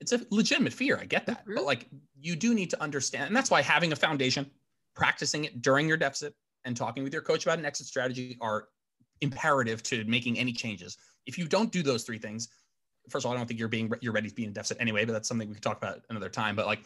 It's 0.00 0.12
a 0.12 0.20
legitimate 0.31 0.72
fear. 0.72 0.98
I 1.00 1.04
get 1.04 1.24
that. 1.26 1.44
Mm-hmm. 1.44 1.54
But 1.54 1.64
like 1.64 1.87
you 2.20 2.35
do 2.35 2.52
need 2.52 2.68
to 2.70 2.83
understand. 2.83 3.28
And 3.28 3.37
that's 3.37 3.50
why 3.50 3.62
having 3.62 3.92
a 3.92 3.96
foundation, 3.96 4.50
practicing 4.96 5.44
it 5.44 5.62
during 5.62 5.87
your 5.87 5.96
deficit, 5.96 6.35
and 6.64 6.76
talking 6.76 7.04
with 7.04 7.12
your 7.12 7.22
coach 7.22 7.46
about 7.46 7.61
an 7.61 7.64
exit 7.64 7.87
strategy 7.87 8.37
are 8.40 8.68
imperative 9.20 9.83
to 9.85 10.04
making 10.04 10.37
any 10.37 10.52
changes. 10.52 10.98
If 11.26 11.38
you 11.38 11.46
don't 11.46 11.70
do 11.70 11.85
those 11.85 12.02
three 12.02 12.18
things, 12.18 12.48
first 13.09 13.24
of 13.24 13.31
all, 13.31 13.37
I 13.37 13.38
don't 13.38 13.46
think 13.46 13.61
you're 13.61 13.68
being 13.68 13.92
you're 14.00 14.12
ready 14.12 14.28
to 14.28 14.35
be 14.35 14.44
in 14.44 14.52
deficit 14.52 14.78
anyway, 14.81 15.04
but 15.04 15.12
that's 15.12 15.28
something 15.28 15.48
we 15.48 15.54
could 15.54 15.62
talk 15.62 15.78
about 15.78 16.00
another 16.11 16.28
time. 16.28 16.57
But 16.57 16.66
like 16.66 16.81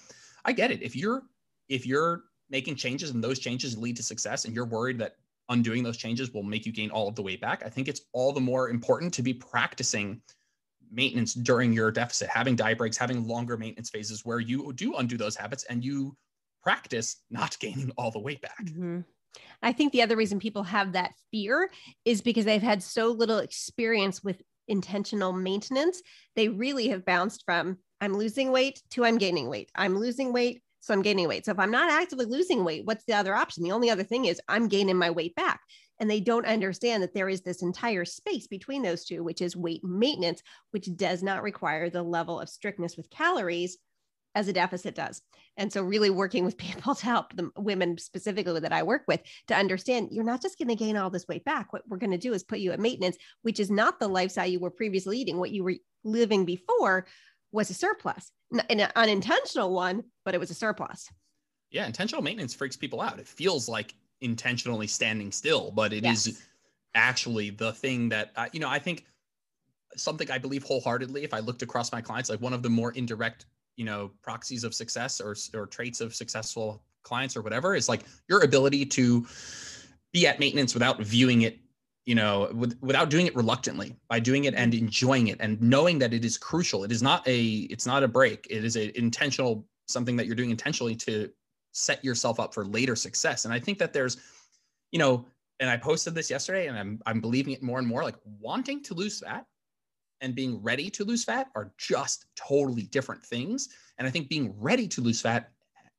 I 0.44 0.52
get 0.52 0.70
it. 0.70 0.82
If 0.82 0.94
you're 0.94 1.22
if 1.70 1.86
you're 1.86 2.24
making 2.50 2.76
changes 2.76 3.10
and 3.10 3.24
those 3.24 3.38
changes 3.38 3.78
lead 3.78 3.96
to 3.96 4.02
success 4.02 4.44
and 4.44 4.54
you're 4.54 4.66
worried 4.66 4.98
that 4.98 5.16
undoing 5.48 5.82
those 5.82 5.96
changes 5.96 6.32
will 6.32 6.42
make 6.42 6.66
you 6.66 6.72
gain 6.72 6.90
all 6.90 7.08
of 7.08 7.14
the 7.14 7.22
weight 7.22 7.40
back, 7.40 7.62
I 7.64 7.68
think 7.68 7.88
it's 7.88 8.02
all 8.12 8.32
the 8.32 8.40
more 8.40 8.70
important 8.70 9.12
to 9.14 9.22
be 9.22 9.34
practicing 9.34 10.20
maintenance 10.90 11.34
during 11.34 11.72
your 11.72 11.90
deficit, 11.90 12.28
having 12.28 12.54
diet 12.54 12.78
breaks, 12.78 12.96
having 12.96 13.26
longer 13.26 13.56
maintenance 13.56 13.90
phases 13.90 14.24
where 14.24 14.40
you 14.40 14.72
do 14.74 14.94
undo 14.96 15.16
those 15.16 15.36
habits 15.36 15.64
and 15.64 15.84
you 15.84 16.16
practice 16.62 17.22
not 17.30 17.56
gaining 17.60 17.90
all 17.96 18.10
the 18.10 18.18
weight 18.18 18.40
back. 18.40 18.64
Mm-hmm. 18.64 19.00
I 19.62 19.72
think 19.72 19.92
the 19.92 20.02
other 20.02 20.16
reason 20.16 20.38
people 20.38 20.62
have 20.64 20.92
that 20.92 21.12
fear 21.30 21.70
is 22.04 22.20
because 22.20 22.44
they've 22.44 22.60
had 22.62 22.82
so 22.82 23.08
little 23.08 23.38
experience 23.38 24.22
with 24.22 24.42
intentional 24.68 25.32
maintenance. 25.32 26.02
They 26.36 26.48
really 26.48 26.88
have 26.88 27.04
bounced 27.04 27.42
from 27.44 27.78
I'm 28.00 28.14
losing 28.14 28.50
weight 28.50 28.82
to 28.90 29.04
I'm 29.04 29.16
gaining 29.16 29.48
weight. 29.48 29.70
I'm 29.74 29.96
losing 29.96 30.32
weight, 30.32 30.62
so 30.82 30.92
I'm 30.92 31.02
gaining 31.02 31.28
weight. 31.28 31.46
So 31.46 31.52
if 31.52 31.58
I'm 31.60 31.70
not 31.70 31.90
actively 31.90 32.26
losing 32.26 32.64
weight, 32.64 32.84
what's 32.84 33.04
the 33.04 33.14
other 33.14 33.34
option? 33.34 33.62
The 33.62 33.70
only 33.70 33.88
other 33.88 34.02
thing 34.02 34.24
is 34.24 34.40
I'm 34.48 34.68
gaining 34.68 34.98
my 34.98 35.10
weight 35.10 35.34
back. 35.36 35.60
And 36.00 36.10
they 36.10 36.18
don't 36.18 36.44
understand 36.44 37.02
that 37.02 37.14
there 37.14 37.28
is 37.28 37.42
this 37.42 37.62
entire 37.62 38.04
space 38.04 38.48
between 38.48 38.82
those 38.82 39.04
two, 39.04 39.22
which 39.22 39.40
is 39.40 39.56
weight 39.56 39.84
maintenance, 39.84 40.42
which 40.72 40.88
does 40.96 41.22
not 41.22 41.44
require 41.44 41.88
the 41.88 42.02
level 42.02 42.40
of 42.40 42.48
strictness 42.48 42.96
with 42.96 43.10
calories 43.10 43.78
as 44.34 44.48
a 44.48 44.52
deficit 44.52 44.96
does. 44.96 45.22
And 45.56 45.72
so, 45.72 45.82
really 45.82 46.10
working 46.10 46.44
with 46.44 46.56
people 46.58 46.96
to 46.96 47.04
help 47.04 47.36
the 47.36 47.50
women 47.56 47.96
specifically 47.98 48.58
that 48.58 48.72
I 48.72 48.82
work 48.82 49.02
with 49.06 49.20
to 49.46 49.54
understand 49.54 50.08
you're 50.10 50.24
not 50.24 50.42
just 50.42 50.58
going 50.58 50.68
to 50.68 50.74
gain 50.74 50.96
all 50.96 51.10
this 51.10 51.28
weight 51.28 51.44
back. 51.44 51.72
What 51.72 51.82
we're 51.88 51.98
going 51.98 52.10
to 52.10 52.18
do 52.18 52.32
is 52.32 52.42
put 52.42 52.58
you 52.58 52.72
at 52.72 52.80
maintenance, 52.80 53.16
which 53.42 53.60
is 53.60 53.70
not 53.70 54.00
the 54.00 54.08
lifestyle 54.08 54.46
you 54.46 54.58
were 54.58 54.70
previously 54.70 55.18
eating, 55.18 55.38
what 55.38 55.52
you 55.52 55.62
were 55.62 55.76
living 56.02 56.44
before, 56.44 57.06
was 57.52 57.70
a 57.70 57.74
surplus, 57.74 58.32
an 58.70 58.88
unintentional 58.96 59.72
one, 59.72 60.02
but 60.24 60.34
it 60.34 60.38
was 60.38 60.50
a 60.50 60.54
surplus. 60.54 61.10
Yeah, 61.70 61.86
intentional 61.86 62.22
maintenance 62.22 62.54
freaks 62.54 62.76
people 62.76 63.00
out. 63.00 63.18
It 63.18 63.28
feels 63.28 63.68
like 63.68 63.94
intentionally 64.20 64.86
standing 64.86 65.32
still, 65.32 65.70
but 65.70 65.92
it 65.92 66.04
yes. 66.04 66.26
is 66.26 66.42
actually 66.94 67.50
the 67.50 67.72
thing 67.72 68.08
that 68.10 68.32
uh, 68.36 68.46
you 68.52 68.60
know. 68.60 68.68
I 68.68 68.78
think 68.78 69.06
something 69.96 70.30
I 70.30 70.38
believe 70.38 70.62
wholeheartedly. 70.64 71.24
If 71.24 71.32
I 71.32 71.40
looked 71.40 71.62
across 71.62 71.92
my 71.92 72.00
clients, 72.00 72.28
like 72.28 72.40
one 72.40 72.52
of 72.52 72.62
the 72.62 72.70
more 72.70 72.92
indirect, 72.92 73.46
you 73.76 73.84
know, 73.84 74.10
proxies 74.22 74.64
of 74.64 74.74
success 74.74 75.20
or 75.20 75.34
or 75.54 75.66
traits 75.66 76.00
of 76.00 76.14
successful 76.14 76.82
clients 77.02 77.36
or 77.36 77.42
whatever 77.42 77.74
is 77.74 77.88
like 77.88 78.02
your 78.28 78.44
ability 78.44 78.86
to 78.86 79.26
be 80.12 80.26
at 80.26 80.38
maintenance 80.38 80.74
without 80.74 81.00
viewing 81.00 81.42
it 81.42 81.58
you 82.04 82.14
know 82.14 82.50
with, 82.54 82.76
without 82.80 83.10
doing 83.10 83.26
it 83.26 83.34
reluctantly 83.36 83.96
by 84.08 84.18
doing 84.18 84.44
it 84.44 84.54
and 84.54 84.74
enjoying 84.74 85.28
it 85.28 85.38
and 85.40 85.60
knowing 85.60 85.98
that 85.98 86.12
it 86.12 86.24
is 86.24 86.36
crucial 86.36 86.84
it 86.84 86.92
is 86.92 87.02
not 87.02 87.26
a 87.28 87.68
it's 87.70 87.86
not 87.86 88.02
a 88.02 88.08
break 88.08 88.46
it 88.50 88.64
is 88.64 88.76
an 88.76 88.90
intentional 88.94 89.64
something 89.86 90.16
that 90.16 90.26
you're 90.26 90.34
doing 90.34 90.50
intentionally 90.50 90.96
to 90.96 91.30
set 91.72 92.04
yourself 92.04 92.40
up 92.40 92.52
for 92.52 92.64
later 92.64 92.96
success 92.96 93.44
and 93.44 93.54
i 93.54 93.58
think 93.58 93.78
that 93.78 93.92
there's 93.92 94.16
you 94.90 94.98
know 94.98 95.24
and 95.60 95.70
i 95.70 95.76
posted 95.76 96.14
this 96.14 96.28
yesterday 96.28 96.66
and 96.66 96.76
i'm 96.76 97.00
i'm 97.06 97.20
believing 97.20 97.52
it 97.52 97.62
more 97.62 97.78
and 97.78 97.86
more 97.86 98.02
like 98.02 98.16
wanting 98.40 98.82
to 98.82 98.94
lose 98.94 99.20
fat 99.20 99.46
and 100.22 100.34
being 100.34 100.62
ready 100.62 100.88
to 100.88 101.04
lose 101.04 101.24
fat 101.24 101.50
are 101.54 101.72
just 101.76 102.26
totally 102.36 102.84
different 102.84 103.22
things. 103.22 103.68
And 103.98 104.06
I 104.06 104.10
think 104.10 104.28
being 104.28 104.54
ready 104.58 104.88
to 104.88 105.00
lose 105.02 105.20
fat, 105.20 105.50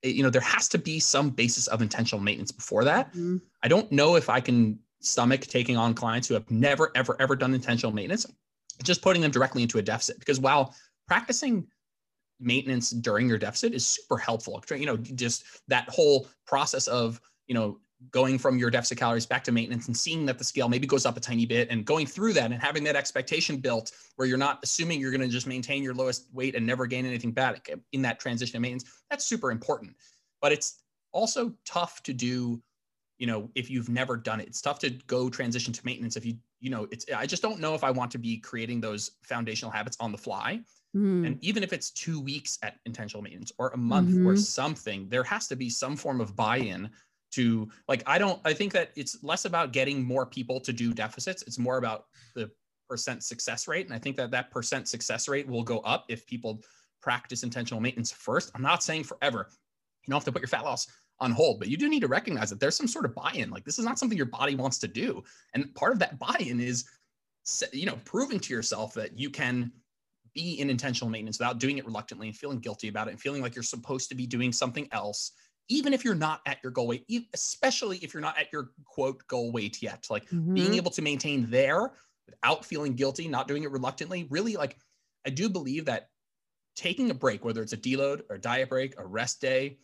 eh, 0.03 0.09
you 0.09 0.23
know, 0.23 0.29
there 0.29 0.41
has 0.41 0.67
to 0.69 0.79
be 0.79 0.99
some 0.99 1.29
basis 1.29 1.67
of 1.67 1.81
intentional 1.81 2.23
maintenance 2.23 2.51
before 2.51 2.85
that. 2.85 3.09
Mm-hmm. 3.09 3.37
I 3.61 3.67
don't 3.67 3.91
know 3.91 4.15
if 4.15 4.29
I 4.29 4.39
can 4.39 4.79
stomach 5.03 5.41
taking 5.41 5.77
on 5.77 5.93
clients 5.93 6.27
who 6.27 6.33
have 6.33 6.49
never, 6.49 6.91
ever, 6.95 7.15
ever 7.19 7.35
done 7.35 7.53
intentional 7.53 7.91
maintenance, 7.91 8.25
just 8.83 9.01
putting 9.01 9.21
them 9.21 9.31
directly 9.31 9.61
into 9.61 9.77
a 9.77 9.81
deficit. 9.81 10.17
Because 10.19 10.39
while 10.39 10.73
practicing 11.07 11.67
maintenance 12.39 12.89
during 12.89 13.27
your 13.27 13.37
deficit 13.37 13.73
is 13.73 13.85
super 13.85 14.17
helpful, 14.17 14.63
you 14.71 14.85
know, 14.85 14.97
just 14.97 15.43
that 15.67 15.87
whole 15.89 16.27
process 16.47 16.87
of, 16.87 17.21
you 17.47 17.53
know, 17.53 17.79
going 18.11 18.37
from 18.37 18.57
your 18.57 18.69
deficit 18.69 18.97
calories 18.97 19.25
back 19.25 19.43
to 19.43 19.51
maintenance 19.51 19.87
and 19.87 19.95
seeing 19.95 20.25
that 20.25 20.37
the 20.37 20.43
scale 20.43 20.67
maybe 20.67 20.87
goes 20.87 21.05
up 21.05 21.15
a 21.15 21.19
tiny 21.19 21.45
bit 21.45 21.69
and 21.69 21.85
going 21.85 22.05
through 22.05 22.33
that 22.33 22.51
and 22.51 22.61
having 22.61 22.83
that 22.83 22.95
expectation 22.95 23.57
built 23.57 23.91
where 24.15 24.27
you're 24.27 24.37
not 24.37 24.59
assuming 24.63 24.99
you're 24.99 25.11
going 25.11 25.21
to 25.21 25.27
just 25.27 25.47
maintain 25.47 25.83
your 25.83 25.93
lowest 25.93 26.27
weight 26.33 26.55
and 26.55 26.65
never 26.65 26.85
gain 26.85 27.05
anything 27.05 27.31
back 27.31 27.69
in 27.93 28.01
that 28.01 28.19
transition 28.19 28.57
of 28.57 28.61
maintenance 28.61 28.83
that's 29.09 29.25
super 29.25 29.51
important 29.51 29.95
but 30.41 30.51
it's 30.51 30.83
also 31.13 31.53
tough 31.65 32.03
to 32.03 32.11
do 32.11 32.61
you 33.17 33.27
know 33.27 33.49
if 33.55 33.69
you've 33.69 33.89
never 33.89 34.17
done 34.17 34.39
it. 34.39 34.47
It's 34.47 34.61
tough 34.61 34.79
to 34.79 34.89
go 35.07 35.29
transition 35.29 35.73
to 35.73 35.85
maintenance 35.85 36.15
if 36.17 36.25
you 36.25 36.35
you 36.63 36.69
know 36.69 36.87
it's 36.91 37.05
i 37.15 37.25
just 37.25 37.43
don't 37.43 37.59
know 37.59 37.75
if 37.75 37.83
i 37.83 37.91
want 37.91 38.09
to 38.11 38.17
be 38.17 38.37
creating 38.37 38.79
those 38.79 39.11
foundational 39.21 39.69
habits 39.69 39.97
on 39.99 40.11
the 40.11 40.17
fly. 40.17 40.61
Mm. 40.95 41.25
and 41.25 41.43
even 41.43 41.63
if 41.63 41.73
it's 41.73 41.89
two 41.89 42.21
weeks 42.21 42.59
at 42.61 42.75
intentional 42.85 43.23
maintenance 43.23 43.51
or 43.57 43.69
a 43.69 43.77
month 43.77 44.09
mm-hmm. 44.09 44.27
or 44.27 44.37
something 44.37 45.09
there 45.09 45.23
has 45.23 45.47
to 45.47 45.55
be 45.55 45.67
some 45.67 45.95
form 45.95 46.21
of 46.21 46.35
buy-in 46.35 46.89
to 47.31 47.67
like 47.87 48.03
i 48.05 48.17
don't 48.17 48.39
i 48.45 48.53
think 48.53 48.71
that 48.73 48.91
it's 48.95 49.23
less 49.23 49.45
about 49.45 49.73
getting 49.73 50.03
more 50.03 50.25
people 50.25 50.59
to 50.59 50.71
do 50.71 50.93
deficits. 50.93 51.41
It's 51.43 51.57
more 51.57 51.77
about 51.77 52.05
the 52.35 52.49
percent 52.87 53.23
success 53.23 53.67
rate. 53.67 53.87
And 53.87 53.95
i 53.95 53.97
think 53.97 54.15
that 54.17 54.31
that 54.31 54.51
percent 54.51 54.87
success 54.87 55.27
rate 55.27 55.47
will 55.47 55.63
go 55.63 55.79
up 55.79 56.05
if 56.09 56.25
people 56.27 56.61
practice 57.01 57.43
intentional 57.43 57.81
maintenance 57.81 58.11
first. 58.11 58.51
I'm 58.55 58.61
not 58.61 58.83
saying 58.83 59.03
forever. 59.03 59.49
You 60.05 60.11
don't 60.11 60.17
have 60.17 60.25
to 60.25 60.31
put 60.31 60.41
your 60.41 60.47
fat 60.47 60.63
loss 60.63 60.87
on 61.19 61.31
hold 61.31 61.59
but 61.59 61.67
you 61.67 61.77
do 61.77 61.89
need 61.89 62.01
to 62.01 62.07
recognize 62.07 62.49
that 62.49 62.59
there's 62.59 62.75
some 62.75 62.87
sort 62.87 63.05
of 63.05 63.15
buy-in 63.15 63.49
like 63.49 63.63
this 63.63 63.79
is 63.79 63.85
not 63.85 63.99
something 63.99 64.17
your 64.17 64.25
body 64.25 64.55
wants 64.55 64.77
to 64.77 64.87
do 64.87 65.23
and 65.53 65.73
part 65.75 65.93
of 65.93 65.99
that 65.99 66.19
buy-in 66.19 66.59
is 66.59 66.85
you 67.71 67.85
know 67.85 67.97
proving 68.05 68.39
to 68.39 68.53
yourself 68.53 68.93
that 68.93 69.17
you 69.17 69.29
can 69.29 69.71
be 70.33 70.59
in 70.59 70.69
intentional 70.69 71.09
maintenance 71.09 71.37
without 71.37 71.59
doing 71.59 71.77
it 71.77 71.85
reluctantly 71.85 72.27
and 72.27 72.35
feeling 72.35 72.59
guilty 72.59 72.87
about 72.87 73.07
it 73.07 73.11
and 73.11 73.21
feeling 73.21 73.41
like 73.41 73.55
you're 73.55 73.63
supposed 73.63 74.09
to 74.09 74.15
be 74.15 74.25
doing 74.25 74.51
something 74.51 74.87
else 74.91 75.31
even 75.69 75.93
if 75.93 76.03
you're 76.03 76.15
not 76.15 76.41
at 76.45 76.57
your 76.61 76.71
goal 76.71 76.87
weight, 76.87 77.05
especially 77.33 77.97
if 77.97 78.13
you're 78.13 78.21
not 78.21 78.37
at 78.37 78.51
your 78.51 78.71
quote 78.85 79.25
goal 79.27 79.51
weight 79.51 79.81
yet, 79.81 80.05
like 80.09 80.25
mm-hmm. 80.25 80.53
being 80.53 80.73
able 80.73 80.91
to 80.91 81.01
maintain 81.01 81.49
there 81.49 81.91
without 82.25 82.65
feeling 82.65 82.93
guilty, 82.93 83.27
not 83.27 83.47
doing 83.47 83.63
it 83.63 83.71
reluctantly, 83.71 84.27
really 84.29 84.55
like 84.55 84.77
I 85.25 85.29
do 85.29 85.49
believe 85.49 85.85
that 85.85 86.09
taking 86.75 87.11
a 87.11 87.13
break, 87.13 87.45
whether 87.45 87.61
it's 87.61 87.73
a 87.73 87.77
deload 87.77 88.23
or 88.29 88.35
a 88.35 88.41
diet 88.41 88.69
break, 88.69 88.99
a 88.99 89.05
rest 89.05 89.39
day, 89.39 89.77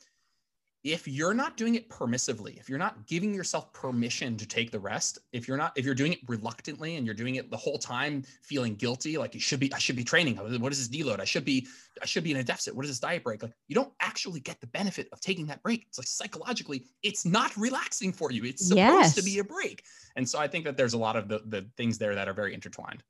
if 0.84 1.08
you're 1.08 1.34
not 1.34 1.58
doing 1.58 1.76
it 1.76 1.90
permissively, 1.90 2.58
if 2.58 2.70
you're 2.70 2.80
not 2.80 3.06
giving 3.06 3.34
yourself 3.34 3.74
permission 3.74 4.38
to 4.38 4.48
take 4.48 4.72
the 4.72 4.80
rest, 4.80 5.20
if 5.34 5.46
you're 5.46 5.58
not, 5.58 5.74
if 5.76 5.84
you're 5.84 5.96
doing 5.96 6.14
it 6.14 6.20
reluctantly 6.28 6.96
and 6.96 7.06
you're 7.06 7.16
doing 7.16 7.36
it 7.36 7.52
the 7.52 7.58
whole 7.58 7.78
time 7.78 8.24
feeling 8.44 8.76
guilty, 8.76 9.18
like 9.18 9.34
you 9.34 9.42
should 9.42 9.60
be, 9.60 9.74
I 9.74 9.78
should 9.78 9.98
be 9.98 10.06
training. 10.06 10.38
What 10.38 10.72
is 10.72 10.88
this 10.88 11.02
deload? 11.02 11.20
I 11.20 11.26
should 11.26 11.44
be, 11.44 11.68
I 12.02 12.06
should 12.06 12.24
be 12.24 12.32
in 12.32 12.38
a 12.38 12.44
deficit. 12.44 12.74
What 12.76 12.86
is 12.86 12.92
this 12.92 13.00
diet 13.00 13.26
break? 13.26 13.44
Like 13.44 13.52
you 13.68 13.76
don't 13.76 13.92
actually 14.00 14.40
get 14.40 14.62
the 14.62 14.68
benefit 14.68 15.10
of 15.12 15.20
taking 15.20 15.48
that 15.48 15.62
break. 15.64 15.86
It's 15.88 15.98
like 15.98 16.08
psychologically, 16.08 16.86
it's 17.04 17.26
not 17.26 17.56
relaxing 17.58 18.14
for 18.14 18.32
you. 18.32 18.46
It's 18.46 18.68
supposed 18.68 18.78
yes. 18.78 19.16
to 19.16 19.24
be 19.24 19.40
a 19.40 19.44
break. 19.44 19.84
And 20.16 20.28
so 20.28 20.40
I 20.40 20.48
think 20.48 20.64
that 20.64 20.78
there's 20.78 20.94
a 20.94 20.98
lot 20.98 21.18
of 21.18 21.28
the, 21.28 21.42
the 21.46 21.66
things 21.76 21.98
there 21.98 22.16
that 22.16 22.30
are 22.30 22.34
very 22.34 22.54
intertwined. 22.54 23.04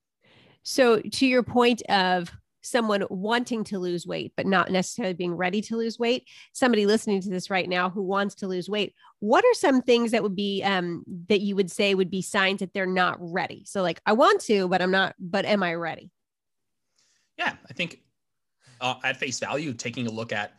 So 0.63 1.01
to 1.01 1.27
your 1.27 1.43
point 1.43 1.83
of 1.83 2.31
someone 2.61 3.05
wanting 3.09 3.63
to 3.65 3.79
lose 3.79 4.05
weight, 4.05 4.33
but 4.35 4.45
not 4.45 4.71
necessarily 4.71 5.13
being 5.13 5.35
ready 5.35 5.61
to 5.61 5.77
lose 5.77 5.97
weight, 5.97 6.27
somebody 6.53 6.85
listening 6.85 7.21
to 7.21 7.29
this 7.29 7.49
right 7.49 7.69
now 7.69 7.89
who 7.89 8.01
wants 8.01 8.35
to 8.35 8.47
lose 8.47 8.69
weight, 8.69 8.93
what 9.19 9.43
are 9.43 9.53
some 9.53 9.81
things 9.81 10.11
that 10.11 10.23
would 10.23 10.35
be 10.35 10.61
um, 10.63 11.03
that 11.27 11.41
you 11.41 11.55
would 11.55 11.71
say 11.71 11.93
would 11.93 12.11
be 12.11 12.21
signs 12.21 12.59
that 12.59 12.73
they're 12.73 12.85
not 12.85 13.17
ready? 13.19 13.63
So, 13.65 13.81
like, 13.81 14.01
I 14.05 14.13
want 14.13 14.41
to, 14.41 14.67
but 14.67 14.81
I'm 14.81 14.91
not, 14.91 15.15
but 15.19 15.45
am 15.45 15.63
I 15.63 15.75
ready? 15.75 16.11
Yeah, 17.37 17.53
I 17.69 17.73
think 17.73 18.01
uh, 18.81 18.95
at 19.03 19.17
face 19.17 19.39
value, 19.39 19.73
taking 19.73 20.07
a 20.07 20.11
look 20.11 20.31
at, 20.31 20.53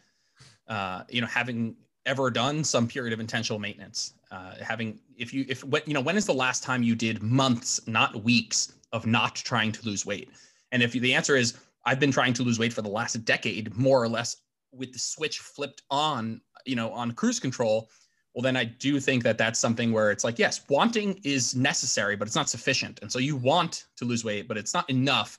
uh, 0.69 1.03
you 1.09 1.21
know, 1.21 1.27
having 1.27 1.77
ever 2.07 2.31
done 2.31 2.65
some 2.65 2.89
period 2.89 3.13
of 3.13 3.21
intentional 3.21 3.59
maintenance, 3.59 4.15
uh, 4.31 4.55
having, 4.61 4.99
if 5.17 5.35
you, 5.35 5.45
if, 5.49 5.63
what, 5.65 5.87
you 5.87 5.95
know, 5.95 6.01
when 6.01 6.17
is 6.17 6.25
the 6.25 6.35
last 6.35 6.63
time 6.63 6.83
you 6.83 6.95
did 6.95 7.23
months, 7.23 7.87
not 7.87 8.25
weeks 8.25 8.73
of 8.93 9.07
not 9.07 9.37
trying 9.37 9.73
to 9.73 9.85
lose 9.85 10.07
weight? 10.07 10.31
And 10.73 10.83
if 10.83 10.93
the 10.93 11.15
answer 11.15 11.37
is, 11.37 11.59
I've 11.85 12.01
been 12.01 12.12
trying 12.12 12.35
to 12.35 12.43
lose 12.43 12.59
weight 12.59 12.73
for 12.73 12.83
the 12.83 12.88
last 12.88 13.25
decade, 13.25 13.75
more 13.77 14.03
or 14.03 14.09
less, 14.09 14.37
with 14.73 14.93
the 14.93 14.99
switch 14.99 15.38
flipped 15.38 15.83
on, 15.90 16.40
you 16.64 16.77
know, 16.77 16.90
on 16.93 17.12
cruise 17.12 17.40
control. 17.40 17.90
Well, 18.35 18.43
then 18.43 18.57
I 18.57 18.64
do 18.64 19.01
think 19.01 19.25
that 19.25 19.38
that's 19.38 19.59
something 19.59 19.93
where 19.93 20.11
it's 20.11 20.23
like, 20.23 20.38
yes, 20.38 20.62
wanting 20.69 21.21
is 21.25 21.57
necessary, 21.57 22.14
but 22.14 22.29
it's 22.29 22.37
not 22.37 22.49
sufficient. 22.49 23.01
And 23.03 23.11
so 23.11 23.19
you 23.19 23.37
want 23.37 23.87
to 23.97 24.05
lose 24.05 24.25
weight, 24.25 24.47
but 24.47 24.57
it's 24.57 24.73
not 24.73 24.88
enough. 24.88 25.38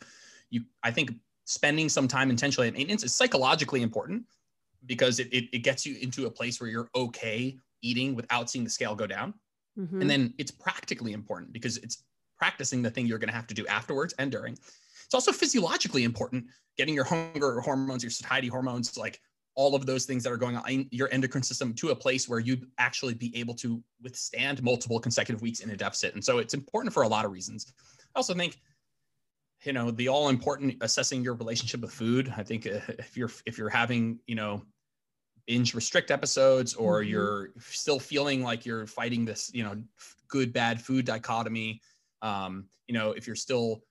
You, 0.50 0.64
I 0.84 0.92
think, 0.92 1.14
spending 1.46 1.90
some 1.90 2.08
time 2.08 2.30
intentionally 2.30 2.68
at 2.68 2.74
maintenance 2.74 3.04
is 3.04 3.16
psychologically 3.16 3.82
important 3.82 4.24
because 4.86 5.20
it, 5.20 5.28
it, 5.32 5.46
it 5.54 5.60
gets 5.60 5.86
you 5.86 5.96
into 6.02 6.26
a 6.26 6.32
place 6.32 6.60
where 6.60 6.70
you're 6.70 6.90
okay 6.96 7.58
eating 7.82 8.16
without 8.16 8.50
seeing 8.50 8.64
the 8.64 8.70
scale 8.70 8.96
go 8.96 9.08
down. 9.08 9.34
Mm-hmm. 9.78 10.02
And 10.02 10.10
then 10.10 10.34
it's 10.38 10.52
practically 10.52 11.14
important 11.14 11.54
because 11.54 11.78
it's 11.78 12.04
practicing 12.38 12.82
the 12.82 12.90
thing 12.90 13.06
you're 13.06 13.20
going 13.20 13.30
to 13.30 13.36
have 13.36 13.48
to 13.48 13.54
do 13.54 13.66
afterwards 13.68 14.14
and 14.20 14.32
during. 14.32 14.58
It's 15.12 15.28
also 15.28 15.34
physiologically 15.34 16.06
important 16.06 16.46
getting 16.78 16.96
your 16.96 17.04
hunger 17.04 17.60
hormones, 17.60 18.02
your 18.02 18.12
satiety 18.12 18.48
hormones, 18.48 18.98
like 18.98 19.20
all 19.56 19.76
of 19.76 19.86
those 19.86 20.06
things 20.06 20.24
that 20.24 20.32
are 20.32 20.38
going 20.38 20.56
on 20.56 20.70
in 20.70 20.88
your 20.90 21.10
endocrine 21.12 21.44
system 21.44 21.74
to 21.74 21.90
a 21.90 21.96
place 21.96 22.30
where 22.30 22.40
you'd 22.40 22.66
actually 22.78 23.14
be 23.14 23.36
able 23.38 23.54
to 23.56 23.84
withstand 24.02 24.64
multiple 24.64 25.02
consecutive 25.02 25.42
weeks 25.42 25.60
in 25.60 25.70
a 25.72 25.76
deficit. 25.76 26.14
And 26.14 26.24
so 26.24 26.38
it's 26.38 26.54
important 26.54 26.94
for 26.94 27.04
a 27.04 27.10
lot 27.10 27.26
of 27.26 27.32
reasons. 27.34 27.74
I 28.16 28.20
also 28.20 28.34
think 28.34 28.62
you 29.64 29.74
know 29.74 29.92
the 29.92 30.08
all 30.08 30.30
important 30.30 30.78
assessing 30.80 31.22
your 31.24 31.36
relationship 31.36 31.82
with 31.82 31.92
food 31.92 32.34
i 32.36 32.42
think 32.42 32.66
uh, 32.66 32.80
if 32.98 33.16
you're 33.16 33.30
if 33.46 33.60
you're 33.60 33.70
having 33.70 34.18
you 34.26 34.34
know 34.34 34.64
binge 35.46 35.76
restrict 35.76 36.10
episodes 36.10 36.74
or 36.74 37.02
mm-hmm. 37.02 37.12
you're 37.12 37.50
still 37.60 38.00
feeling 38.00 38.42
like 38.42 38.66
you're 38.66 38.88
fighting 38.88 39.24
this 39.24 39.52
you 39.54 39.64
know 39.64 39.76
good 40.30 40.52
bad 40.52 40.82
food 40.82 41.06
dichotomy 41.06 41.80
um, 42.24 42.66
you 42.88 42.96
know 42.96 43.12
if 43.12 43.28
you're 43.28 43.36
still 43.36 43.84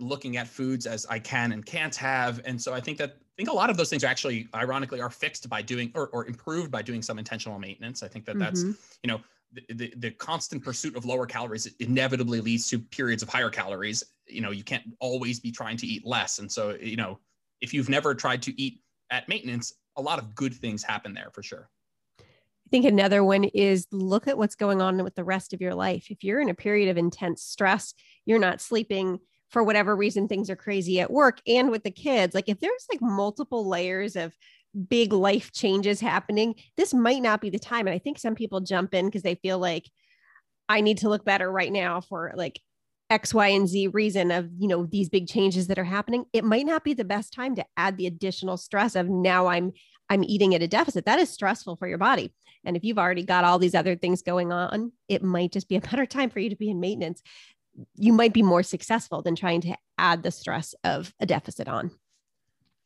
looking 0.00 0.36
at 0.36 0.48
foods 0.48 0.86
as 0.86 1.06
I 1.06 1.18
can 1.18 1.52
and 1.52 1.64
can't 1.64 1.94
have. 1.96 2.40
And 2.44 2.60
so 2.60 2.74
I 2.74 2.80
think 2.80 2.98
that 2.98 3.10
I 3.10 3.34
think 3.36 3.50
a 3.50 3.54
lot 3.54 3.70
of 3.70 3.76
those 3.76 3.88
things 3.88 4.02
are 4.02 4.08
actually 4.08 4.48
ironically 4.54 5.00
are 5.00 5.10
fixed 5.10 5.48
by 5.48 5.62
doing 5.62 5.92
or, 5.94 6.08
or 6.08 6.26
improved 6.26 6.70
by 6.70 6.82
doing 6.82 7.02
some 7.02 7.18
intentional 7.18 7.58
maintenance. 7.58 8.02
I 8.02 8.08
think 8.08 8.24
that 8.24 8.32
mm-hmm. 8.32 8.40
that's, 8.40 8.62
you 8.62 9.06
know, 9.08 9.20
the, 9.52 9.74
the, 9.74 9.94
the, 9.96 10.10
constant 10.10 10.62
pursuit 10.62 10.96
of 10.96 11.06
lower 11.06 11.24
calories 11.24 11.66
inevitably 11.78 12.40
leads 12.40 12.68
to 12.68 12.78
periods 12.78 13.22
of 13.22 13.28
higher 13.28 13.48
calories. 13.48 14.02
You 14.26 14.40
know, 14.40 14.50
you 14.50 14.64
can't 14.64 14.82
always 15.00 15.40
be 15.40 15.50
trying 15.52 15.76
to 15.78 15.86
eat 15.86 16.04
less. 16.04 16.38
And 16.38 16.50
so, 16.50 16.76
you 16.80 16.96
know, 16.96 17.18
if 17.60 17.72
you've 17.72 17.88
never 17.88 18.14
tried 18.14 18.42
to 18.42 18.60
eat 18.60 18.80
at 19.10 19.28
maintenance, 19.28 19.72
a 19.96 20.02
lot 20.02 20.18
of 20.18 20.34
good 20.34 20.54
things 20.54 20.82
happen 20.82 21.14
there 21.14 21.30
for 21.32 21.42
sure. 21.42 21.70
I 22.20 22.70
think 22.70 22.84
another 22.84 23.24
one 23.24 23.44
is 23.44 23.86
look 23.90 24.28
at 24.28 24.36
what's 24.36 24.54
going 24.54 24.82
on 24.82 25.02
with 25.02 25.14
the 25.14 25.24
rest 25.24 25.54
of 25.54 25.60
your 25.62 25.74
life. 25.74 26.10
If 26.10 26.22
you're 26.22 26.40
in 26.40 26.50
a 26.50 26.54
period 26.54 26.90
of 26.90 26.98
intense 26.98 27.42
stress, 27.42 27.94
you're 28.26 28.38
not 28.38 28.60
sleeping, 28.60 29.20
for 29.50 29.64
whatever 29.64 29.96
reason 29.96 30.28
things 30.28 30.50
are 30.50 30.56
crazy 30.56 31.00
at 31.00 31.10
work 31.10 31.40
and 31.46 31.70
with 31.70 31.82
the 31.82 31.90
kids 31.90 32.34
like 32.34 32.48
if 32.48 32.60
there's 32.60 32.86
like 32.90 33.00
multiple 33.00 33.68
layers 33.68 34.16
of 34.16 34.32
big 34.88 35.12
life 35.12 35.50
changes 35.52 36.00
happening 36.00 36.54
this 36.76 36.92
might 36.92 37.22
not 37.22 37.40
be 37.40 37.50
the 37.50 37.58
time. 37.58 37.86
And 37.86 37.94
i 37.94 37.98
think 37.98 38.18
some 38.18 38.34
people 38.34 38.60
jump 38.60 38.94
in 38.94 39.06
because 39.06 39.22
they 39.22 39.36
feel 39.36 39.58
like 39.58 39.90
i 40.68 40.80
need 40.80 40.98
to 40.98 41.08
look 41.08 41.24
better 41.24 41.50
right 41.50 41.72
now 41.72 42.00
for 42.00 42.32
like 42.36 42.60
x 43.10 43.32
y 43.32 43.48
and 43.48 43.68
z 43.68 43.88
reason 43.88 44.30
of 44.30 44.50
you 44.58 44.68
know 44.68 44.84
these 44.84 45.08
big 45.08 45.26
changes 45.26 45.66
that 45.68 45.78
are 45.78 45.84
happening. 45.84 46.26
It 46.32 46.44
might 46.44 46.66
not 46.66 46.84
be 46.84 46.94
the 46.94 47.04
best 47.04 47.32
time 47.32 47.56
to 47.56 47.64
add 47.76 47.96
the 47.96 48.06
additional 48.06 48.56
stress 48.56 48.96
of 48.96 49.08
now 49.08 49.46
i'm 49.46 49.72
i'm 50.10 50.24
eating 50.24 50.54
at 50.54 50.62
a 50.62 50.68
deficit. 50.68 51.06
That 51.06 51.18
is 51.18 51.30
stressful 51.30 51.76
for 51.76 51.88
your 51.88 51.98
body. 51.98 52.32
And 52.64 52.76
if 52.76 52.84
you've 52.84 52.98
already 52.98 53.22
got 53.22 53.44
all 53.44 53.58
these 53.58 53.74
other 53.74 53.96
things 53.96 54.22
going 54.22 54.52
on 54.52 54.92
it 55.08 55.22
might 55.22 55.52
just 55.52 55.68
be 55.68 55.76
a 55.76 55.80
better 55.90 56.06
time 56.06 56.30
for 56.30 56.40
you 56.40 56.50
to 56.50 56.56
be 56.56 56.70
in 56.70 56.80
maintenance 56.80 57.22
you 57.94 58.12
might 58.12 58.32
be 58.32 58.42
more 58.42 58.62
successful 58.62 59.22
than 59.22 59.34
trying 59.34 59.60
to 59.62 59.76
add 59.98 60.22
the 60.22 60.30
stress 60.30 60.74
of 60.84 61.14
a 61.20 61.26
deficit 61.26 61.68
on. 61.68 61.90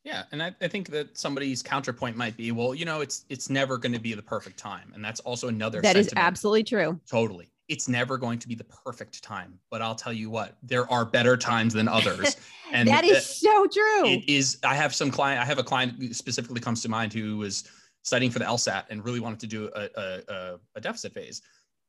Yeah, 0.03 0.23
and 0.31 0.43
I, 0.43 0.53
I, 0.61 0.67
think 0.67 0.89
that 0.89 1.17
somebody's 1.17 1.63
counterpoint 1.63 2.17
might 2.17 2.35
be, 2.35 2.51
well, 2.51 2.75
you 2.75 2.83
know, 2.83 2.99
it's 2.99 3.23
it's 3.29 3.49
never 3.49 3.77
going 3.77 3.93
to 3.93 3.99
be 3.99 4.13
the 4.13 4.21
perfect 4.21 4.57
time, 4.57 4.91
and 4.93 5.03
that's 5.03 5.21
also 5.21 5.47
another. 5.47 5.79
That 5.79 5.95
sentiment. 5.95 6.07
is 6.07 6.13
absolutely 6.17 6.65
true. 6.65 6.99
Totally, 7.09 7.49
it's 7.69 7.87
never 7.87 8.17
going 8.17 8.37
to 8.39 8.47
be 8.49 8.55
the 8.55 8.65
perfect 8.65 9.23
time. 9.23 9.57
But 9.71 9.81
I'll 9.81 9.95
tell 9.95 10.11
you 10.11 10.29
what, 10.29 10.57
there 10.61 10.91
are 10.91 11.05
better 11.05 11.37
times 11.37 11.73
than 11.73 11.87
others, 11.87 12.35
and 12.73 12.89
that 12.89 13.05
is 13.05 13.25
so 13.25 13.65
true. 13.67 14.05
It 14.05 14.27
is. 14.27 14.57
I 14.65 14.75
have 14.75 14.93
some 14.93 15.09
client. 15.09 15.41
I 15.41 15.45
have 15.45 15.59
a 15.59 15.63
client 15.63 16.13
specifically 16.13 16.59
comes 16.59 16.81
to 16.81 16.89
mind 16.89 17.13
who 17.13 17.37
was 17.37 17.63
studying 18.01 18.29
for 18.29 18.39
the 18.39 18.45
LSAT 18.45 18.83
and 18.89 19.05
really 19.05 19.21
wanted 19.21 19.39
to 19.39 19.47
do 19.47 19.69
a, 19.73 19.87
a, 19.95 20.59
a 20.75 20.81
deficit 20.81 21.13
phase 21.13 21.41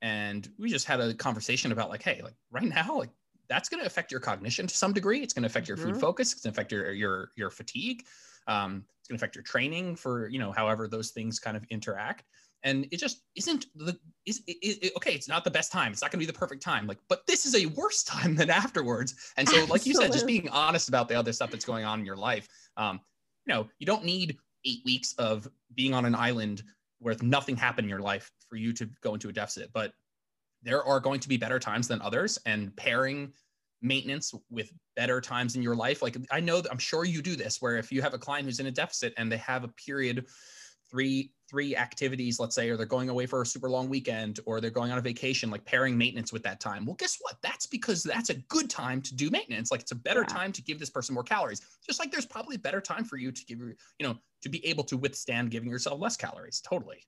and 0.04 0.50
we 0.58 0.68
just 0.68 0.84
had 0.84 1.00
a 1.00 1.14
conversation 1.14 1.72
about 1.72 1.88
like 1.88 2.02
hey 2.02 2.20
like 2.22 2.34
right 2.52 2.64
now 2.64 2.98
like 2.98 3.08
that's 3.48 3.68
going 3.68 3.80
to 3.80 3.86
affect 3.86 4.10
your 4.10 4.20
cognition 4.20 4.66
to 4.66 4.76
some 4.76 4.92
degree. 4.92 5.20
It's 5.20 5.34
going 5.34 5.42
to 5.42 5.46
affect 5.46 5.68
your 5.68 5.76
mm-hmm. 5.76 5.92
food 5.92 6.00
focus. 6.00 6.32
It's 6.32 6.42
going 6.42 6.52
to 6.52 6.58
affect 6.60 6.72
your 6.72 6.92
your 6.92 7.30
your 7.36 7.50
fatigue. 7.50 8.04
Um, 8.46 8.84
it's 9.00 9.08
going 9.08 9.18
to 9.18 9.22
affect 9.22 9.34
your 9.34 9.44
training 9.44 9.96
for 9.96 10.28
you 10.28 10.38
know 10.38 10.52
however 10.52 10.88
those 10.88 11.10
things 11.10 11.38
kind 11.38 11.56
of 11.56 11.64
interact. 11.70 12.24
And 12.62 12.86
it 12.90 12.98
just 12.98 13.24
isn't 13.36 13.66
the 13.74 13.98
is 14.24 14.42
it, 14.46 14.56
it, 14.62 14.92
okay. 14.96 15.12
It's 15.12 15.28
not 15.28 15.44
the 15.44 15.50
best 15.50 15.70
time. 15.70 15.92
It's 15.92 16.00
not 16.00 16.10
going 16.10 16.20
to 16.20 16.26
be 16.26 16.32
the 16.32 16.38
perfect 16.38 16.62
time. 16.62 16.86
Like, 16.86 16.98
but 17.08 17.26
this 17.26 17.44
is 17.44 17.54
a 17.54 17.66
worse 17.66 18.02
time 18.14 18.34
than 18.34 18.50
afterwards. 18.50 19.14
And 19.36 19.48
so, 19.48 19.64
like 19.66 19.84
you 19.86 19.94
said, 19.94 20.12
just 20.12 20.26
being 20.26 20.48
honest 20.48 20.88
about 20.88 21.08
the 21.08 21.14
other 21.14 21.32
stuff 21.32 21.50
that's 21.50 21.64
going 21.64 21.84
on 21.84 22.00
in 22.00 22.06
your 22.06 22.16
life. 22.16 22.48
Um, 22.76 23.00
you 23.46 23.52
know, 23.52 23.68
you 23.78 23.86
don't 23.86 24.04
need 24.04 24.38
eight 24.64 24.80
weeks 24.86 25.14
of 25.18 25.46
being 25.74 25.92
on 25.92 26.06
an 26.06 26.14
island 26.14 26.62
where 26.98 27.16
nothing 27.22 27.56
happened 27.56 27.86
in 27.86 27.90
your 27.90 28.00
life 28.00 28.30
for 28.48 28.56
you 28.56 28.72
to 28.74 28.88
go 29.02 29.14
into 29.14 29.28
a 29.28 29.32
deficit. 29.32 29.70
But 29.72 29.92
there 30.62 30.82
are 30.84 31.00
going 31.00 31.20
to 31.20 31.28
be 31.28 31.36
better 31.36 31.58
times 31.58 31.88
than 31.88 32.00
others, 32.00 32.38
and 32.46 32.74
pairing 32.76 33.32
maintenance 33.82 34.32
with 34.50 34.72
better 34.96 35.20
times 35.20 35.56
in 35.56 35.62
your 35.62 35.76
life. 35.76 36.00
Like 36.00 36.16
I 36.30 36.40
know 36.40 36.62
I'm 36.70 36.78
sure 36.78 37.04
you 37.04 37.20
do 37.20 37.36
this, 37.36 37.60
where 37.60 37.76
if 37.76 37.92
you 37.92 38.00
have 38.02 38.14
a 38.14 38.18
client 38.18 38.46
who's 38.46 38.60
in 38.60 38.66
a 38.66 38.70
deficit 38.70 39.12
and 39.18 39.30
they 39.30 39.36
have 39.36 39.64
a 39.64 39.68
period, 39.68 40.26
three 40.94 41.32
three 41.50 41.76
activities, 41.76 42.40
let's 42.40 42.54
say, 42.54 42.70
or 42.70 42.76
they're 42.76 42.86
going 42.86 43.10
away 43.10 43.26
for 43.26 43.42
a 43.42 43.46
super 43.46 43.68
long 43.68 43.88
weekend, 43.88 44.40
or 44.46 44.60
they're 44.60 44.70
going 44.70 44.92
on 44.92 44.98
a 44.98 45.00
vacation, 45.00 45.50
like 45.50 45.64
pairing 45.64 45.98
maintenance 45.98 46.32
with 46.32 46.42
that 46.42 46.60
time. 46.60 46.86
Well, 46.86 46.94
guess 46.94 47.18
what? 47.20 47.36
That's 47.42 47.66
because 47.66 48.02
that's 48.02 48.30
a 48.30 48.34
good 48.34 48.70
time 48.70 49.02
to 49.02 49.14
do 49.14 49.28
maintenance. 49.28 49.70
Like 49.70 49.80
it's 49.80 49.92
a 49.92 49.96
better 49.96 50.20
yeah. 50.20 50.34
time 50.34 50.52
to 50.52 50.62
give 50.62 50.78
this 50.78 50.90
person 50.90 51.14
more 51.14 51.24
calories. 51.24 51.60
Just 51.84 51.98
like 51.98 52.10
there's 52.10 52.26
probably 52.26 52.56
a 52.56 52.60
better 52.60 52.80
time 52.80 53.04
for 53.04 53.16
you 53.16 53.32
to 53.32 53.44
give 53.44 53.58
you, 53.58 53.74
you 53.98 54.06
know, 54.06 54.16
to 54.42 54.48
be 54.48 54.64
able 54.66 54.84
to 54.84 54.96
withstand 54.96 55.50
giving 55.50 55.68
yourself 55.68 56.00
less 56.00 56.16
calories. 56.16 56.60
Totally 56.60 57.04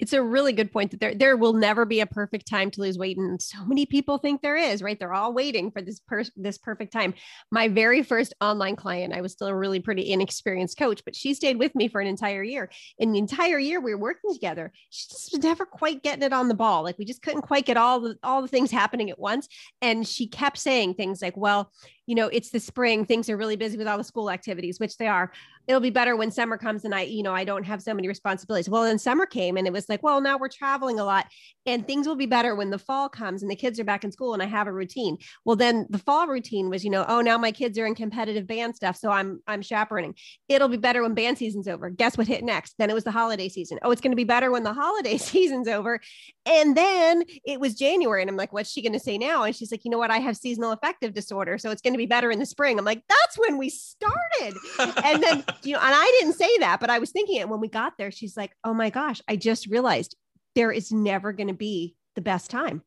it's 0.00 0.12
a 0.12 0.22
really 0.22 0.52
good 0.52 0.72
point 0.72 0.90
that 0.90 1.00
there 1.00 1.14
there 1.14 1.36
will 1.36 1.52
never 1.52 1.84
be 1.84 2.00
a 2.00 2.06
perfect 2.06 2.48
time 2.48 2.70
to 2.70 2.80
lose 2.80 2.98
weight 2.98 3.18
and 3.18 3.40
so 3.40 3.64
many 3.64 3.86
people 3.86 4.18
think 4.18 4.40
there 4.40 4.56
is 4.56 4.82
right? 4.82 4.98
They're 4.98 5.12
all 5.12 5.32
waiting 5.32 5.70
for 5.70 5.82
this 5.82 6.00
per- 6.00 6.24
this 6.36 6.58
perfect 6.58 6.92
time. 6.92 7.14
My 7.50 7.68
very 7.68 8.02
first 8.02 8.34
online 8.40 8.76
client 8.76 9.14
i 9.14 9.20
was 9.20 9.32
still 9.32 9.48
a 9.48 9.54
really 9.54 9.80
pretty 9.80 10.10
inexperienced 10.10 10.78
coach 10.78 11.02
but 11.04 11.14
she 11.14 11.34
stayed 11.34 11.58
with 11.58 11.74
me 11.74 11.88
for 11.88 12.00
an 12.00 12.06
entire 12.06 12.42
year. 12.42 12.70
In 12.98 13.12
the 13.12 13.18
entire 13.18 13.58
year 13.58 13.80
we 13.80 13.94
were 13.94 14.00
working 14.00 14.32
together 14.32 14.72
she 14.90 15.08
just 15.08 15.32
was 15.32 15.42
never 15.42 15.66
quite 15.66 16.02
getting 16.02 16.22
it 16.22 16.32
on 16.32 16.48
the 16.48 16.54
ball. 16.54 16.82
Like 16.82 16.98
we 16.98 17.04
just 17.04 17.22
couldn't 17.22 17.42
quite 17.42 17.66
get 17.66 17.76
all 17.76 18.00
the 18.00 18.16
all 18.22 18.42
the 18.42 18.48
things 18.48 18.70
happening 18.70 19.10
at 19.10 19.18
once 19.18 19.48
and 19.82 20.06
she 20.06 20.26
kept 20.26 20.58
saying 20.58 20.94
things 20.94 21.22
like 21.22 21.36
well 21.36 21.70
you 22.10 22.16
know, 22.16 22.26
it's 22.26 22.50
the 22.50 22.58
spring, 22.58 23.04
things 23.04 23.30
are 23.30 23.36
really 23.36 23.54
busy 23.54 23.78
with 23.78 23.86
all 23.86 23.96
the 23.96 24.02
school 24.02 24.32
activities, 24.32 24.80
which 24.80 24.96
they 24.96 25.06
are. 25.06 25.30
It'll 25.70 25.80
be 25.80 25.90
better 25.90 26.16
when 26.16 26.32
summer 26.32 26.58
comes 26.58 26.84
and 26.84 26.92
I, 26.92 27.02
you 27.02 27.22
know, 27.22 27.32
I 27.32 27.44
don't 27.44 27.62
have 27.62 27.80
so 27.80 27.94
many 27.94 28.08
responsibilities. 28.08 28.68
Well, 28.68 28.82
then 28.82 28.98
summer 28.98 29.24
came 29.24 29.56
and 29.56 29.68
it 29.68 29.72
was 29.72 29.88
like, 29.88 30.02
well, 30.02 30.20
now 30.20 30.36
we're 30.36 30.48
traveling 30.48 30.98
a 30.98 31.04
lot 31.04 31.26
and 31.64 31.86
things 31.86 32.08
will 32.08 32.16
be 32.16 32.26
better 32.26 32.56
when 32.56 32.70
the 32.70 32.78
fall 32.78 33.08
comes 33.08 33.42
and 33.42 33.50
the 33.50 33.54
kids 33.54 33.78
are 33.78 33.84
back 33.84 34.02
in 34.02 34.10
school 34.10 34.34
and 34.34 34.42
I 34.42 34.46
have 34.46 34.66
a 34.66 34.72
routine. 34.72 35.16
Well, 35.44 35.54
then 35.54 35.86
the 35.88 35.98
fall 35.98 36.26
routine 36.26 36.70
was, 36.70 36.82
you 36.82 36.90
know, 36.90 37.04
oh, 37.06 37.20
now 37.20 37.38
my 37.38 37.52
kids 37.52 37.78
are 37.78 37.86
in 37.86 37.94
competitive 37.94 38.48
band 38.48 38.74
stuff, 38.74 38.96
so 38.96 39.10
I'm 39.10 39.40
I'm 39.46 39.62
chaperoning. 39.62 40.14
It'll 40.48 40.68
be 40.68 40.76
better 40.76 41.02
when 41.02 41.14
band 41.14 41.38
season's 41.38 41.68
over. 41.68 41.88
Guess 41.88 42.18
what 42.18 42.26
hit 42.26 42.42
next? 42.42 42.74
Then 42.78 42.90
it 42.90 42.94
was 42.94 43.04
the 43.04 43.12
holiday 43.12 43.48
season. 43.48 43.78
Oh, 43.82 43.92
it's 43.92 44.00
going 44.00 44.10
to 44.10 44.16
be 44.16 44.24
better 44.24 44.50
when 44.50 44.64
the 44.64 44.72
holiday 44.72 45.16
season's 45.18 45.68
over. 45.68 46.00
And 46.46 46.76
then 46.76 47.22
it 47.44 47.60
was 47.60 47.74
January 47.74 48.22
and 48.22 48.30
I'm 48.30 48.36
like, 48.36 48.52
what's 48.52 48.72
she 48.72 48.82
going 48.82 48.94
to 48.94 48.98
say 48.98 49.18
now? 49.18 49.44
And 49.44 49.54
she's 49.54 49.70
like, 49.70 49.84
you 49.84 49.90
know 49.90 49.98
what? 49.98 50.10
I 50.10 50.18
have 50.18 50.36
seasonal 50.36 50.72
affective 50.72 51.14
disorder, 51.14 51.58
so 51.58 51.70
it's 51.70 51.82
going 51.82 51.94
to 51.94 51.98
be 51.98 52.06
better 52.06 52.30
in 52.30 52.38
the 52.38 52.46
spring. 52.46 52.78
I'm 52.78 52.84
like, 52.84 53.02
that's 53.08 53.38
when 53.38 53.58
we 53.58 53.68
started. 53.68 54.56
and 55.04 55.22
then, 55.22 55.44
you 55.62 55.74
know, 55.74 55.80
and 55.80 55.94
I 55.94 56.18
didn't 56.18 56.38
say 56.38 56.58
that, 56.58 56.80
but 56.80 56.90
I 56.90 56.98
was 56.98 57.10
thinking 57.10 57.36
it 57.36 57.48
when 57.48 57.60
we 57.60 57.68
got 57.68 57.98
there. 57.98 58.10
She's 58.10 58.36
like, 58.36 58.52
oh 58.64 58.74
my 58.74 58.90
gosh, 58.90 59.20
I 59.28 59.36
just 59.36 59.66
realized 59.66 60.16
there 60.54 60.72
is 60.72 60.92
never 60.92 61.32
going 61.32 61.48
to 61.48 61.54
be 61.54 61.94
the 62.14 62.20
best 62.20 62.50
time. 62.50 62.82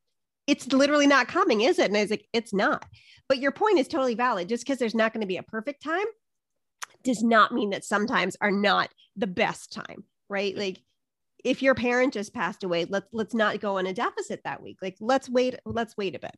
It's 0.47 0.71
literally 0.71 1.07
not 1.07 1.27
coming, 1.27 1.62
is 1.62 1.79
it? 1.79 1.88
And 1.88 1.97
I 1.97 2.01
was 2.01 2.12
like, 2.12 2.27
it's 2.33 2.53
not. 2.53 2.86
But 3.29 3.39
your 3.39 3.51
point 3.51 3.79
is 3.79 3.88
totally 3.88 4.15
valid. 4.15 4.49
Just 4.49 4.65
because 4.65 4.77
there's 4.77 4.95
not 4.95 5.13
going 5.13 5.21
to 5.21 5.27
be 5.27 5.38
a 5.38 5.43
perfect 5.43 5.83
time 5.83 6.05
does 7.03 7.23
not 7.23 7.53
mean 7.53 7.69
that 7.71 7.86
sometimes 7.86 8.36
are 8.41 8.51
not 8.51 8.89
the 9.15 9.27
best 9.27 9.71
time, 9.71 10.03
right? 10.29 10.57
Like 10.57 10.81
if 11.43 11.62
your 11.62 11.75
parent 11.75 12.13
just 12.13 12.34
passed 12.34 12.63
away 12.63 12.86
let's 12.86 13.08
let's 13.12 13.34
not 13.34 13.60
go 13.60 13.77
on 13.77 13.88
a 13.88 13.93
deficit 13.93 14.41
that 14.43 14.62
week. 14.62 14.77
Like 14.82 14.95
let's 14.99 15.29
wait 15.29 15.56
let's 15.65 15.97
wait 15.97 16.15
a 16.15 16.19
bit. 16.19 16.36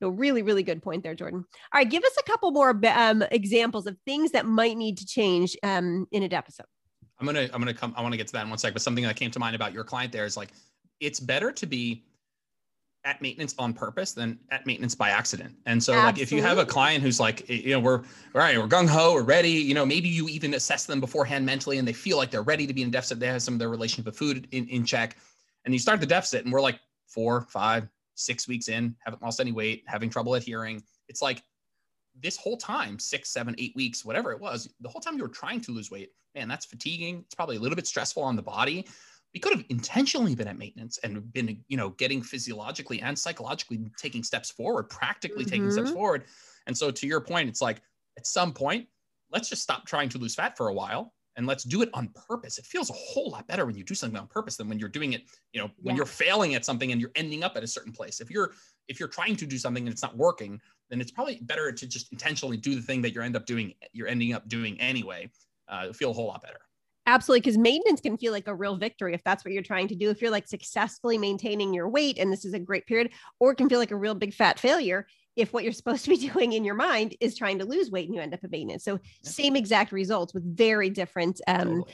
No 0.00 0.08
really 0.08 0.42
really 0.42 0.62
good 0.62 0.82
point 0.82 1.02
there 1.02 1.14
jordan. 1.14 1.44
All 1.72 1.78
right 1.78 1.88
give 1.88 2.04
us 2.04 2.16
a 2.18 2.22
couple 2.22 2.50
more 2.50 2.78
um, 2.86 3.22
examples 3.30 3.86
of 3.86 3.96
things 4.06 4.32
that 4.32 4.46
might 4.46 4.76
need 4.76 4.98
to 4.98 5.06
change 5.06 5.56
um, 5.62 6.06
in 6.12 6.22
a 6.22 6.28
deficit. 6.28 6.66
I'm 7.20 7.26
gonna 7.26 7.48
i'm 7.52 7.60
gonna 7.60 7.74
come 7.74 7.92
i 7.96 8.02
want 8.02 8.12
to 8.12 8.16
get 8.16 8.28
to 8.28 8.32
that 8.34 8.44
in 8.44 8.48
one 8.48 8.58
sec 8.58 8.72
but 8.72 8.82
something 8.82 9.04
that 9.04 9.16
came 9.16 9.30
to 9.32 9.38
mind 9.38 9.56
about 9.56 9.72
your 9.72 9.84
client 9.84 10.12
there 10.12 10.24
is 10.24 10.36
like 10.36 10.50
it's 11.00 11.20
better 11.20 11.50
to 11.52 11.66
be 11.66 12.04
at 13.04 13.22
maintenance 13.22 13.54
on 13.58 13.72
purpose 13.72 14.12
than 14.12 14.38
at 14.50 14.66
maintenance 14.66 14.94
by 14.94 15.10
accident. 15.10 15.54
And 15.66 15.82
so, 15.82 15.92
Absolutely. 15.92 16.12
like, 16.12 16.22
if 16.22 16.32
you 16.32 16.42
have 16.42 16.58
a 16.58 16.66
client 16.66 17.02
who's 17.02 17.20
like, 17.20 17.48
you 17.48 17.70
know, 17.70 17.80
we're 17.80 17.98
all 17.98 18.04
right, 18.34 18.58
we're 18.58 18.66
gung 18.66 18.88
ho, 18.88 19.14
we're 19.14 19.22
ready, 19.22 19.50
you 19.50 19.74
know, 19.74 19.86
maybe 19.86 20.08
you 20.08 20.28
even 20.28 20.54
assess 20.54 20.84
them 20.84 21.00
beforehand 21.00 21.46
mentally 21.46 21.78
and 21.78 21.86
they 21.86 21.92
feel 21.92 22.16
like 22.16 22.30
they're 22.30 22.42
ready 22.42 22.66
to 22.66 22.74
be 22.74 22.82
in 22.82 22.90
deficit. 22.90 23.20
They 23.20 23.28
have 23.28 23.42
some 23.42 23.54
of 23.54 23.60
their 23.60 23.68
relationship 23.68 24.06
with 24.06 24.16
food 24.16 24.48
in, 24.50 24.66
in 24.68 24.84
check. 24.84 25.16
And 25.64 25.74
you 25.74 25.78
start 25.78 26.00
the 26.00 26.06
deficit 26.06 26.44
and 26.44 26.52
we're 26.52 26.60
like 26.60 26.80
four, 27.06 27.42
five, 27.50 27.88
six 28.14 28.48
weeks 28.48 28.68
in, 28.68 28.94
haven't 29.00 29.22
lost 29.22 29.40
any 29.40 29.52
weight, 29.52 29.84
having 29.86 30.10
trouble 30.10 30.34
adhering. 30.34 30.82
It's 31.08 31.22
like 31.22 31.42
this 32.20 32.36
whole 32.36 32.56
time, 32.56 32.98
six, 32.98 33.30
seven, 33.30 33.54
eight 33.58 33.74
weeks, 33.76 34.04
whatever 34.04 34.32
it 34.32 34.40
was, 34.40 34.68
the 34.80 34.88
whole 34.88 35.00
time 35.00 35.16
you 35.16 35.22
were 35.22 35.28
trying 35.28 35.60
to 35.62 35.72
lose 35.72 35.90
weight, 35.90 36.10
man, 36.34 36.48
that's 36.48 36.66
fatiguing. 36.66 37.20
It's 37.26 37.34
probably 37.34 37.56
a 37.56 37.60
little 37.60 37.76
bit 37.76 37.86
stressful 37.86 38.22
on 38.22 38.34
the 38.34 38.42
body 38.42 38.86
we 39.34 39.40
could 39.40 39.52
have 39.52 39.64
intentionally 39.68 40.34
been 40.34 40.48
at 40.48 40.58
maintenance 40.58 40.98
and 41.02 41.32
been 41.32 41.62
you 41.68 41.76
know 41.76 41.90
getting 41.90 42.22
physiologically 42.22 43.00
and 43.00 43.18
psychologically 43.18 43.90
taking 43.98 44.22
steps 44.22 44.50
forward 44.50 44.84
practically 44.84 45.44
mm-hmm. 45.44 45.50
taking 45.50 45.70
steps 45.70 45.88
mm-hmm. 45.88 45.96
forward 45.96 46.24
and 46.66 46.76
so 46.76 46.90
to 46.90 47.06
your 47.06 47.20
point 47.20 47.48
it's 47.48 47.62
like 47.62 47.82
at 48.16 48.26
some 48.26 48.52
point 48.52 48.86
let's 49.30 49.48
just 49.48 49.62
stop 49.62 49.86
trying 49.86 50.08
to 50.08 50.18
lose 50.18 50.34
fat 50.34 50.56
for 50.56 50.68
a 50.68 50.74
while 50.74 51.12
and 51.36 51.46
let's 51.46 51.62
do 51.64 51.82
it 51.82 51.90
on 51.94 52.08
purpose 52.28 52.58
it 52.58 52.66
feels 52.66 52.90
a 52.90 52.94
whole 52.94 53.30
lot 53.30 53.46
better 53.46 53.66
when 53.66 53.76
you 53.76 53.84
do 53.84 53.94
something 53.94 54.18
on 54.18 54.26
purpose 54.26 54.56
than 54.56 54.68
when 54.68 54.78
you're 54.78 54.88
doing 54.88 55.12
it 55.12 55.22
you 55.52 55.60
know 55.60 55.70
when 55.80 55.94
yeah. 55.94 55.98
you're 55.98 56.06
failing 56.06 56.54
at 56.54 56.64
something 56.64 56.92
and 56.92 57.00
you're 57.00 57.12
ending 57.14 57.42
up 57.44 57.56
at 57.56 57.62
a 57.62 57.66
certain 57.66 57.92
place 57.92 58.20
if 58.20 58.30
you're 58.30 58.52
if 58.88 58.98
you're 58.98 59.08
trying 59.08 59.36
to 59.36 59.46
do 59.46 59.58
something 59.58 59.84
and 59.84 59.92
it's 59.92 60.02
not 60.02 60.16
working 60.16 60.60
then 60.90 61.00
it's 61.00 61.10
probably 61.10 61.38
better 61.42 61.70
to 61.70 61.86
just 61.86 62.10
intentionally 62.12 62.56
do 62.56 62.74
the 62.74 62.82
thing 62.82 63.02
that 63.02 63.12
you're 63.12 63.22
end 63.22 63.36
up 63.36 63.46
doing 63.46 63.72
you're 63.92 64.08
ending 64.08 64.32
up 64.32 64.48
doing 64.48 64.80
anyway 64.80 65.28
uh, 65.68 65.92
feel 65.92 66.10
a 66.10 66.14
whole 66.14 66.26
lot 66.26 66.42
better 66.42 66.60
Absolutely. 67.08 67.40
Because 67.40 67.56
maintenance 67.56 68.02
can 68.02 68.18
feel 68.18 68.32
like 68.32 68.48
a 68.48 68.54
real 68.54 68.76
victory 68.76 69.14
if 69.14 69.24
that's 69.24 69.42
what 69.42 69.54
you're 69.54 69.62
trying 69.62 69.88
to 69.88 69.94
do. 69.94 70.10
If 70.10 70.20
you're 70.20 70.30
like 70.30 70.46
successfully 70.46 71.16
maintaining 71.16 71.72
your 71.72 71.88
weight 71.88 72.18
and 72.18 72.30
this 72.30 72.44
is 72.44 72.52
a 72.52 72.58
great 72.58 72.86
period, 72.86 73.12
or 73.40 73.52
it 73.52 73.56
can 73.56 73.70
feel 73.70 73.78
like 73.78 73.92
a 73.92 73.96
real 73.96 74.14
big 74.14 74.34
fat 74.34 74.60
failure 74.60 75.06
if 75.34 75.54
what 75.54 75.64
you're 75.64 75.72
supposed 75.80 76.04
to 76.04 76.10
be 76.10 76.28
doing 76.28 76.52
in 76.52 76.64
your 76.64 76.74
mind 76.74 77.16
is 77.18 77.34
trying 77.34 77.58
to 77.60 77.64
lose 77.64 77.90
weight 77.90 78.06
and 78.06 78.14
you 78.14 78.20
end 78.20 78.34
up 78.34 78.44
at 78.44 78.50
maintenance. 78.50 78.84
So, 78.84 79.00
yeah. 79.22 79.30
same 79.30 79.56
exact 79.56 79.90
results 79.90 80.34
with 80.34 80.44
very 80.44 80.90
different 80.90 81.40
um, 81.48 81.58
totally. 81.58 81.84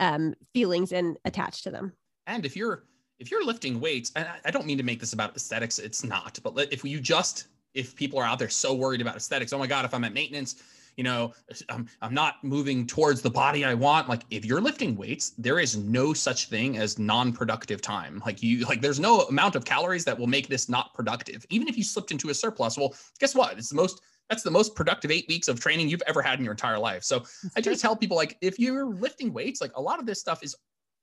um, 0.00 0.34
feelings 0.52 0.90
and 0.90 1.16
attached 1.24 1.62
to 1.64 1.70
them. 1.70 1.92
And 2.26 2.44
if 2.44 2.56
you're 2.56 2.82
if 3.20 3.30
you're 3.30 3.46
lifting 3.46 3.78
weights, 3.78 4.10
and 4.16 4.26
I 4.44 4.50
don't 4.50 4.66
mean 4.66 4.78
to 4.78 4.82
make 4.82 4.98
this 4.98 5.12
about 5.12 5.36
aesthetics, 5.36 5.78
it's 5.78 6.02
not, 6.02 6.40
but 6.42 6.72
if 6.72 6.84
you 6.84 6.98
just 6.98 7.46
if 7.74 7.94
people 7.94 8.18
are 8.18 8.24
out 8.24 8.40
there 8.40 8.48
so 8.48 8.74
worried 8.74 9.00
about 9.00 9.14
aesthetics, 9.14 9.52
oh 9.52 9.58
my 9.58 9.68
God, 9.68 9.84
if 9.84 9.94
I'm 9.94 10.02
at 10.02 10.12
maintenance, 10.12 10.56
you 10.96 11.04
know, 11.04 11.32
I'm, 11.68 11.88
I'm 12.02 12.14
not 12.14 12.42
moving 12.42 12.86
towards 12.86 13.22
the 13.22 13.30
body 13.30 13.64
I 13.64 13.74
want. 13.74 14.08
Like 14.08 14.22
if 14.30 14.44
you're 14.44 14.60
lifting 14.60 14.96
weights, 14.96 15.30
there 15.38 15.58
is 15.58 15.76
no 15.76 16.12
such 16.12 16.48
thing 16.48 16.78
as 16.78 16.98
non-productive 16.98 17.80
time. 17.80 18.22
Like 18.24 18.42
you, 18.42 18.64
like 18.66 18.80
there's 18.80 19.00
no 19.00 19.22
amount 19.22 19.56
of 19.56 19.64
calories 19.64 20.04
that 20.04 20.18
will 20.18 20.26
make 20.26 20.48
this 20.48 20.68
not 20.68 20.94
productive. 20.94 21.44
Even 21.50 21.68
if 21.68 21.76
you 21.76 21.84
slipped 21.84 22.12
into 22.12 22.30
a 22.30 22.34
surplus, 22.34 22.76
well, 22.76 22.94
guess 23.18 23.34
what? 23.34 23.58
It's 23.58 23.70
the 23.70 23.76
most 23.76 24.00
that's 24.30 24.42
the 24.42 24.50
most 24.50 24.74
productive 24.74 25.10
eight 25.10 25.26
weeks 25.28 25.48
of 25.48 25.60
training 25.60 25.88
you've 25.88 26.02
ever 26.06 26.22
had 26.22 26.38
in 26.38 26.44
your 26.44 26.54
entire 26.54 26.78
life. 26.78 27.04
So 27.04 27.18
that's 27.18 27.56
I 27.56 27.60
just 27.60 27.82
tell 27.82 27.94
people 27.94 28.16
like 28.16 28.38
if 28.40 28.58
you're 28.58 28.86
lifting 28.86 29.32
weights, 29.32 29.60
like 29.60 29.76
a 29.76 29.82
lot 29.82 29.98
of 29.98 30.06
this 30.06 30.20
stuff 30.20 30.42
is 30.42 30.56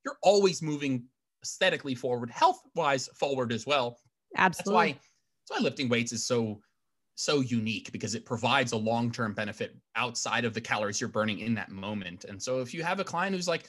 you're 0.04 0.18
always 0.24 0.62
moving 0.62 1.04
aesthetically 1.44 1.96
forward, 1.96 2.30
health 2.32 2.62
wise 2.76 3.08
forward 3.20 3.52
as 3.52 3.68
well. 3.68 3.98
Absolutely. 4.38 4.94
That's 4.94 4.96
why 4.96 5.00
that's 5.50 5.60
why 5.60 5.64
lifting 5.64 5.90
weights 5.90 6.14
is 6.14 6.26
so 6.26 6.62
so 7.22 7.42
unique 7.42 7.92
because 7.92 8.16
it 8.16 8.26
provides 8.26 8.72
a 8.72 8.78
long-term 8.78 9.34
benefit 9.34 9.76
outside 9.96 10.46
of 10.46 10.54
the 10.54 10.62
calories 10.62 11.00
you're 11.00 11.10
burning 11.10 11.40
in 11.40 11.54
that 11.56 11.70
moment. 11.70 12.26
And 12.26 12.42
so 12.42 12.60
if 12.60 12.74
you 12.74 12.84
have 12.84 13.00
a 13.00 13.04
client 13.04 13.36
who's 13.36 13.48
like 13.48 13.66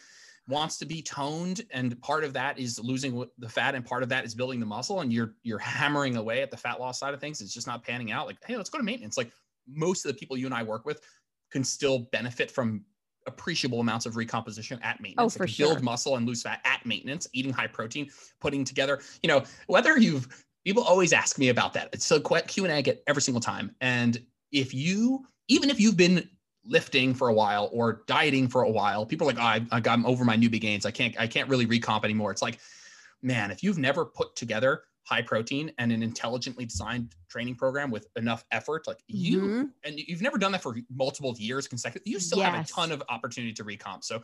wants 0.48 0.76
to 0.78 0.84
be 0.84 1.02
toned 1.02 1.62
and 1.70 2.00
part 2.02 2.24
of 2.24 2.32
that 2.32 2.58
is 2.58 2.80
losing 2.80 3.24
the 3.38 3.48
fat 3.48 3.74
and 3.74 3.84
part 3.84 4.02
of 4.02 4.08
that 4.08 4.24
is 4.24 4.34
building 4.34 4.58
the 4.58 4.66
muscle 4.66 5.00
and 5.00 5.12
you're 5.12 5.34
you're 5.42 5.58
hammering 5.58 6.16
away 6.16 6.42
at 6.42 6.50
the 6.50 6.56
fat 6.56 6.80
loss 6.80 6.98
side 6.98 7.14
of 7.14 7.20
things, 7.20 7.40
it's 7.40 7.54
just 7.54 7.66
not 7.66 7.84
panning 7.84 8.10
out 8.10 8.26
like 8.26 8.38
hey, 8.44 8.56
let's 8.56 8.70
go 8.70 8.78
to 8.78 8.84
maintenance. 8.84 9.16
Like 9.16 9.30
most 9.68 10.04
of 10.04 10.12
the 10.12 10.18
people 10.18 10.36
you 10.36 10.46
and 10.46 10.54
I 10.54 10.62
work 10.62 10.84
with 10.84 11.00
can 11.50 11.62
still 11.62 12.08
benefit 12.12 12.50
from 12.50 12.84
appreciable 13.26 13.80
amounts 13.80 14.06
of 14.06 14.16
recomposition 14.16 14.80
at 14.82 15.00
maintenance. 15.00 15.36
Oh, 15.36 15.38
for 15.38 15.46
sure. 15.46 15.68
Build 15.68 15.82
muscle 15.82 16.16
and 16.16 16.26
lose 16.26 16.42
fat 16.42 16.60
at 16.64 16.84
maintenance, 16.84 17.28
eating 17.32 17.52
high 17.52 17.68
protein, 17.68 18.10
putting 18.40 18.64
together, 18.64 19.00
you 19.22 19.28
know, 19.28 19.44
whether 19.66 19.96
you've 19.96 20.26
people 20.64 20.82
always 20.82 21.12
ask 21.12 21.38
me 21.38 21.48
about 21.48 21.72
that. 21.74 21.88
It's 21.92 22.10
a 22.10 22.20
Q 22.20 22.64
and 22.64 22.72
A 22.72 22.76
I 22.76 22.80
get 22.80 23.02
every 23.06 23.22
single 23.22 23.40
time. 23.40 23.74
And 23.80 24.24
if 24.50 24.72
you, 24.74 25.24
even 25.48 25.70
if 25.70 25.80
you've 25.80 25.96
been 25.96 26.28
lifting 26.64 27.14
for 27.14 27.28
a 27.28 27.34
while 27.34 27.68
or 27.72 28.04
dieting 28.06 28.48
for 28.48 28.62
a 28.62 28.70
while, 28.70 29.04
people 29.04 29.28
are 29.28 29.32
like, 29.32 29.38
oh, 29.38 29.76
I, 29.76 29.82
I'm 29.84 30.06
over 30.06 30.24
my 30.24 30.36
newbie 30.36 30.60
gains. 30.60 30.86
I 30.86 30.90
can't, 30.90 31.18
I 31.18 31.26
can't 31.26 31.48
really 31.48 31.66
recomp 31.66 32.04
anymore. 32.04 32.30
It's 32.30 32.42
like, 32.42 32.58
man, 33.22 33.50
if 33.50 33.62
you've 33.62 33.78
never 33.78 34.04
put 34.04 34.36
together 34.36 34.82
high 35.04 35.22
protein 35.22 35.72
and 35.78 35.90
an 35.90 36.02
intelligently 36.02 36.64
designed 36.64 37.12
training 37.28 37.56
program 37.56 37.90
with 37.90 38.06
enough 38.14 38.44
effort, 38.52 38.86
like 38.86 38.98
you 39.08 39.40
Mhm. 39.40 39.70
and 39.82 39.98
you've 39.98 40.22
never 40.22 40.38
done 40.38 40.52
that 40.52 40.62
for 40.62 40.76
multiple 40.94 41.34
years 41.38 41.66
consecutive, 41.66 42.06
you 42.06 42.20
still 42.20 42.40
have 42.40 42.54
a 42.54 42.64
ton 42.68 42.92
of 42.92 43.02
opportunity 43.08 43.52
to 43.54 43.64
recomp. 43.64 44.04
So 44.04 44.22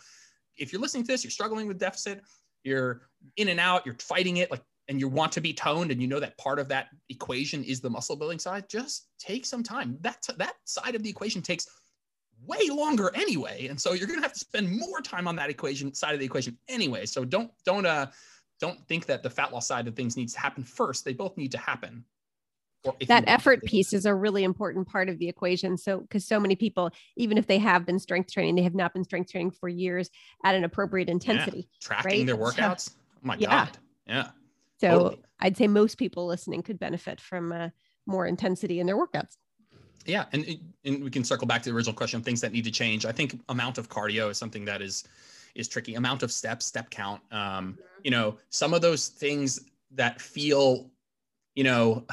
if 0.57 0.73
you're 0.73 0.81
listening 0.81 1.03
to 1.03 1.09
this, 1.09 1.25
you're 1.25 1.33
struggling 1.33 1.67
with 1.67 1.79
deficit, 1.79 2.23
you're 2.63 3.03
in 3.37 3.49
and 3.49 3.59
out, 3.59 3.85
you're 3.87 3.97
fighting 3.99 4.37
it, 4.37 4.53
like, 4.53 4.63
and 4.89 4.99
you 4.99 5.09
want 5.09 5.33
to 5.33 5.41
be 5.41 5.53
toned, 5.53 5.91
and 5.91 6.01
you 6.01 6.09
know 6.09 6.21
that 6.21 6.37
part 6.39 6.59
of 6.59 6.69
that 6.69 6.89
equation 7.11 7.63
is 7.63 7.81
the 7.81 7.91
muscle 7.91 8.17
building 8.17 8.39
side, 8.39 8.69
just 8.69 9.09
take 9.19 9.45
some 9.45 9.63
time. 9.63 9.99
That 10.01 10.27
that 10.39 10.55
side 10.65 10.95
of 10.95 11.03
the 11.03 11.11
equation 11.11 11.43
takes 11.43 11.67
way 12.47 12.69
longer 12.71 13.11
anyway, 13.15 13.67
and 13.69 13.81
so 13.81 13.93
you're 13.93 14.09
gonna 14.09 14.23
have 14.23 14.33
to 14.33 14.39
spend 14.39 14.71
more 14.71 15.01
time 15.01 15.29
on 15.29 15.37
that 15.37 15.51
equation 15.51 15.95
side 15.95 16.15
of 16.15 16.21
the 16.21 16.27
equation 16.27 16.57
anyway. 16.69 17.05
So 17.07 17.25
don't 17.25 17.51
don't 17.65 17.87
uh 17.87 18.07
don't 18.61 18.85
think 18.89 19.07
that 19.07 19.23
the 19.23 19.31
fat 19.31 19.53
loss 19.53 19.69
side 19.69 19.87
of 19.87 19.95
things 19.95 20.17
needs 20.17 20.33
to 20.35 20.41
happen 20.41 20.65
first. 20.65 21.05
They 21.05 21.13
both 21.13 21.37
need 21.37 21.53
to 21.53 21.59
happen. 21.59 22.05
Or 22.85 22.95
if 23.01 23.03
you 23.03 23.07
that 23.09 23.25
effort 23.27 23.63
piece 23.65 23.93
is 23.93 24.07
a 24.07 24.15
really 24.15 24.45
important 24.45 24.89
part 24.89 25.09
of 25.09 25.19
the 25.19 25.29
equation 25.29 25.77
so 25.77 25.99
because 26.01 26.25
so 26.25 26.39
many 26.39 26.55
people 26.55 26.91
even 27.17 27.37
if 27.37 27.47
they 27.49 27.59
have 27.59 27.85
been 27.85 27.99
strength 27.99 28.33
training 28.33 28.55
they 28.55 28.63
have 28.63 28.75
not 28.77 28.95
been 28.95 29.03
strength 29.03 29.33
training 29.33 29.51
for 29.51 29.69
years 29.69 30.09
at 30.45 30.55
an 30.55 30.63
appropriate 30.63 31.09
intensity 31.09 31.69
tracking 31.83 32.25
their 32.25 32.37
right? 32.37 32.55
So- 32.55 32.63
workouts. 32.63 32.91
Oh 33.17 33.21
my 33.23 33.37
Yeah. 33.37 33.49
god. 33.67 33.79
Yeah. 34.07 34.29
So 34.81 34.89
Totally. 34.89 35.23
i'd 35.41 35.57
say 35.57 35.67
most 35.67 35.99
people 35.99 36.27
listening 36.27 36.63
could 36.63 36.79
benefit 36.79 37.21
from 37.21 37.53
uh, 37.53 37.69
more 38.07 38.27
intensity 38.27 38.81
in 38.81 38.87
their 38.87 38.97
workouts 38.97 39.37
Yeah, 40.07 40.25
and 40.33 40.47
and 40.85 41.05
we 41.05 41.11
can 41.11 41.25
circle 41.25 41.47
back 41.47 41.63
to 41.63 41.71
the 41.71 41.77
original 41.77 41.95
question 41.95 42.19
of 42.19 42.25
things 42.25 42.41
that 42.41 42.53
need 42.53 42.65
to 42.65 42.71
change. 42.71 43.05
I 43.05 43.13
think 43.13 43.39
amount 43.49 43.77
of 43.79 43.89
cardio 43.89 44.31
is 44.31 44.39
something 44.39 44.65
that 44.65 44.81
is 44.81 45.05
is 45.55 45.69
tricky. 45.69 45.97
Amount 45.97 46.23
of 46.23 46.31
steps, 46.33 46.65
step 46.65 46.89
count. 46.89 47.21
Um, 47.31 47.77
you 48.05 48.11
know, 48.11 48.39
some 48.49 48.73
of 48.73 48.81
those 48.81 49.09
things 49.09 49.61
that 49.91 50.21
feel, 50.21 50.91
you 51.55 51.65
know, 51.65 52.07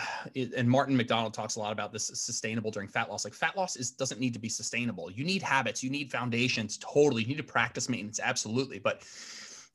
and 0.57 0.68
Martin 0.70 0.97
MacDonald 0.97 1.34
talks 1.34 1.55
a 1.55 1.59
lot 1.59 1.72
about 1.72 1.93
this 1.93 2.07
sustainable 2.07 2.72
during 2.72 2.89
fat 2.89 3.09
loss. 3.09 3.24
Like 3.24 3.34
fat 3.34 3.55
loss 3.55 3.76
is 3.78 3.91
doesn't 3.91 4.20
need 4.20 4.34
to 4.34 4.39
be 4.39 4.49
sustainable. 4.49 5.09
You 5.11 5.24
need 5.24 5.41
habits, 5.41 5.84
you 5.84 5.89
need 5.89 6.11
foundations. 6.11 6.78
Totally, 6.78 7.22
you 7.22 7.30
need 7.30 7.38
to 7.38 7.43
practice 7.43 7.88
maintenance. 7.88 8.20
Absolutely, 8.22 8.80
but 8.80 9.03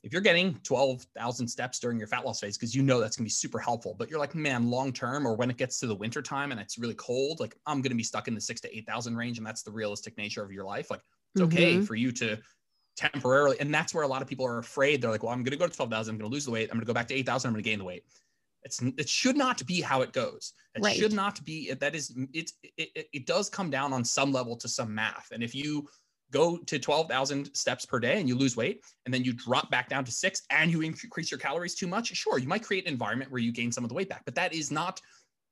if 0.03 0.11
you're 0.11 0.21
getting 0.21 0.55
12,000 0.63 1.47
steps 1.47 1.79
during 1.79 1.99
your 1.99 2.07
fat 2.07 2.25
loss 2.25 2.39
phase, 2.39 2.57
because 2.57 2.73
you 2.73 2.81
know 2.81 2.99
that's 2.99 3.15
gonna 3.15 3.25
be 3.25 3.29
super 3.29 3.59
helpful, 3.59 3.95
but 3.97 4.09
you're 4.09 4.19
like, 4.19 4.33
man, 4.33 4.69
long 4.69 4.91
term, 4.91 5.27
or 5.27 5.35
when 5.35 5.49
it 5.51 5.57
gets 5.57 5.79
to 5.79 5.87
the 5.87 5.95
winter 5.95 6.21
time 6.21 6.51
and 6.51 6.59
it's 6.59 6.77
really 6.77 6.95
cold, 6.95 7.39
like 7.39 7.55
I'm 7.65 7.81
gonna 7.81 7.95
be 7.95 8.03
stuck 8.03 8.27
in 8.27 8.33
the 8.33 8.41
six 8.41 8.61
to 8.61 8.75
8,000 8.75 9.15
range, 9.15 9.37
and 9.37 9.45
that's 9.45 9.63
the 9.63 9.71
realistic 9.71 10.17
nature 10.17 10.43
of 10.43 10.51
your 10.51 10.65
life. 10.65 10.89
Like 10.89 11.01
it's 11.35 11.41
okay 11.43 11.79
Mhm. 11.79 11.85
for 11.85 11.95
you 11.95 12.11
to 12.13 12.37
temporarily, 12.95 13.59
and 13.59 13.73
that's 13.73 13.93
where 13.93 14.03
a 14.03 14.07
lot 14.07 14.21
of 14.21 14.27
people 14.27 14.45
are 14.45 14.57
afraid. 14.57 15.01
They're 15.01 15.11
like, 15.11 15.23
well, 15.23 15.31
I'm 15.31 15.43
gonna 15.43 15.55
go 15.57 15.67
to 15.67 15.75
12,000, 15.75 16.15
I'm 16.15 16.19
gonna 16.19 16.31
lose 16.33 16.45
the 16.45 16.51
weight, 16.51 16.69
I'm 16.71 16.77
gonna 16.77 16.85
go 16.85 16.93
back 16.93 17.07
to 17.09 17.13
8,000, 17.15 17.47
I'm 17.49 17.53
gonna 17.53 17.63
gain 17.63 17.79
the 17.79 17.85
weight. 17.85 18.03
It's 18.63 18.81
it 18.81 19.09
should 19.09 19.37
not 19.37 19.65
be 19.65 19.81
how 19.81 20.01
it 20.01 20.13
goes. 20.13 20.53
It 20.75 20.83
Right. 20.83 20.95
should 20.95 21.13
not 21.13 21.43
be. 21.43 21.73
That 21.73 21.95
is, 21.95 22.15
it, 22.31 22.51
it, 22.77 23.07
it 23.11 23.25
does 23.25 23.49
come 23.49 23.71
down 23.71 23.91
on 23.91 24.05
some 24.05 24.31
level 24.31 24.55
to 24.57 24.67
some 24.67 24.93
math, 24.93 25.31
and 25.31 25.43
if 25.43 25.55
you 25.55 25.89
go 26.31 26.57
to 26.57 26.79
12,000 26.79 27.53
steps 27.55 27.85
per 27.85 27.99
day 27.99 28.19
and 28.19 28.27
you 28.27 28.35
lose 28.35 28.55
weight 28.55 28.83
and 29.05 29.13
then 29.13 29.23
you 29.23 29.33
drop 29.33 29.69
back 29.69 29.89
down 29.89 30.05
to 30.05 30.11
six 30.11 30.43
and 30.49 30.71
you 30.71 30.81
increase 30.81 31.29
your 31.31 31.39
calories 31.39 31.75
too 31.75 31.87
much, 31.87 32.07
sure, 32.15 32.39
you 32.39 32.47
might 32.47 32.63
create 32.63 32.85
an 32.87 32.93
environment 32.93 33.31
where 33.31 33.41
you 33.41 33.51
gain 33.51 33.71
some 33.71 33.83
of 33.83 33.89
the 33.89 33.95
weight 33.95 34.09
back, 34.09 34.23
but 34.25 34.35
that 34.35 34.53
is 34.53 34.71
not 34.71 35.01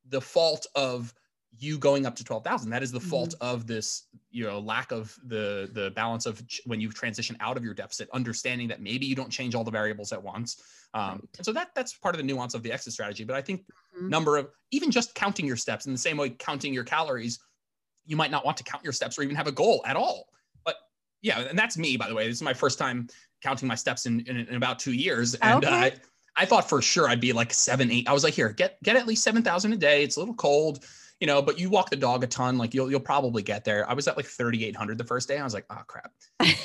the 0.05 0.21
fault 0.21 0.65
of 0.75 1.13
you 1.57 1.79
going 1.79 2.05
up 2.05 2.15
to 2.15 2.23
12,000. 2.23 2.69
That 2.69 2.83
is 2.83 2.91
the 2.91 2.99
fault 2.99 3.33
of 3.41 3.65
this, 3.65 4.07
you 4.29 4.45
know, 4.45 4.59
lack 4.59 4.91
of 4.91 5.17
the 5.25 5.69
the 5.73 5.91
balance 5.91 6.27
of 6.27 6.45
ch- 6.47 6.61
when 6.65 6.79
you 6.79 6.91
transition 6.91 7.35
out 7.39 7.57
of 7.57 7.63
your 7.63 7.73
deficit, 7.73 8.07
understanding 8.13 8.67
that 8.67 8.81
maybe 8.81 9.07
you 9.07 9.15
don't 9.15 9.31
change 9.31 9.55
all 9.55 9.63
the 9.63 9.71
variables 9.71 10.11
at 10.13 10.21
once. 10.21 10.61
Um, 10.93 11.21
Right. 11.21 11.21
and 11.37 11.45
so 11.45 11.51
that 11.53 11.69
that's 11.75 11.93
part 11.97 12.13
of 12.13 12.19
the 12.19 12.23
nuance 12.23 12.53
of 12.53 12.61
the 12.63 12.71
exit 12.71 12.93
strategy. 12.93 13.23
But 13.23 13.35
I 13.35 13.41
think 13.41 13.65
Mhm. 13.97 14.09
number 14.09 14.37
of 14.37 14.51
even 14.71 14.91
just 14.91 15.15
counting 15.15 15.45
your 15.47 15.57
steps 15.57 15.87
in 15.87 15.91
the 15.91 15.97
same 15.97 16.17
way 16.17 16.29
counting 16.29 16.73
your 16.73 16.83
calories, 16.83 17.39
you 18.05 18.15
might 18.15 18.31
not 18.31 18.45
want 18.45 18.57
to 18.57 18.63
count 18.63 18.83
your 18.83 18.93
steps 18.93 19.17
or 19.17 19.23
even 19.23 19.35
have 19.35 19.47
a 19.47 19.51
goal 19.51 19.83
at 19.85 19.95
all. 19.95 20.29
Yeah, 21.21 21.41
and 21.41 21.57
that's 21.57 21.77
me, 21.77 21.97
by 21.97 22.07
the 22.07 22.15
way. 22.15 22.27
This 22.27 22.37
is 22.37 22.41
my 22.41 22.53
first 22.53 22.79
time 22.79 23.07
counting 23.41 23.67
my 23.67 23.75
steps 23.75 24.05
in, 24.05 24.21
in, 24.21 24.37
in 24.37 24.55
about 24.55 24.79
two 24.79 24.93
years. 24.93 25.35
And 25.35 25.63
Okay. 25.63 25.87
uh, 25.87 25.91
I 26.37 26.45
thought 26.45 26.69
for 26.69 26.81
sure 26.81 27.09
I'd 27.09 27.19
be 27.19 27.33
like 27.33 27.53
seven, 27.53 27.91
eight. 27.91 28.07
I 28.07 28.13
was 28.13 28.23
like, 28.23 28.33
here, 28.33 28.49
get 28.49 28.81
get 28.83 28.95
at 28.95 29.05
least 29.07 29.23
seven 29.23 29.43
thousand 29.43 29.73
a 29.73 29.77
day. 29.77 30.03
It's 30.03 30.15
a 30.15 30.19
little 30.19 30.35
cold, 30.35 30.85
you 31.19 31.27
know, 31.27 31.41
but 31.41 31.59
you 31.59 31.69
walk 31.69 31.89
the 31.89 31.97
dog 31.97 32.23
a 32.23 32.27
ton, 32.27 32.57
like 32.57 32.73
you'll 32.73 32.89
you'll 32.89 32.99
probably 33.01 33.43
get 33.43 33.65
there. 33.65 33.89
I 33.89 33.93
was 33.93 34.07
at 34.07 34.15
like 34.15 34.25
thirty 34.25 34.63
eight 34.63 34.75
hundred 34.75 34.97
the 34.97 35.03
first 35.03 35.27
day. 35.27 35.37
I 35.37 35.43
was 35.43 35.53
like, 35.53 35.65
oh 35.69 35.81
crap. 35.87 36.11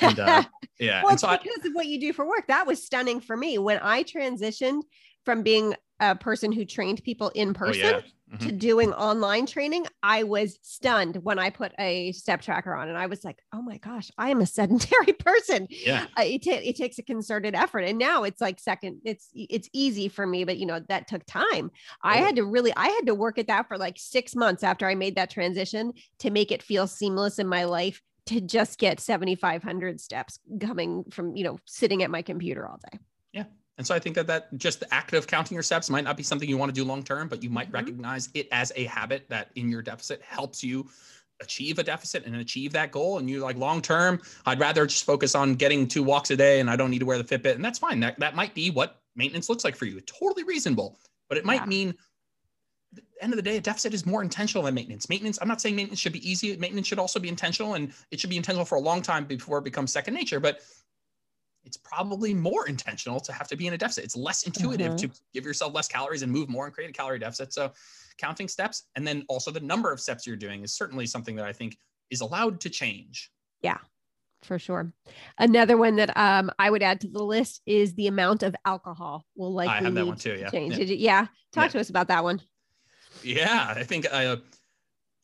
And 0.01 0.19
uh, 0.19 0.43
yeah, 0.79 1.01
well, 1.01 1.09
and 1.09 1.13
it's 1.15 1.21
so 1.21 1.27
I, 1.27 1.37
because 1.37 1.65
of 1.65 1.73
what 1.73 1.87
you 1.87 1.99
do 1.99 2.13
for 2.13 2.25
work. 2.25 2.47
That 2.47 2.65
was 2.65 2.81
stunning 2.81 3.19
for 3.19 3.35
me 3.35 3.57
when 3.57 3.79
I 3.81 4.03
transitioned 4.03 4.83
from 5.25 5.43
being 5.43 5.75
a 5.99 6.15
person 6.15 6.51
who 6.51 6.63
trained 6.63 7.03
people 7.03 7.29
in 7.35 7.49
oh 7.49 7.53
person 7.53 8.03
yeah, 8.31 8.37
to 8.39 8.51
doing 8.51 8.91
online 8.93 9.45
training. 9.45 9.85
I 10.01 10.23
was 10.23 10.57
stunned 10.61 11.17
when 11.17 11.39
I 11.39 11.49
put 11.49 11.73
a 11.79 12.11
step 12.11 12.41
tracker 12.41 12.73
on, 12.73 12.89
and 12.89 12.97
I 12.97 13.05
was 13.05 13.23
like, 13.23 13.39
"Oh 13.53 13.61
my 13.61 13.77
gosh, 13.77 14.09
I 14.17 14.29
am 14.29 14.41
a 14.41 14.45
sedentary 14.57 15.13
person." 15.13 15.67
yeah, 15.69 16.07
Uh, 16.17 16.23
it, 16.23 16.43
ta- 16.43 16.61
it 16.63 16.75
takes 16.75 16.97
a 16.97 17.03
concerted 17.03 17.55
effort, 17.55 17.81
and 17.81 17.97
now 17.97 18.23
it's 18.23 18.41
like 18.41 18.59
second. 18.59 19.01
It's 19.05 19.29
it's 19.33 19.69
easy 19.73 20.09
for 20.09 20.25
me, 20.25 20.43
but 20.43 20.57
you 20.57 20.65
know 20.65 20.79
that 20.89 21.07
took 21.07 21.25
time. 21.25 21.71
I 22.03 22.17
had 22.17 22.35
to 22.37 22.45
really, 22.45 22.73
I 22.75 22.87
had 22.87 23.05
to 23.07 23.15
work 23.15 23.37
at 23.37 23.47
that 23.47 23.67
for 23.67 23.77
like 23.77 23.97
six 23.97 24.35
months 24.35 24.63
after 24.63 24.87
I 24.87 24.95
made 24.95 25.15
that 25.15 25.29
transition 25.29 25.93
to 26.19 26.29
make 26.31 26.51
it 26.51 26.63
feel 26.63 26.87
seamless 26.87 27.39
in 27.39 27.47
my 27.47 27.65
life 27.65 28.01
to 28.27 28.41
just 28.41 28.79
get 28.79 28.99
7,500 28.99 30.01
steps 30.01 30.39
coming 30.59 31.03
from, 31.11 31.35
you 31.35 31.43
know, 31.43 31.59
sitting 31.65 32.01
at 32.01 32.09
my 32.09 32.23
computer 32.23 32.67
all 32.67 32.79
day. 32.91 32.97
And 33.77 33.85
so 33.85 33.93
I 33.93 33.99
think 33.99 34.15
that 34.15 34.27
that 34.27 34.55
just 34.57 34.79
the 34.79 34.93
act 34.93 35.13
of 35.13 35.27
counting 35.27 35.55
your 35.55 35.63
steps 35.63 35.89
might 35.89 36.03
not 36.03 36.15
be 36.15 36.23
something 36.23 36.47
you 36.47 36.57
want 36.57 36.73
to 36.73 36.81
do 36.81 36.85
long 36.85 37.03
term, 37.03 37.27
but 37.27 37.43
you 37.43 37.49
might 37.49 37.69
Mhm. 37.69 37.73
recognize 37.73 38.29
it 38.33 38.47
as 38.51 38.71
a 38.75 38.85
habit 38.85 39.25
that 39.29 39.51
in 39.55 39.69
your 39.69 39.81
deficit 39.81 40.21
helps 40.21 40.63
you 40.63 40.89
achieve 41.41 41.77
a 41.79 41.83
deficit 41.83 42.25
and 42.25 42.35
achieve 42.37 42.71
that 42.71 42.91
goal. 42.91 43.17
And 43.17 43.29
you 43.29 43.41
like 43.41 43.57
long 43.57 43.81
term, 43.81 44.21
I'd 44.45 44.59
rather 44.59 44.85
just 44.85 45.03
focus 45.03 45.35
on 45.35 45.55
getting 45.55 45.87
two 45.87 46.03
walks 46.03 46.31
a 46.31 46.37
day 46.37 46.61
and 46.61 46.69
I 46.69 46.77
don't 46.77 46.89
need 46.89 46.99
to 46.99 47.05
wear 47.05 47.21
the 47.21 47.23
Fitbit. 47.25 47.55
And 47.55 47.65
that's 47.65 47.79
fine. 47.79 47.99
That 47.99 48.17
that 48.19 48.35
might 48.35 48.53
be 48.53 48.69
what 48.69 49.01
maintenance 49.15 49.49
looks 49.49 49.65
like 49.65 49.75
for 49.75 49.85
you. 49.85 49.99
Totally 50.01 50.43
reasonable. 50.43 50.97
But 51.27 51.37
it 51.37 51.43
might 51.43 51.61
Yeah. 51.61 51.65
mean 51.65 51.89
at 52.97 53.03
the 53.03 53.23
end 53.23 53.33
of 53.33 53.37
the 53.37 53.43
day, 53.43 53.57
a 53.57 53.61
deficit 53.61 53.93
is 53.93 54.05
more 54.05 54.21
intentional 54.21 54.63
than 54.63 54.73
maintenance. 54.73 55.09
Maintenance, 55.09 55.37
I'm 55.41 55.49
not 55.49 55.59
saying 55.59 55.75
maintenance 55.75 55.99
should 55.99 56.13
be 56.13 56.29
easy. 56.29 56.55
Maintenance 56.55 56.87
should 56.87 56.99
also 56.99 57.19
be 57.19 57.27
intentional 57.27 57.73
and 57.73 57.91
it 58.11 58.21
should 58.21 58.29
be 58.29 58.37
intentional 58.37 58.63
for 58.63 58.75
a 58.75 58.81
long 58.81 59.01
time 59.01 59.25
before 59.25 59.57
it 59.57 59.65
becomes 59.65 59.91
second 59.91 60.13
nature. 60.13 60.39
But 60.39 60.61
it's 61.65 61.77
probably 61.77 62.33
more 62.33 62.67
intentional 62.67 63.19
to 63.19 63.33
have 63.33 63.47
to 63.47 63.55
be 63.55 63.67
in 63.67 63.73
a 63.73 63.77
deficit. 63.77 64.03
It's 64.03 64.15
less 64.15 64.43
intuitive 64.43 64.93
Mhm. 64.93 64.97
to 64.99 65.11
give 65.33 65.43
yourself 65.43 65.73
less 65.73 65.87
calories 65.87 66.21
and 66.21 66.31
move 66.31 66.47
more 66.47 66.65
and 66.65 66.73
create 66.73 66.89
a 66.89 66.93
calorie 66.93 67.19
deficit. 67.19 67.51
So 67.53 67.73
counting 68.17 68.47
steps 68.47 68.83
and 68.95 69.05
then 69.05 69.25
also 69.27 69.51
the 69.51 69.59
number 69.59 69.91
of 69.91 69.99
steps 69.99 70.25
you're 70.27 70.35
doing 70.35 70.63
is 70.63 70.73
certainly 70.73 71.05
something 71.07 71.35
that 71.35 71.45
I 71.45 71.53
think 71.53 71.77
is 72.11 72.21
allowed 72.21 72.61
to 72.61 72.69
change. 72.69 73.31
Yeah. 73.61 73.79
For 74.43 74.59
sure. 74.59 74.93
Another 75.39 75.75
one 75.75 75.95
that 75.95 76.15
um, 76.15 76.51
I 76.59 76.69
would 76.69 76.83
add 76.83 77.01
to 77.01 77.07
the 77.07 77.23
list 77.23 77.61
is 77.65 77.95
the 77.95 78.05
amount 78.07 78.43
of 78.43 78.55
alcohol 78.63 79.25
will 79.35 79.51
likely 79.53 79.73
I 79.73 79.81
have 79.81 79.93
that 79.95 80.01
need 80.01 80.07
one 80.07 80.17
too. 80.17 80.33
to 80.35 80.39
Yeah. 80.39 80.49
change. 80.51 80.77
Yeah. 80.77 80.85
Yeah. 80.85 81.27
Talk 81.51 81.63
Yeah. 81.65 81.67
to 81.69 81.79
us 81.79 81.89
about 81.89 82.07
that 82.09 82.23
one. 82.23 82.41
Yeah, 83.23 83.73
I 83.75 83.83
think 83.83 84.05
uh, 84.11 84.37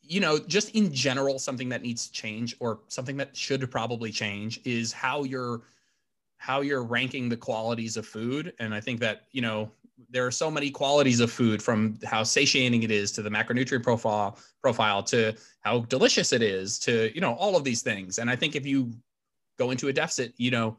you 0.04 0.18
know, 0.18 0.38
just 0.40 0.70
in 0.70 0.92
general, 0.92 1.38
something 1.38 1.68
that 1.68 1.82
needs 1.82 2.08
to 2.08 2.12
change 2.12 2.56
or 2.58 2.80
something 2.88 3.16
that 3.18 3.36
should 3.36 3.70
probably 3.70 4.10
change 4.10 4.60
is 4.64 4.92
how 4.92 5.22
you're 5.22 5.62
how 6.42 6.60
you're 6.60 6.82
ranking 6.82 7.28
the 7.28 7.36
qualities 7.36 7.96
of 7.96 8.04
food. 8.04 8.52
And 8.58 8.74
I 8.74 8.80
think 8.80 8.98
that 8.98 9.26
you 9.30 9.40
know 9.40 9.70
there 10.10 10.26
are 10.26 10.32
so 10.32 10.50
many 10.50 10.70
qualities 10.70 11.20
of 11.20 11.30
food 11.30 11.62
from 11.62 11.96
how 12.04 12.24
satiating 12.24 12.82
it 12.82 12.90
is 12.90 13.12
to 13.12 13.22
the 13.22 13.30
macronutrient 13.30 13.84
profile 13.84 14.36
profile 14.60 15.04
to 15.04 15.34
how 15.60 15.80
delicious 15.82 16.32
it 16.32 16.42
is 16.42 16.80
to 16.80 17.12
you 17.14 17.20
know 17.20 17.34
all 17.34 17.54
of 17.56 17.62
these 17.62 17.82
things. 17.82 18.18
And 18.18 18.28
I 18.28 18.34
think 18.34 18.56
if 18.56 18.66
you 18.66 18.92
go 19.56 19.70
into 19.70 19.86
a 19.86 19.92
deficit, 19.92 20.34
you 20.36 20.50
know, 20.50 20.76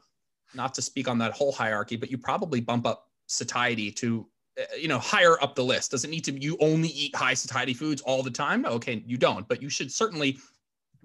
not 0.53 0.74
to 0.74 0.82
speak 0.82 1.07
on 1.07 1.18
that 1.20 1.32
whole 1.32 1.53
hierarchy, 1.53 1.95
but 1.95 2.11
you 2.11 2.18
probably 2.18 2.59
bump 2.59 2.86
up 2.86 3.07
satiety 3.28 3.89
to 3.89 4.28
uh, 4.59 4.64
you 4.78 4.89
know 4.89 4.99
higher 4.99 5.41
up 5.41 5.55
the 5.55 5.64
list 5.64 5.91
does 5.91 6.03
it 6.03 6.09
need 6.09 6.26
to 6.26 6.34
you 6.34 6.57
only 6.59 6.89
eat 6.89 7.16
high 7.16 7.34
satiety 7.34 7.74
foods 7.74 8.01
all 8.01 8.22
the 8.22 8.30
time 8.30 8.66
okay 8.66 9.01
you 9.07 9.18
don't 9.18 9.47
but 9.47 9.61
you 9.61 9.70
should 9.70 9.89
certainly 9.91 10.38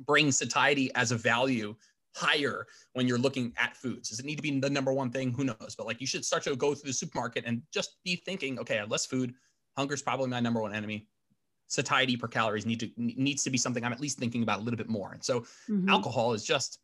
bring 0.04 0.32
satiety 0.32 0.90
as 0.96 1.12
a 1.12 1.16
value 1.16 1.74
higher 2.18 2.66
when 2.92 3.06
you're 3.06 3.18
looking 3.18 3.52
at 3.56 3.76
foods? 3.76 4.08
Does 4.10 4.18
it 4.20 4.26
need 4.26 4.36
to 4.36 4.42
be 4.42 4.58
the 4.58 4.68
number 4.70 4.92
one 4.92 5.10
thing? 5.10 5.32
Who 5.32 5.44
knows? 5.44 5.74
But 5.76 5.86
like 5.86 6.00
you 6.00 6.06
should 6.06 6.24
start 6.24 6.42
to 6.44 6.56
go 6.56 6.74
through 6.74 6.90
the 6.90 6.94
supermarket 6.94 7.44
and 7.46 7.62
just 7.72 7.96
be 8.04 8.16
thinking 8.16 8.58
okay 8.58 8.76
I 8.76 8.80
have 8.80 8.90
less 8.90 9.06
food. 9.06 9.34
Hunger's 9.76 10.02
probably 10.02 10.28
my 10.28 10.40
number 10.40 10.60
one 10.60 10.74
enemy. 10.74 11.08
Satiety 11.68 12.16
per 12.16 12.28
calories 12.28 12.66
need 12.66 12.80
to 12.80 12.90
needs 12.96 13.44
to 13.44 13.50
be 13.50 13.58
something 13.58 13.84
i'm 13.84 13.92
at 13.92 14.00
least 14.00 14.18
thinking 14.18 14.42
about 14.42 14.60
a 14.60 14.62
little 14.62 14.78
bit 14.78 14.88
more. 14.88 15.12
And 15.12 15.22
so 15.22 15.46
Mhm. 15.68 15.88
alcohol 15.88 16.32
is 16.32 16.44
just 16.44 16.80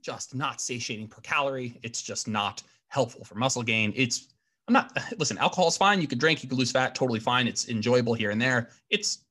just 0.00 0.34
not 0.34 0.60
satiating 0.60 1.08
per 1.08 1.20
calorie. 1.20 1.78
It's 1.82 2.02
just 2.02 2.26
not 2.28 2.62
helpful 2.88 3.24
for 3.24 3.34
muscle 3.36 3.62
gain. 3.62 3.92
It's 3.96 4.28
i'm 4.68 4.74
not 4.74 4.92
listen 5.18 5.38
alcohol 5.38 5.68
is 5.68 5.76
fine. 5.76 6.00
You 6.00 6.06
can 6.08 6.18
drink 6.18 6.42
you 6.42 6.48
can 6.48 6.58
lose 6.58 6.72
fat 6.72 6.94
totally 6.94 7.20
fine. 7.20 7.48
It's 7.48 7.68
enjoyable 7.68 8.14
here 8.14 8.30
and 8.30 8.40
there. 8.40 8.70
It's 8.90 9.24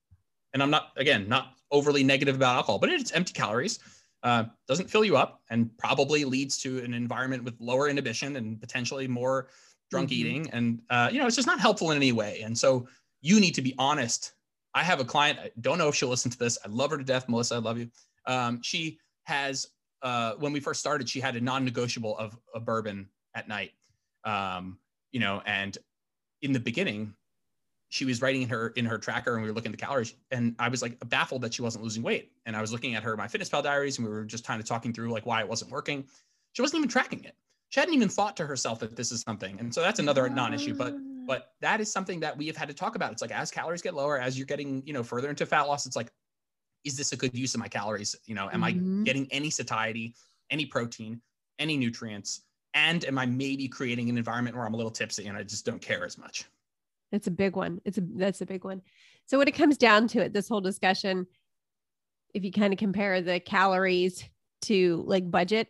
and 0.53 0.63
i'm 0.63 0.71
not 0.71 0.91
again 0.97 1.27
not 1.29 1.53
overly 1.71 2.03
negative 2.03 2.35
about 2.35 2.55
alcohol 2.55 2.79
but 2.79 2.89
it's 2.89 3.11
empty 3.11 3.33
calories 3.33 3.77
uh, 4.23 4.45
doesn't 4.67 4.89
fill 4.89 5.03
you 5.03 5.17
up 5.17 5.41
and 5.49 5.75
probably 5.77 6.25
leads 6.25 6.57
to 6.59 6.79
an 6.79 6.93
environment 6.93 7.43
with 7.43 7.55
lower 7.59 7.89
inhibition 7.89 8.35
and 8.35 8.59
potentially 8.59 9.07
more 9.07 9.49
drunk 9.89 10.09
mm-hmm. 10.09 10.19
eating, 10.19 10.49
and 10.51 10.81
uh, 10.89 11.09
you 11.11 11.19
know, 11.19 11.27
it's 11.27 11.35
just 11.35 11.47
not 11.47 11.59
helpful 11.59 11.91
in 11.91 11.97
any 11.97 12.11
way. 12.11 12.41
And 12.41 12.57
so 12.57 12.87
you 13.21 13.39
need 13.39 13.55
to 13.55 13.61
be 13.61 13.73
honest. 13.77 14.33
I 14.75 14.83
have 14.83 14.99
a 14.99 15.05
client. 15.05 15.39
I 15.39 15.51
don't 15.61 15.79
know 15.79 15.87
if 15.87 15.95
she'll 15.95 16.09
listen 16.09 16.29
to 16.29 16.37
this. 16.37 16.57
I 16.63 16.69
love 16.69 16.91
her 16.91 16.97
to 16.97 17.03
death, 17.03 17.27
Melissa. 17.27 17.55
I 17.55 17.57
love 17.57 17.79
you. 17.79 17.89
Um, 18.27 18.61
she 18.61 18.99
has 19.23 19.67
uh, 20.01 20.33
when 20.37 20.53
we 20.53 20.59
first 20.59 20.79
started, 20.79 21.09
she 21.09 21.19
had 21.19 21.35
a 21.35 21.41
non-negotiable 21.41 22.17
of 22.17 22.37
a 22.53 22.59
bourbon 22.59 23.09
at 23.35 23.47
night. 23.47 23.71
Um, 24.23 24.77
you 25.11 25.19
know, 25.19 25.41
and 25.45 25.77
in 26.41 26.51
the 26.51 26.59
beginning, 26.59 27.13
she 27.89 28.05
was 28.05 28.21
writing 28.21 28.43
in 28.43 28.49
her 28.49 28.69
in 28.69 28.85
her 28.85 28.97
tracker 28.97 29.33
and 29.33 29.43
we 29.43 29.49
were 29.49 29.53
looking 29.53 29.71
at 29.71 29.77
the 29.77 29.85
calories 29.85 30.13
and 30.31 30.55
i 30.59 30.69
was 30.69 30.81
like 30.81 30.97
baffled 31.09 31.41
that 31.41 31.53
she 31.53 31.61
wasn't 31.61 31.83
losing 31.83 32.01
weight. 32.03 32.31
And 32.45 32.55
i 32.55 32.61
was 32.61 32.71
looking 32.71 32.95
at 32.95 33.03
her 33.03 33.17
MyFitnessPal 33.17 33.63
diaries 33.63 33.97
and 33.97 34.07
we 34.07 34.13
were 34.13 34.23
just 34.23 34.45
kind 34.45 34.61
of 34.61 34.67
talking 34.67 34.93
through 34.93 35.11
like 35.11 35.25
why 35.25 35.41
it 35.41 35.47
wasn't 35.47 35.71
working. 35.71 36.05
She 36.53 36.61
wasn't 36.61 36.79
even 36.79 36.89
tracking 36.89 37.23
it. 37.25 37.35
She 37.69 37.79
hadn't 37.79 37.93
even 37.93 38.09
thought 38.09 38.37
to 38.37 38.45
herself 38.45 38.79
that 38.79 38.95
this 38.95 39.11
is 39.11 39.21
something. 39.21 39.59
And 39.59 39.73
so 39.73 39.81
that's 39.81 39.99
another 39.99 40.29
non-issue 40.29 40.75
but 40.75 40.95
but 41.27 41.53
that 41.61 41.79
is 41.79 41.91
something 41.91 42.19
that 42.21 42.35
we 42.35 42.47
have 42.47 42.57
had 42.57 42.67
to 42.69 42.73
talk 42.73 42.95
about. 42.95 43.11
It's 43.11 43.21
like 43.21 43.31
as 43.31 43.51
calories 43.51 43.83
get 43.83 43.93
lower 43.93 44.19
as 44.19 44.37
you're 44.37 44.47
getting 44.47 44.83
you 44.85 44.93
know 44.93 45.03
further 45.03 45.29
into 45.29 45.45
fat 45.45 45.63
loss 45.63 45.85
it's 45.85 45.95
like 45.95 46.11
is 46.85 46.95
this 46.95 47.11
a 47.11 47.17
good 47.17 47.37
use 47.37 47.53
of 47.55 47.59
my 47.59 47.67
calories? 47.67 48.15
You 48.25 48.35
know 48.35 48.49
am 48.53 48.61
mm-hmm. 48.61 49.01
i 49.01 49.03
getting 49.03 49.27
any 49.31 49.49
satiety 49.49 50.15
any 50.51 50.65
protein 50.65 51.21
any 51.57 51.75
nutrients? 51.75 52.41
And 52.75 53.03
am 53.05 53.17
i 53.17 53.25
maybe 53.25 53.67
creating 53.67 54.09
an 54.09 54.17
environment 54.17 54.55
where 54.55 54.65
i'm 54.65 54.75
a 54.75 54.77
little 54.77 54.91
tipsy 54.91 55.25
and 55.25 55.35
i 55.35 55.41
just 55.41 55.65
don't 55.65 55.81
care 55.81 56.05
as 56.05 56.19
much 56.19 56.45
it's 57.11 57.27
a 57.27 57.31
big 57.31 57.55
one. 57.55 57.79
It's 57.85 57.97
a 57.97 58.01
that's 58.01 58.41
a 58.41 58.45
big 58.45 58.63
one. 58.63 58.81
So 59.25 59.37
when 59.37 59.47
it 59.47 59.55
comes 59.55 59.77
down 59.77 60.07
to 60.09 60.21
it, 60.21 60.33
this 60.33 60.49
whole 60.49 60.61
discussion, 60.61 61.27
if 62.33 62.43
you 62.43 62.51
kind 62.51 62.73
of 62.73 62.79
compare 62.79 63.21
the 63.21 63.39
calories 63.39 64.23
to 64.63 65.03
like 65.07 65.29
budget, 65.29 65.67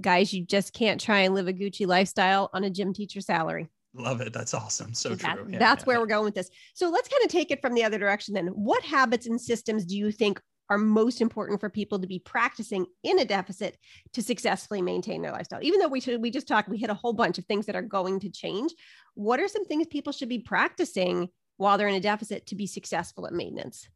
guys, 0.00 0.32
you 0.32 0.44
just 0.44 0.72
can't 0.72 1.00
try 1.00 1.20
and 1.20 1.34
live 1.34 1.48
a 1.48 1.52
Gucci 1.52 1.86
lifestyle 1.86 2.50
on 2.52 2.64
a 2.64 2.70
gym 2.70 2.92
teacher 2.92 3.20
salary. 3.20 3.68
Love 3.94 4.20
it. 4.20 4.32
That's 4.32 4.54
awesome. 4.54 4.94
So 4.94 5.10
that, 5.14 5.36
true. 5.36 5.48
Yeah, 5.50 5.58
that's 5.58 5.82
yeah, 5.82 5.86
where 5.86 6.00
we're 6.00 6.06
going 6.06 6.24
with 6.24 6.34
this. 6.34 6.50
So 6.74 6.90
let's 6.90 7.08
kind 7.08 7.24
of 7.24 7.30
take 7.30 7.50
it 7.50 7.60
from 7.60 7.74
the 7.74 7.84
other 7.84 7.98
direction 7.98 8.34
then. 8.34 8.48
What 8.48 8.82
habits 8.84 9.26
and 9.26 9.40
systems 9.40 9.84
do 9.84 9.96
you 9.96 10.12
think 10.12 10.40
are 10.70 10.78
most 10.78 11.20
important 11.20 11.60
for 11.60 11.70
people 11.70 11.98
to 11.98 12.06
be 12.06 12.18
practicing 12.18 12.86
in 13.02 13.18
a 13.18 13.24
deficit 13.24 13.78
to 14.12 14.22
successfully 14.22 14.82
maintain 14.82 15.22
their 15.22 15.32
lifestyle. 15.32 15.62
Even 15.62 15.80
though 15.80 15.88
we 15.88 16.00
should, 16.00 16.20
we 16.20 16.30
just 16.30 16.48
talked, 16.48 16.68
we 16.68 16.78
hit 16.78 16.90
a 16.90 16.94
whole 16.94 17.12
bunch 17.12 17.38
of 17.38 17.44
things 17.46 17.66
that 17.66 17.76
are 17.76 17.82
going 17.82 18.20
to 18.20 18.30
change. 18.30 18.72
What 19.14 19.40
are 19.40 19.48
some 19.48 19.64
things 19.64 19.86
people 19.86 20.12
should 20.12 20.28
be 20.28 20.40
practicing 20.40 21.28
while 21.56 21.78
they're 21.78 21.88
in 21.88 21.94
a 21.94 22.00
deficit 22.00 22.46
to 22.46 22.54
be 22.54 22.66
successful 22.66 23.26
at 23.26 23.32
maintenance? 23.32 23.88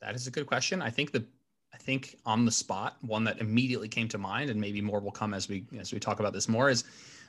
That 0.00 0.14
is 0.14 0.26
a 0.26 0.30
good 0.30 0.46
question. 0.46 0.82
I 0.82 0.90
think 0.90 1.12
the 1.12 1.24
I 1.74 1.78
think 1.78 2.16
on 2.24 2.46
the 2.46 2.52
spot, 2.52 2.96
one 3.02 3.24
that 3.24 3.38
immediately 3.38 3.88
came 3.88 4.08
to 4.08 4.18
mind, 4.18 4.48
and 4.48 4.58
maybe 4.58 4.80
more 4.80 5.00
will 5.00 5.10
come 5.10 5.34
as 5.34 5.48
we 5.48 5.66
as 5.78 5.92
we 5.92 6.00
talk 6.00 6.20
about 6.20 6.32
this 6.32 6.48
more, 6.48 6.70
is 6.70 6.84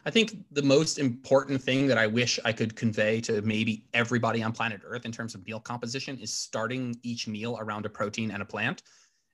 I 0.07 0.09
think 0.09 0.37
the 0.53 0.61
most 0.61 0.99
important 0.99 1.61
thing 1.61 1.85
that 1.87 1.97
I 1.97 2.07
wish 2.07 2.39
I 2.45 2.53
could 2.53 2.77
convey 2.77 3.19
to 3.21 3.41
maybe 3.41 3.83
everybody 3.93 4.41
on 4.41 4.53
planet 4.53 4.79
Earth 4.85 5.03
in 5.03 5.11
terms 5.11 5.35
of 5.35 5.45
meal 5.45 5.59
composition 5.59 6.17
is 6.17 6.31
starting 6.31 6.95
each 7.03 7.27
meal 7.27 7.57
around 7.59 7.85
a 7.85 7.89
protein 7.89 8.31
and 8.31 8.41
a 8.41 8.45
plant. 8.45 8.83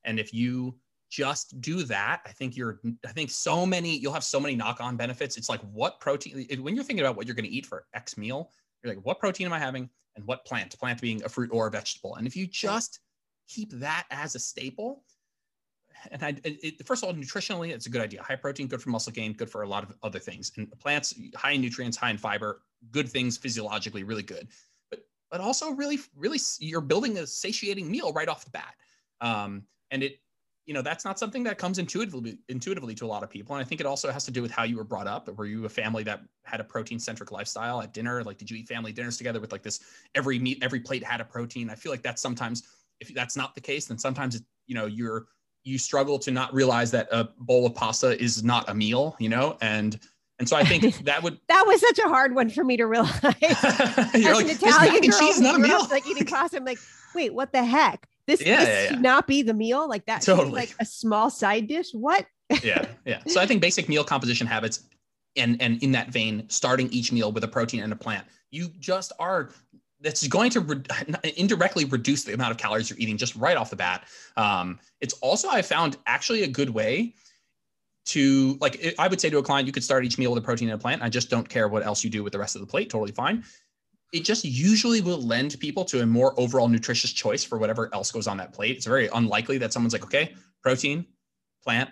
And 0.03 0.19
if 0.19 0.34
you 0.34 0.76
just 1.11 1.61
do 1.61 1.84
that, 1.84 2.21
I 2.26 2.32
think 2.32 2.57
you're, 2.57 2.80
I 3.05 3.11
think 3.11 3.30
so 3.30 3.67
many, 3.67 3.97
you'll 3.99 4.13
have 4.13 4.24
so 4.24 4.39
many 4.39 4.55
knock 4.55 4.82
on 4.82 4.97
benefits. 4.97 5.38
It's 5.38 5.47
like 5.47 5.61
what 5.74 5.99
protein, 5.99 6.47
when 6.59 6.74
you're 6.74 6.84
thinking 6.84 7.05
about 7.05 7.17
what 7.17 7.28
you're 7.28 7.36
going 7.36 7.45
to 7.45 7.55
eat 7.55 7.67
for 7.67 7.86
X 7.93 8.17
meal, 8.17 8.49
you're 8.82 8.95
like, 8.95 9.05
what 9.05 9.19
protein 9.19 9.45
am 9.45 9.53
I 9.53 9.59
having? 9.59 9.88
And 10.15 10.26
what 10.26 10.43
plant? 10.43 10.76
Plant 10.80 10.99
being 10.99 11.24
a 11.24 11.30
fruit 11.30 11.51
or 11.53 11.67
a 11.67 11.69
vegetable. 11.69 12.15
And 12.15 12.26
if 12.26 12.36
you 12.36 12.47
just 12.47 12.99
keep 13.47 13.69
that 13.74 14.07
as 14.09 14.34
a 14.34 14.39
staple, 14.39 15.03
and 16.12 16.24
I, 16.24 16.36
it, 16.43 16.86
first 16.86 17.04
of 17.04 17.10
all, 17.10 17.16
nutritionally, 17.16 17.70
it's 17.70 17.86
a 17.86 17.89
good 17.89 18.01
idea. 18.01 18.22
High 18.22 18.36
protein, 18.36 18.68
good 18.68 18.82
for 18.82 18.89
muscle 18.89 19.12
gain, 19.12 19.34
good 19.34 19.49
for 19.49 19.64
a 19.64 19.68
lot 19.68 19.84
of 19.84 19.95
other 20.04 20.20
things. 20.20 20.51
And 20.58 20.72
plants, 20.80 21.14
high 21.36 21.51
in 21.51 21.62
nutrients, 21.62 21.97
high 21.97 22.12
in 22.12 22.18
fiber, 22.18 22.62
good 22.91 23.10
things 23.10 23.38
physiologically, 23.38 24.04
really 24.04 24.24
good. 24.24 24.47
But 24.89 25.06
but 25.32 25.41
also 25.41 25.72
really, 25.72 25.99
really, 26.16 26.39
you're 26.60 26.82
building 26.82 27.18
a 27.18 27.28
satiating 27.28 27.89
meal 27.89 28.12
right 28.14 28.28
off 28.28 28.45
the 28.45 28.51
bat. 28.51 28.76
Um, 29.22 29.64
and 29.91 30.04
it, 30.04 30.20
you 30.66 30.74
know, 30.74 30.82
that's 30.82 31.04
not 31.04 31.20
something 31.20 31.43
that 31.43 31.58
comes 31.58 31.78
intuitively 31.78 32.38
intuitively 32.47 32.95
to 32.95 33.06
a 33.06 33.08
lot 33.08 33.24
of 33.24 33.30
people. 33.30 33.56
And 33.56 33.64
I 33.64 33.68
think 33.68 33.82
it 33.82 33.88
also 33.88 34.12
has 34.12 34.24
to 34.26 34.32
do 34.32 34.41
with 34.41 34.51
how 34.51 34.64
you 34.64 34.78
were 34.78 34.84
brought 34.84 35.08
up. 35.08 35.28
Were 35.38 35.45
you 35.45 35.66
a 35.66 35.70
family 35.70 36.04
that 36.04 36.22
had 36.43 36.62
a 36.62 36.64
protein 36.64 36.99
centric 36.99 37.32
lifestyle 37.32 37.82
at 37.82 37.93
dinner? 37.93 38.24
Like, 38.24 38.38
did 38.38 38.49
you 38.49 38.58
eat 38.58 38.68
family 38.68 38.93
dinners 38.93 39.18
together 39.18 39.41
with 39.41 39.51
like 39.51 39.64
this 39.64 39.82
every 40.16 40.39
meat, 40.39 40.60
every 40.62 40.80
plate 40.80 41.04
had 41.04 41.20
a 41.20 41.26
protein? 41.26 41.70
I 41.70 41.76
feel 41.76 41.91
like 41.91 42.01
that's 42.01 42.22
sometimes 42.22 42.64
if 43.01 43.14
that's 43.14 43.36
not 43.36 43.56
the 43.56 43.62
case, 43.62 43.86
then 43.88 43.97
sometimes 43.97 44.36
it, 44.36 44.43
you 44.68 44.76
know 44.76 44.86
you're 44.86 45.26
you 45.64 45.78
struggle 45.78 46.20
to 46.20 46.32
not 46.32 46.53
realize 46.53 46.91
that 46.91 47.07
a 47.11 47.30
bowl 47.39 47.66
of 47.66 47.76
pasta 47.76 48.22
is 48.22 48.43
not 48.43 48.70
a 48.70 48.74
meal, 48.74 49.16
you 49.20 49.30
know, 49.30 49.57
and 49.61 49.99
and 50.39 50.49
so 50.49 50.57
I 50.57 50.64
think 50.64 50.97
that 51.05 51.24
would 51.24 51.39
that 51.47 51.64
was 51.66 51.80
such 51.80 51.99
a 51.99 52.07
hard 52.07 52.36
one 52.36 52.49
for 52.49 52.64
me 52.64 52.78
to 52.78 52.86
realize. 52.86 53.14
You're 53.24 54.36
like, 54.36 54.45
an 54.45 54.51
Italian 54.51 55.01
girl, 55.01 55.20
cheese 55.20 55.39
not 55.39 55.55
a 55.55 55.59
meal. 55.59 55.88
like 55.89 56.07
eating 56.07 56.26
pasta. 56.26 56.57
I'm 56.57 56.66
like, 56.66 56.80
wait, 57.16 57.34
what 57.34 57.51
the 57.51 57.64
heck? 57.64 58.07
This, 58.26 58.41
yeah, 58.41 58.59
this 58.59 58.68
yeah, 58.68 58.84
yeah. 58.84 58.89
should 58.89 59.01
not 59.01 59.28
be 59.28 59.41
the 59.41 59.53
meal. 59.53 59.88
Like 59.88 60.05
that 60.05 60.22
totally. 60.22 60.51
like 60.51 60.76
a 60.80 60.86
small 60.86 61.30
side 61.30 61.68
dish. 61.68 61.93
What? 61.93 62.26
yeah, 62.64 62.86
yeah. 63.05 63.22
So 63.28 63.41
I 63.41 63.45
think 63.45 63.61
basic 63.61 63.89
meal 63.89 64.03
composition 64.03 64.47
habits 64.47 64.84
and 65.36 65.61
and 65.61 65.82
in 65.84 65.91
that 65.93 66.09
vein, 66.09 66.45
starting 66.49 66.89
each 66.89 67.11
meal 67.11 67.32
with 67.32 67.43
a 67.43 67.47
protein 67.47 67.84
and 67.84 67.91
a 67.91 67.95
plant. 67.95 68.26
You 68.51 68.70
just 68.80 69.11
are 69.20 69.49
that's 70.04 70.28
going 70.28 70.51
to 70.51 70.60
re- 70.60 70.84
indirectly 71.38 71.86
reduce 71.86 72.24
the 72.24 72.34
amount 72.34 72.51
of 72.51 72.58
calories 72.58 72.89
you're 72.89 72.99
eating 72.99 73.18
just 73.18 73.36
right 73.36 73.58
off 73.58 73.70
the 73.70 73.76
bat. 73.76 74.06
Um, 74.38 74.80
it's 75.01 75.14
also 75.16 75.49
I 75.49 75.62
found 75.62 75.97
actually 76.06 76.43
a 76.43 76.47
good 76.47 76.70
way 76.70 77.16
to 78.06 78.58
like 78.60 78.93
I 78.99 79.08
would 79.08 79.22
say 79.22 79.30
to 79.30 79.38
a 79.38 79.43
client, 79.43 79.66
you 79.66 79.74
could 79.74 79.84
start 79.84 80.04
each 80.04 80.18
meal 80.18 80.32
with 80.32 80.43
a 80.43 80.45
protein 80.45 80.70
and 80.70 80.80
a 80.80 80.82
plant. 80.82 81.01
I 81.01 81.10
just 81.10 81.30
don't 81.30 81.47
care 81.47 81.68
what 81.68 81.86
else 81.86 82.04
you 82.04 82.10
do 82.10 82.24
with 82.24 82.34
the 82.34 82.39
rest 82.39 82.56
of 82.56 82.62
the 82.62 82.68
plate. 82.68 82.89
Totally 82.89 83.14
fine. 83.14 83.43
It 84.12 84.26
just 84.26 84.43
usually 84.43 85.01
will 85.01 85.22
lend 85.22 85.60
people 85.60 85.84
to 85.86 86.01
a 86.01 86.06
more 86.06 86.39
overall 86.39 86.68
nutritious 86.68 87.12
choice 87.12 87.43
for 87.43 87.58
whatever 87.58 87.89
else 87.93 88.12
goes 88.12 88.28
on 88.28 88.38
that 88.38 88.54
plate. 88.54 88.76
It's 88.76 88.86
very 88.86 89.08
unlikely 89.08 89.58
that 89.60 89.74
someone's 89.74 89.93
like, 89.93 90.04
okay, 90.04 90.36
protein, 90.62 91.08
plant, 91.64 91.89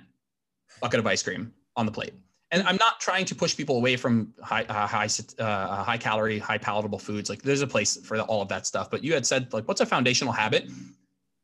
bucket 0.82 1.00
of 1.00 1.08
ice 1.08 1.24
cream 1.24 1.52
on 1.76 1.88
the 1.88 1.92
plate 1.92 2.14
and 2.52 2.68
I'm 2.68 2.76
not 2.78 3.00
trying 3.00 3.26
to 3.26 3.36
push 3.36 3.56
people 3.56 3.78
away 3.78 3.96
from 3.96 4.34
high, 4.42 4.64
uh, 4.64 4.86
high, 4.86 5.08
uh, 5.40 5.84
high 5.84 5.98
calorie, 5.98 6.38
high 6.38 6.58
palatable 6.58 7.00
foods. 7.00 7.30
Like 7.30 7.42
there's 7.42 7.62
a 7.62 7.68
place 7.68 7.98
for 8.04 8.20
all 8.20 8.42
of 8.42 8.50
that 8.50 8.68
stuff. 8.68 8.92
But 8.92 9.04
you 9.04 9.14
had 9.14 9.26
said 9.26 9.52
like, 9.54 9.68
what's 9.68 9.82
a 9.82 9.86
foundational 9.86 10.34
habit? 10.34 10.70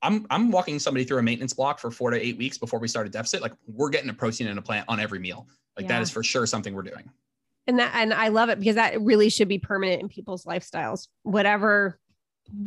I'm 0.01 0.27
I'm 0.29 0.51
walking 0.51 0.79
somebody 0.79 1.05
through 1.05 1.19
a 1.19 1.23
maintenance 1.23 1.53
block 1.53 1.79
for 1.79 1.89
four 1.89 2.11
to 2.11 2.23
eight 2.23 2.37
weeks 2.37 2.57
before 2.57 2.79
we 2.79 2.87
start 2.87 3.07
a 3.07 3.09
deficit. 3.09 3.41
Like 3.41 3.53
we're 3.67 3.89
getting 3.89 4.09
a 4.09 4.13
protein 4.13 4.47
and 4.47 4.59
a 4.59 4.61
plant 4.61 4.85
on 4.87 4.99
every 4.99 5.19
meal. 5.19 5.47
Like 5.75 5.85
yeah. 5.85 5.93
that 5.93 6.01
is 6.01 6.11
for 6.11 6.23
sure 6.23 6.45
something 6.45 6.75
we're 6.75 6.83
doing. 6.83 7.09
And 7.67 7.79
that 7.79 7.91
and 7.95 8.13
I 8.13 8.27
love 8.27 8.49
it 8.49 8.59
because 8.59 8.75
that 8.75 9.01
really 9.01 9.29
should 9.29 9.47
be 9.47 9.59
permanent 9.59 10.01
in 10.01 10.09
people's 10.09 10.45
lifestyles. 10.45 11.07
Whatever, 11.23 11.99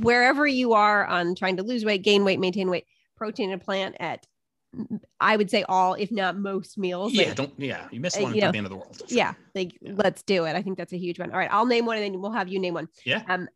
wherever 0.01 0.47
you 0.47 0.73
are 0.73 1.07
on 1.07 1.35
trying 1.35 1.59
to 1.59 1.63
lose 1.63 1.85
weight, 1.85 2.03
gain 2.03 2.25
weight, 2.25 2.41
maintain 2.41 2.69
weight, 2.69 2.87
protein 3.17 3.53
and 3.53 3.63
plant 3.63 3.97
at 4.01 4.27
I 5.19 5.37
would 5.37 5.51
say 5.51 5.65
all, 5.69 5.95
if 5.95 6.11
not 6.11 6.39
most 6.39 6.79
meals. 6.79 7.13
Yeah, 7.13 7.29
like, 7.29 7.35
don't 7.37 7.53
yeah, 7.59 7.89
you 7.91 8.01
miss 8.01 8.17
uh, 8.17 8.21
one 8.21 8.35
uh, 8.35 8.47
at 8.47 8.53
the 8.53 8.59
end 8.59 8.67
of 8.67 8.71
the 8.71 8.77
world. 8.77 9.03
Yeah, 9.09 9.35
like 9.55 9.77
yeah. 9.81 9.93
let's 9.97 10.23
do 10.23 10.45
it. 10.45 10.55
I 10.55 10.63
think 10.63 10.79
that's 10.79 10.93
a 10.93 10.99
huge 10.99 11.19
one. 11.19 11.31
All 11.33 11.39
right, 11.39 11.51
I'll 11.53 11.67
name 11.67 11.87
one 11.87 11.97
and 11.97 12.15
then 12.15 12.21
we'll 12.21 12.33
have 12.33 12.49
you 12.49 12.59
name 12.59 12.75
one. 12.75 12.89
Yeah. 13.05 13.23
Um, 13.29 13.49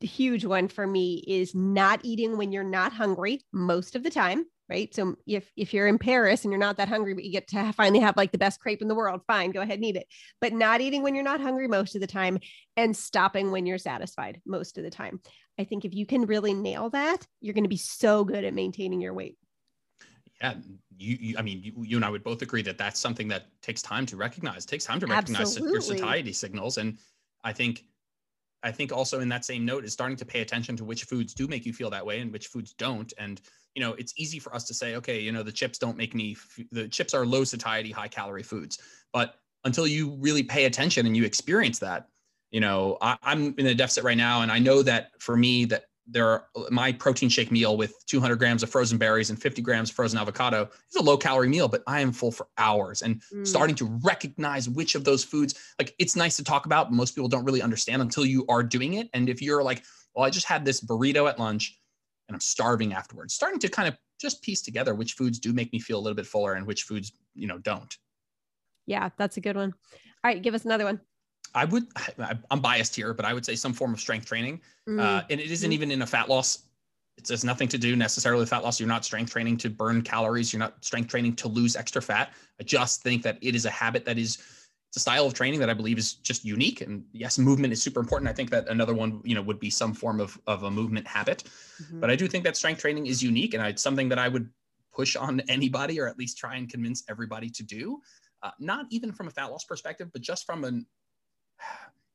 huge 0.00 0.44
one 0.44 0.68
for 0.68 0.86
me 0.86 1.24
is 1.26 1.54
not 1.54 2.00
eating 2.02 2.36
when 2.36 2.52
you're 2.52 2.64
not 2.64 2.92
hungry 2.92 3.40
most 3.52 3.96
of 3.96 4.02
the 4.02 4.10
time. 4.10 4.44
Right. 4.68 4.94
So 4.94 5.16
if 5.26 5.50
if 5.56 5.74
you're 5.74 5.88
in 5.88 5.98
Paris 5.98 6.44
and 6.44 6.52
you're 6.52 6.60
not 6.60 6.76
that 6.76 6.88
hungry, 6.88 7.12
but 7.14 7.24
you 7.24 7.32
get 7.32 7.48
to 7.48 7.72
finally 7.72 7.98
have 7.98 8.16
like 8.16 8.30
the 8.30 8.38
best 8.38 8.60
crepe 8.60 8.80
in 8.80 8.86
the 8.86 8.94
world, 8.94 9.20
fine, 9.26 9.50
go 9.50 9.60
ahead 9.62 9.78
and 9.78 9.84
eat 9.84 9.96
it. 9.96 10.06
But 10.40 10.52
not 10.52 10.80
eating 10.80 11.02
when 11.02 11.16
you're 11.16 11.24
not 11.24 11.40
hungry 11.40 11.66
most 11.66 11.96
of 11.96 12.00
the 12.00 12.06
time 12.06 12.38
and 12.76 12.96
stopping 12.96 13.50
when 13.50 13.66
you're 13.66 13.78
satisfied 13.78 14.40
most 14.46 14.78
of 14.78 14.84
the 14.84 14.90
time. 14.90 15.20
I 15.58 15.64
think 15.64 15.84
if 15.84 15.92
you 15.92 16.06
can 16.06 16.24
really 16.24 16.54
nail 16.54 16.88
that, 16.90 17.26
you're 17.40 17.54
going 17.54 17.64
to 17.64 17.68
be 17.68 17.76
so 17.76 18.24
good 18.24 18.44
at 18.44 18.54
maintaining 18.54 19.00
your 19.00 19.12
weight 19.12 19.36
yeah, 20.40 20.54
you, 20.96 21.16
you, 21.20 21.38
I 21.38 21.42
mean, 21.42 21.62
you, 21.62 21.72
you, 21.82 21.96
and 21.96 22.04
I 22.04 22.10
would 22.10 22.22
both 22.22 22.42
agree 22.42 22.62
that 22.62 22.78
that's 22.78 22.98
something 22.98 23.28
that 23.28 23.48
takes 23.62 23.82
time 23.82 24.06
to 24.06 24.16
recognize. 24.16 24.64
It 24.64 24.68
takes 24.68 24.84
time 24.84 25.00
to 25.00 25.06
recognize 25.06 25.56
Absolutely. 25.56 25.72
your 25.72 25.80
satiety 25.82 26.32
signals, 26.32 26.78
and 26.78 26.98
I 27.44 27.52
think, 27.52 27.84
I 28.62 28.70
think 28.70 28.92
also 28.92 29.20
in 29.20 29.28
that 29.30 29.44
same 29.44 29.64
note 29.64 29.84
is 29.84 29.92
starting 29.92 30.16
to 30.18 30.24
pay 30.24 30.40
attention 30.40 30.76
to 30.76 30.84
which 30.84 31.04
foods 31.04 31.34
do 31.34 31.46
make 31.46 31.64
you 31.64 31.72
feel 31.72 31.90
that 31.90 32.04
way 32.04 32.20
and 32.20 32.30
which 32.32 32.48
foods 32.48 32.74
don't. 32.74 33.12
And 33.18 33.40
you 33.74 33.80
know, 33.80 33.92
it's 33.94 34.12
easy 34.16 34.38
for 34.38 34.54
us 34.54 34.64
to 34.64 34.74
say, 34.74 34.96
okay, 34.96 35.20
you 35.20 35.32
know, 35.32 35.42
the 35.42 35.52
chips 35.52 35.78
don't 35.78 35.96
make 35.96 36.14
me. 36.14 36.36
The 36.72 36.88
chips 36.88 37.14
are 37.14 37.24
low 37.24 37.44
satiety, 37.44 37.90
high 37.90 38.08
calorie 38.08 38.42
foods, 38.42 38.78
but 39.12 39.36
until 39.64 39.86
you 39.86 40.16
really 40.20 40.42
pay 40.42 40.64
attention 40.64 41.06
and 41.06 41.16
you 41.16 41.24
experience 41.24 41.78
that, 41.80 42.08
you 42.50 42.60
know, 42.60 42.98
I, 43.00 43.16
I'm 43.22 43.54
in 43.58 43.66
a 43.66 43.74
deficit 43.74 44.04
right 44.04 44.16
now, 44.16 44.42
and 44.42 44.50
I 44.50 44.58
know 44.58 44.82
that 44.82 45.10
for 45.20 45.36
me 45.36 45.66
that 45.66 45.84
there 46.10 46.28
are 46.28 46.46
my 46.70 46.92
protein 46.92 47.28
shake 47.28 47.50
meal 47.50 47.76
with 47.76 47.94
200 48.06 48.36
grams 48.36 48.62
of 48.62 48.70
frozen 48.70 48.98
berries 48.98 49.30
and 49.30 49.40
50 49.40 49.62
grams 49.62 49.90
of 49.90 49.96
frozen 49.96 50.18
avocado 50.18 50.68
is 50.90 50.96
a 50.96 51.02
low 51.02 51.16
calorie 51.16 51.48
meal 51.48 51.68
but 51.68 51.82
i 51.86 52.00
am 52.00 52.12
full 52.12 52.32
for 52.32 52.48
hours 52.58 53.02
and 53.02 53.22
mm. 53.32 53.46
starting 53.46 53.74
to 53.76 53.86
recognize 54.02 54.68
which 54.68 54.94
of 54.94 55.04
those 55.04 55.24
foods 55.24 55.54
like 55.78 55.94
it's 55.98 56.16
nice 56.16 56.36
to 56.36 56.44
talk 56.44 56.66
about 56.66 56.88
but 56.88 56.96
most 56.96 57.14
people 57.14 57.28
don't 57.28 57.44
really 57.44 57.62
understand 57.62 58.02
until 58.02 58.24
you 58.24 58.44
are 58.48 58.62
doing 58.62 58.94
it. 58.94 59.08
And 59.14 59.28
if 59.28 59.40
you're 59.40 59.62
like 59.62 59.82
well 60.14 60.24
i 60.24 60.30
just 60.30 60.46
had 60.46 60.64
this 60.64 60.80
burrito 60.80 61.28
at 61.28 61.38
lunch 61.38 61.78
and 62.28 62.34
i'm 62.34 62.40
starving 62.40 62.92
afterwards 62.92 63.34
starting 63.34 63.58
to 63.60 63.68
kind 63.68 63.88
of 63.88 63.96
just 64.20 64.42
piece 64.42 64.62
together 64.62 64.94
which 64.94 65.14
foods 65.14 65.38
do 65.38 65.52
make 65.52 65.72
me 65.72 65.78
feel 65.78 65.98
a 65.98 66.02
little 66.02 66.16
bit 66.16 66.26
fuller 66.26 66.54
and 66.54 66.66
which 66.66 66.82
foods 66.82 67.12
you 67.34 67.46
know 67.46 67.58
don't. 67.58 67.96
Yeah 68.86 69.10
that's 69.16 69.36
a 69.36 69.40
good 69.40 69.56
one. 69.56 69.72
All 70.24 70.30
right 70.30 70.42
give 70.42 70.54
us 70.54 70.64
another 70.64 70.84
one 70.84 71.00
I 71.54 71.64
would, 71.64 71.86
I'm 72.50 72.60
biased 72.60 72.94
here, 72.94 73.12
but 73.12 73.24
I 73.24 73.34
would 73.34 73.44
say 73.44 73.54
some 73.56 73.72
form 73.72 73.92
of 73.92 74.00
strength 74.00 74.26
training. 74.26 74.60
Mm. 74.88 75.00
Uh, 75.00 75.22
and 75.30 75.40
it 75.40 75.50
isn't 75.50 75.70
mm. 75.70 75.74
even 75.74 75.90
in 75.90 76.02
a 76.02 76.06
fat 76.06 76.28
loss. 76.28 76.64
It 77.16 77.28
has 77.28 77.44
nothing 77.44 77.68
to 77.68 77.78
do 77.78 77.96
necessarily 77.96 78.40
with 78.40 78.48
fat 78.48 78.62
loss. 78.62 78.80
You're 78.80 78.88
not 78.88 79.04
strength 79.04 79.32
training 79.32 79.58
to 79.58 79.70
burn 79.70 80.02
calories. 80.02 80.52
You're 80.52 80.60
not 80.60 80.82
strength 80.84 81.10
training 81.10 81.36
to 81.36 81.48
lose 81.48 81.76
extra 81.76 82.00
fat. 82.00 82.32
I 82.58 82.64
just 82.64 83.02
think 83.02 83.22
that 83.24 83.38
it 83.42 83.54
is 83.54 83.66
a 83.66 83.70
habit 83.70 84.04
that 84.06 84.16
is, 84.16 84.38
it's 84.88 84.96
a 84.96 85.00
style 85.00 85.26
of 85.26 85.34
training 85.34 85.60
that 85.60 85.68
I 85.68 85.74
believe 85.74 85.98
is 85.98 86.14
just 86.14 86.44
unique. 86.44 86.80
And 86.80 87.04
yes, 87.12 87.38
movement 87.38 87.72
is 87.72 87.82
super 87.82 88.00
important. 88.00 88.30
I 88.30 88.32
think 88.32 88.50
that 88.50 88.68
another 88.68 88.94
one, 88.94 89.20
you 89.24 89.34
know, 89.34 89.42
would 89.42 89.60
be 89.60 89.70
some 89.70 89.92
form 89.92 90.18
of, 90.18 90.40
of 90.46 90.62
a 90.62 90.70
movement 90.70 91.06
habit. 91.06 91.44
Mm-hmm. 91.82 92.00
But 92.00 92.10
I 92.10 92.16
do 92.16 92.26
think 92.26 92.44
that 92.44 92.56
strength 92.56 92.80
training 92.80 93.06
is 93.06 93.22
unique 93.22 93.54
and 93.54 93.64
it's 93.66 93.82
something 93.82 94.08
that 94.08 94.18
I 94.18 94.28
would 94.28 94.48
push 94.92 95.14
on 95.14 95.40
anybody 95.48 96.00
or 96.00 96.08
at 96.08 96.18
least 96.18 96.38
try 96.38 96.56
and 96.56 96.68
convince 96.68 97.04
everybody 97.08 97.50
to 97.50 97.62
do. 97.62 98.00
Uh, 98.42 98.50
not 98.58 98.86
even 98.90 99.12
from 99.12 99.28
a 99.28 99.30
fat 99.30 99.46
loss 99.46 99.64
perspective, 99.64 100.08
but 100.12 100.22
just 100.22 100.46
from 100.46 100.64
an 100.64 100.86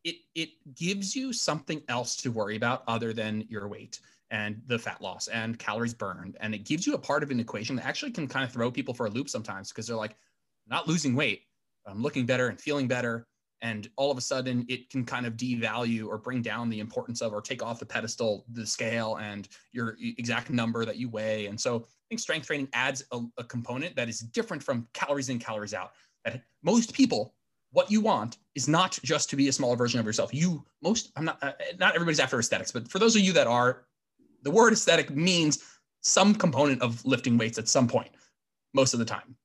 it 0.03 0.17
it 0.35 0.49
gives 0.75 1.15
you 1.15 1.33
something 1.33 1.81
else 1.89 2.15
to 2.17 2.31
worry 2.31 2.55
about 2.55 2.83
other 2.87 3.11
than 3.11 3.45
your 3.49 3.67
weight 3.67 3.99
and 4.31 4.61
the 4.67 4.79
fat 4.79 5.01
loss 5.01 5.27
and 5.27 5.59
calories 5.59 5.93
burned. 5.93 6.37
And 6.39 6.55
it 6.55 6.63
gives 6.63 6.87
you 6.87 6.93
a 6.93 6.97
part 6.97 7.23
of 7.23 7.31
an 7.31 7.39
equation 7.39 7.75
that 7.75 7.85
actually 7.85 8.11
can 8.11 8.27
kind 8.27 8.45
of 8.45 8.51
throw 8.51 8.71
people 8.71 8.93
for 8.93 9.05
a 9.07 9.09
loop 9.09 9.29
sometimes 9.29 9.69
because 9.69 9.87
they're 9.87 9.95
like 9.95 10.15
not 10.67 10.87
losing 10.87 11.15
weight 11.15 11.43
i'm 11.85 12.01
looking 12.01 12.25
better 12.25 12.47
and 12.47 12.59
feeling 12.59 12.87
better. 12.87 13.27
And 13.61 13.89
all 13.95 14.11
of 14.11 14.17
a 14.17 14.21
sudden 14.21 14.65
it 14.69 14.89
can 14.89 15.05
kind 15.05 15.25
of 15.25 15.33
devalue 15.33 16.07
or 16.07 16.17
bring 16.17 16.41
down 16.41 16.69
the 16.69 16.79
importance 16.79 17.21
of 17.21 17.33
or 17.33 17.41
take 17.41 17.63
off 17.63 17.79
the 17.79 17.85
pedestal 17.85 18.45
the 18.51 18.65
scale 18.65 19.17
and 19.17 19.47
your 19.71 19.97
exact 19.99 20.49
number 20.49 20.85
that 20.85 20.97
you 20.97 21.09
weigh. 21.09 21.47
And 21.47 21.59
so 21.59 21.77
i 21.77 22.05
think 22.09 22.19
strength 22.19 22.45
training 22.45 22.67
adds 22.73 23.03
a, 23.11 23.21
a 23.37 23.43
component 23.43 23.95
that 23.95 24.09
is 24.09 24.19
different 24.19 24.61
from 24.61 24.87
calories 24.93 25.29
in 25.29 25.39
calories 25.39 25.73
out. 25.73 25.91
That 26.25 26.41
most 26.63 26.93
people 26.93 27.33
what 27.75 27.91
you 27.91 27.99
want 27.99 28.37
is 28.55 28.69
not 28.69 28.97
just 29.03 29.29
to 29.29 29.35
be 29.35 29.49
a 29.49 29.51
smaller 29.51 29.75
version 29.75 29.99
of 29.99 30.05
yourself. 30.05 30.33
You 30.33 30.63
most 30.81 31.11
I'm 31.17 31.25
not 31.25 31.43
uh, 31.43 31.51
not 31.77 31.93
everybody's 31.93 32.21
after 32.21 32.39
aesthetics, 32.39 32.71
but 32.71 32.87
for 32.87 32.99
those 32.99 33.17
of 33.17 33.21
you 33.21 33.33
that 33.33 33.47
are, 33.47 33.83
the 34.43 34.51
word 34.51 34.71
aesthetic 34.71 35.09
means 35.09 35.61
some 36.01 36.33
component 36.33 36.81
of 36.81 37.03
lifting 37.03 37.37
weights 37.37 37.57
at 37.57 37.67
some 37.67 37.85
point, 37.85 38.11
most 38.73 38.93
of 38.93 38.99
the 38.99 39.05
time. 39.05 39.35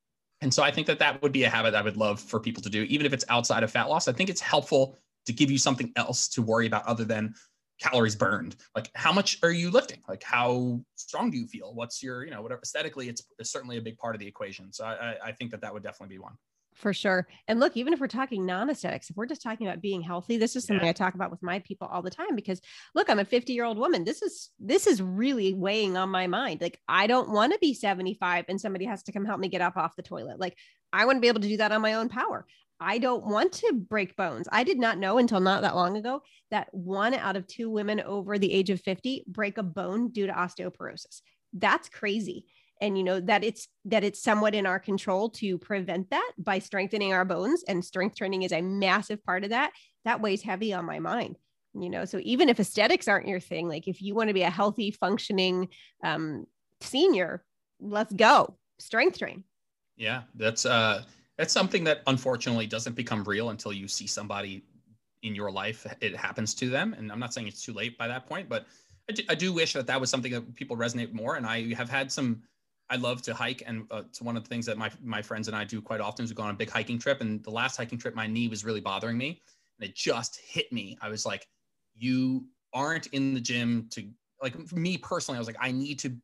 And 0.42 0.54
so 0.54 0.62
I 0.62 0.70
think 0.70 0.86
that 0.86 1.00
that 1.00 1.20
would 1.22 1.32
be 1.32 1.42
a 1.42 1.50
habit 1.50 1.74
I 1.74 1.82
would 1.82 1.96
love 1.96 2.20
for 2.20 2.38
people 2.38 2.62
to 2.62 2.70
do, 2.70 2.84
even 2.84 3.04
if 3.04 3.12
it's 3.12 3.24
outside 3.28 3.64
of 3.64 3.70
fat 3.72 3.88
loss. 3.88 4.06
I 4.06 4.12
think 4.12 4.30
it's 4.30 4.40
helpful 4.40 4.96
to 5.26 5.32
give 5.32 5.50
you 5.50 5.58
something 5.58 5.92
else 5.96 6.28
to 6.28 6.40
worry 6.40 6.68
about 6.68 6.86
other 6.86 7.04
than 7.04 7.34
calories 7.80 8.14
burned. 8.14 8.56
Like 8.76 8.90
how 8.94 9.12
much 9.12 9.38
are 9.42 9.50
you 9.50 9.70
lifting? 9.70 10.02
Like 10.08 10.22
how 10.22 10.80
strong 10.94 11.32
do 11.32 11.36
you 11.36 11.48
feel? 11.48 11.74
What's 11.74 12.00
your, 12.00 12.24
you 12.24 12.30
know, 12.30 12.42
whatever 12.42 12.60
aesthetically, 12.62 13.08
it's, 13.08 13.22
it's 13.40 13.50
certainly 13.50 13.78
a 13.78 13.82
big 13.82 13.98
part 13.98 14.14
of 14.14 14.20
the 14.20 14.26
equation. 14.26 14.72
So 14.72 14.84
I, 14.84 15.16
I 15.24 15.32
think 15.32 15.50
that 15.50 15.62
that 15.62 15.74
would 15.74 15.82
definitely 15.82 16.14
be 16.14 16.20
one. 16.20 16.34
For 16.74 16.94
sure. 16.94 17.26
And 17.46 17.60
look, 17.60 17.76
even 17.76 17.92
if 17.92 18.00
we're 18.00 18.06
talking 18.06 18.46
non 18.46 18.70
aesthetics, 18.70 19.10
if 19.10 19.16
we're 19.16 19.26
just 19.26 19.42
talking 19.42 19.66
about 19.66 19.82
being 19.82 20.00
healthy, 20.00 20.38
this 20.38 20.56
is 20.56 20.64
something 20.64 20.84
yeah. 20.84 20.90
I 20.90 20.94
talk 20.94 21.14
about 21.14 21.30
with 21.30 21.42
my 21.42 21.58
people 21.60 21.88
all 21.88 22.00
the 22.00 22.10
time 22.10 22.34
because 22.34 22.60
look, 22.94 23.10
I'm 23.10 23.18
a 23.18 23.24
50 23.24 23.52
year 23.52 23.64
old 23.64 23.76
woman. 23.76 24.04
This 24.04 24.22
is, 24.22 24.50
this 24.58 24.86
is 24.86 25.02
really 25.02 25.52
weighing 25.52 25.96
on 25.96 26.08
my 26.08 26.26
mind. 26.26 26.60
Like, 26.60 26.80
I 26.88 27.06
don't 27.06 27.30
want 27.30 27.52
to 27.52 27.58
be 27.58 27.74
75 27.74 28.46
and 28.48 28.60
somebody 28.60 28.86
has 28.86 29.02
to 29.04 29.12
come 29.12 29.24
help 29.24 29.40
me 29.40 29.48
get 29.48 29.60
up 29.60 29.76
off 29.76 29.96
the 29.96 30.02
toilet. 30.02 30.40
Like, 30.40 30.56
I 30.92 31.04
want 31.04 31.16
to 31.16 31.20
be 31.20 31.28
able 31.28 31.40
to 31.40 31.48
do 31.48 31.58
that 31.58 31.72
on 31.72 31.82
my 31.82 31.94
own 31.94 32.08
power. 32.08 32.46
I 32.80 32.96
don't 32.96 33.26
want 33.26 33.52
to 33.54 33.74
break 33.74 34.16
bones. 34.16 34.48
I 34.50 34.64
did 34.64 34.78
not 34.78 34.96
know 34.96 35.18
until 35.18 35.40
not 35.40 35.62
that 35.62 35.76
long 35.76 35.98
ago 35.98 36.22
that 36.50 36.72
one 36.72 37.12
out 37.12 37.36
of 37.36 37.46
two 37.46 37.68
women 37.68 38.00
over 38.00 38.38
the 38.38 38.52
age 38.52 38.70
of 38.70 38.80
50 38.80 39.24
break 39.26 39.58
a 39.58 39.62
bone 39.62 40.10
due 40.10 40.26
to 40.26 40.32
osteoporosis. 40.32 41.20
That's 41.52 41.90
crazy 41.90 42.46
and 42.80 42.96
you 42.96 43.04
know 43.04 43.20
that 43.20 43.44
it's 43.44 43.68
that 43.84 44.04
it's 44.04 44.22
somewhat 44.22 44.54
in 44.54 44.66
our 44.66 44.78
control 44.78 45.30
to 45.30 45.58
prevent 45.58 46.10
that 46.10 46.32
by 46.38 46.58
strengthening 46.58 47.12
our 47.12 47.24
bones 47.24 47.62
and 47.68 47.84
strength 47.84 48.16
training 48.16 48.42
is 48.42 48.52
a 48.52 48.62
massive 48.62 49.22
part 49.24 49.44
of 49.44 49.50
that 49.50 49.72
that 50.04 50.20
weighs 50.20 50.42
heavy 50.42 50.72
on 50.72 50.84
my 50.84 50.98
mind 50.98 51.36
you 51.74 51.88
know? 51.88 52.04
So 52.04 52.18
even 52.22 52.48
if 52.48 52.58
aesthetics 52.58 53.08
aren't 53.08 53.28
your 53.28 53.40
thing 53.40 53.68
like 53.68 53.88
if 53.88 54.02
you 54.02 54.14
want 54.14 54.28
to 54.28 54.34
be 54.34 54.42
a 54.42 54.50
healthy 54.50 54.90
functioning 54.90 55.68
um, 56.02 56.46
senior 56.80 57.44
let's 57.80 58.12
go 58.12 58.56
strength 58.78 59.18
train. 59.18 59.44
Yeah 59.96 60.22
that's 60.34 60.66
uh 60.66 61.04
that's 61.38 61.52
something 61.52 61.84
that 61.84 62.02
unfortunately 62.06 62.66
doesn't 62.66 62.96
become 62.96 63.24
real 63.24 63.50
until 63.50 63.72
you 63.72 63.88
see 63.88 64.06
somebody 64.06 64.62
in 65.22 65.34
your 65.34 65.50
life 65.50 65.86
it 66.00 66.16
happens 66.16 66.54
to 66.54 66.70
them 66.70 66.94
and 66.96 67.12
i'm 67.12 67.18
not 67.18 67.34
saying 67.34 67.46
it's 67.46 67.62
too 67.62 67.74
late 67.74 67.98
by 67.98 68.08
that 68.08 68.26
point 68.26 68.48
but 68.48 68.66
I 69.08 69.12
do, 69.12 69.22
I 69.28 69.34
do 69.34 69.52
wish 69.52 69.74
that 69.74 69.86
that 69.86 70.00
was 70.00 70.08
something 70.08 70.32
that 70.32 70.54
people 70.54 70.76
resonate 70.76 71.12
more 71.12 71.36
and 71.36 71.46
i 71.46 71.74
have 71.74 71.90
had 71.90 72.10
some 72.10 72.42
I 72.90 72.96
love 72.96 73.22
to 73.22 73.34
hike, 73.34 73.62
and 73.66 73.86
uh, 73.92 74.02
it's 74.08 74.20
one 74.20 74.36
of 74.36 74.42
the 74.42 74.48
things 74.48 74.66
that 74.66 74.76
my 74.76 74.90
my 75.02 75.22
friends 75.22 75.46
and 75.46 75.56
I 75.56 75.64
do 75.64 75.80
quite 75.80 76.00
often. 76.00 76.24
Is 76.24 76.30
we 76.32 76.34
go 76.34 76.42
on 76.42 76.50
a 76.50 76.58
big 76.58 76.68
hiking 76.68 76.98
trip, 76.98 77.20
and 77.20 77.42
the 77.44 77.50
last 77.50 77.76
hiking 77.76 77.98
trip, 77.98 78.14
my 78.16 78.26
knee 78.26 78.48
was 78.48 78.64
really 78.64 78.80
bothering 78.80 79.16
me, 79.16 79.40
and 79.78 79.88
it 79.88 79.94
just 79.94 80.40
hit 80.44 80.70
me. 80.72 80.98
I 81.00 81.08
was 81.08 81.24
like, 81.24 81.46
"You 81.94 82.46
aren't 82.74 83.06
in 83.08 83.32
the 83.32 83.40
gym 83.40 83.86
to 83.90 84.08
like." 84.42 84.72
Me 84.72 84.98
personally, 84.98 85.36
I 85.36 85.40
was 85.40 85.46
like, 85.46 85.56
"I 85.60 85.70
need 85.70 86.00
to, 86.00 86.14